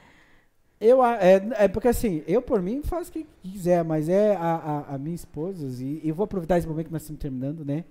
[0.86, 4.36] Eu, a- é, é porque assim, eu por mim faço o que quiser, mas é
[4.36, 4.54] a,
[4.90, 7.64] a, a minha esposa, e, e eu vou aproveitar esse momento que nós estamos terminando,
[7.64, 7.84] né?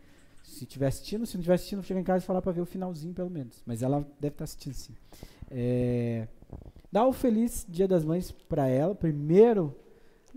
[0.43, 2.65] Se tiver assistindo, se não tiver assistindo, chega em casa e falar pra ver o
[2.65, 3.63] finalzinho, pelo menos.
[3.65, 4.93] Mas ela deve estar assistindo sim.
[5.49, 6.27] É,
[6.91, 9.73] dá o feliz Dia das Mães pra ela, primeiro,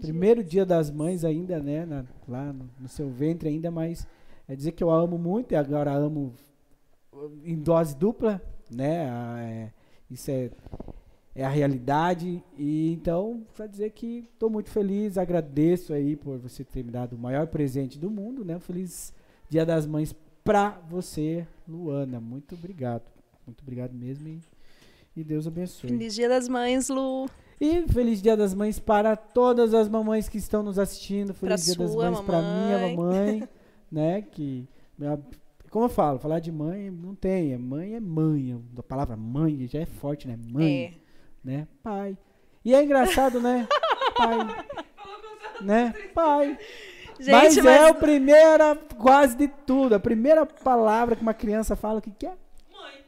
[0.01, 1.85] primeiro Dia das Mães ainda, né?
[1.85, 4.07] na- lá no, no seu ventre ainda, mas
[4.49, 6.33] é dizer que eu a amo muito e agora amo
[7.13, 9.09] uh, em dose dupla, né?
[9.11, 9.73] Ah, é,
[10.11, 10.51] isso é
[11.37, 12.43] é a realidade.
[12.57, 17.15] E então, para dizer que estou muito feliz, agradeço aí por você ter me dado
[17.15, 18.57] o maior presente do mundo, né?
[18.57, 19.13] Um feliz
[19.49, 22.19] Dia das Mães para você, Luana.
[22.19, 23.05] Muito obrigado.
[23.47, 24.41] Muito obrigado mesmo e,
[25.15, 25.91] e Deus abençoe.
[25.91, 27.29] Feliz Dia das Mães, Lu.
[27.61, 31.35] E feliz Dia das Mães para todas as mamães que estão nos assistindo.
[31.35, 33.49] Pra Feliz Dia das Mães para minha mamãe.
[33.93, 34.23] né?
[34.23, 34.67] Que
[35.71, 38.59] como eu falo, falar de mãe não tem, é mãe é mãe.
[38.79, 40.39] A palavra mãe já é forte, né?
[40.51, 41.06] Mãe É.
[41.47, 41.69] né?
[41.81, 42.19] Pai.
[42.65, 43.69] E é engraçado, né?
[44.17, 44.65] Pai.
[45.63, 45.95] né?
[46.13, 46.59] Pai.
[47.19, 49.95] Gente, mas, mas, é a primeira, quase de tudo.
[49.95, 52.33] A primeira palavra que uma criança fala, o que, que é?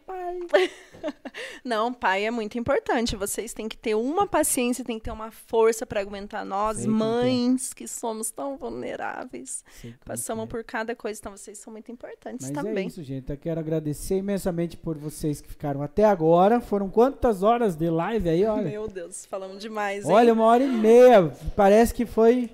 [0.08, 0.70] Pai.
[1.62, 3.14] Não, pai é muito importante.
[3.14, 6.86] Vocês têm que ter uma paciência, têm que ter uma força para aguentar nós, Sei
[6.86, 6.94] que é.
[6.94, 9.62] mães, que somos tão vulneráveis.
[9.82, 10.52] Sei Passamos que é.
[10.52, 12.84] por cada coisa, então vocês são muito importantes Mas também.
[12.84, 13.30] é isso, gente.
[13.30, 16.58] Eu quero agradecer imensamente por vocês que ficaram até agora.
[16.58, 18.70] Foram quantas horas de live aí, olha?
[18.70, 20.10] Meu Deus, falamos demais, hein?
[20.10, 21.30] Olha, uma hora e meia.
[21.54, 22.50] Parece que foi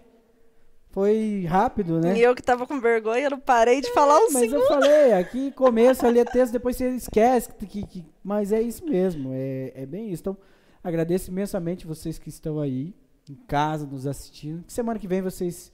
[0.94, 2.16] foi rápido, né?
[2.16, 4.60] E eu que tava com vergonha, eu não parei de falar um Mas segundo.
[4.62, 7.48] eu falei, aqui começo ali é texto, depois você esquece.
[7.52, 10.22] Que, que- que- mas é isso mesmo, é, é bem isso.
[10.22, 10.36] Então,
[10.84, 12.94] agradeço imensamente vocês que estão aí,
[13.28, 14.62] em casa, nos assistindo.
[14.64, 15.72] Que semana que vem vocês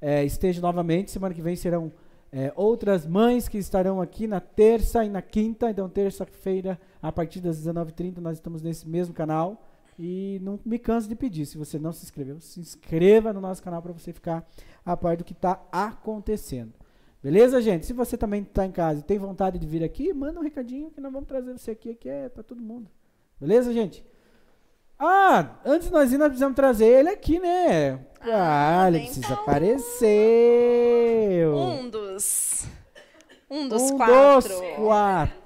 [0.00, 1.10] é, estejam novamente.
[1.10, 1.92] Semana que vem serão
[2.32, 5.68] é, outras mães que estarão aqui na terça e na quinta.
[5.70, 9.62] Então, terça-feira, a partir das 19h30, nós estamos nesse mesmo canal.
[10.04, 13.62] E não me canso de pedir, se você não se inscreveu, se inscreva no nosso
[13.62, 14.44] canal para você ficar
[14.84, 16.72] a par do que está acontecendo.
[17.22, 17.86] Beleza, gente?
[17.86, 20.90] Se você também está em casa e tem vontade de vir aqui, manda um recadinho
[20.90, 22.90] que nós vamos trazer você aqui, que é para todo mundo.
[23.40, 24.04] Beleza, gente?
[24.98, 28.04] Ah, antes de nós ir, nós precisamos trazer ele aqui, né?
[28.22, 29.12] Ah, ele então.
[29.12, 31.46] precisa aparecer.
[31.46, 32.66] Um dos.
[33.48, 34.48] Um dos um quatro.
[34.48, 35.41] dos quatro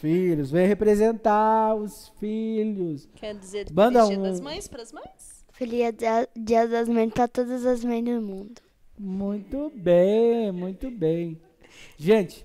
[0.00, 0.50] filhos.
[0.50, 3.08] Vem representar os filhos.
[3.14, 5.44] Quer dizer, Manda Dia um- das Mães para as mães?
[5.52, 8.60] Feliz dia, dia das Mães para todas as mães do mundo.
[8.98, 11.40] Muito bem, muito bem.
[11.96, 12.44] Gente,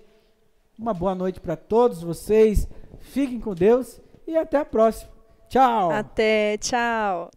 [0.78, 2.68] uma boa noite para todos vocês.
[3.00, 5.12] Fiquem com Deus e até a próxima.
[5.50, 5.92] Tchau.
[5.92, 7.32] Até, tchau.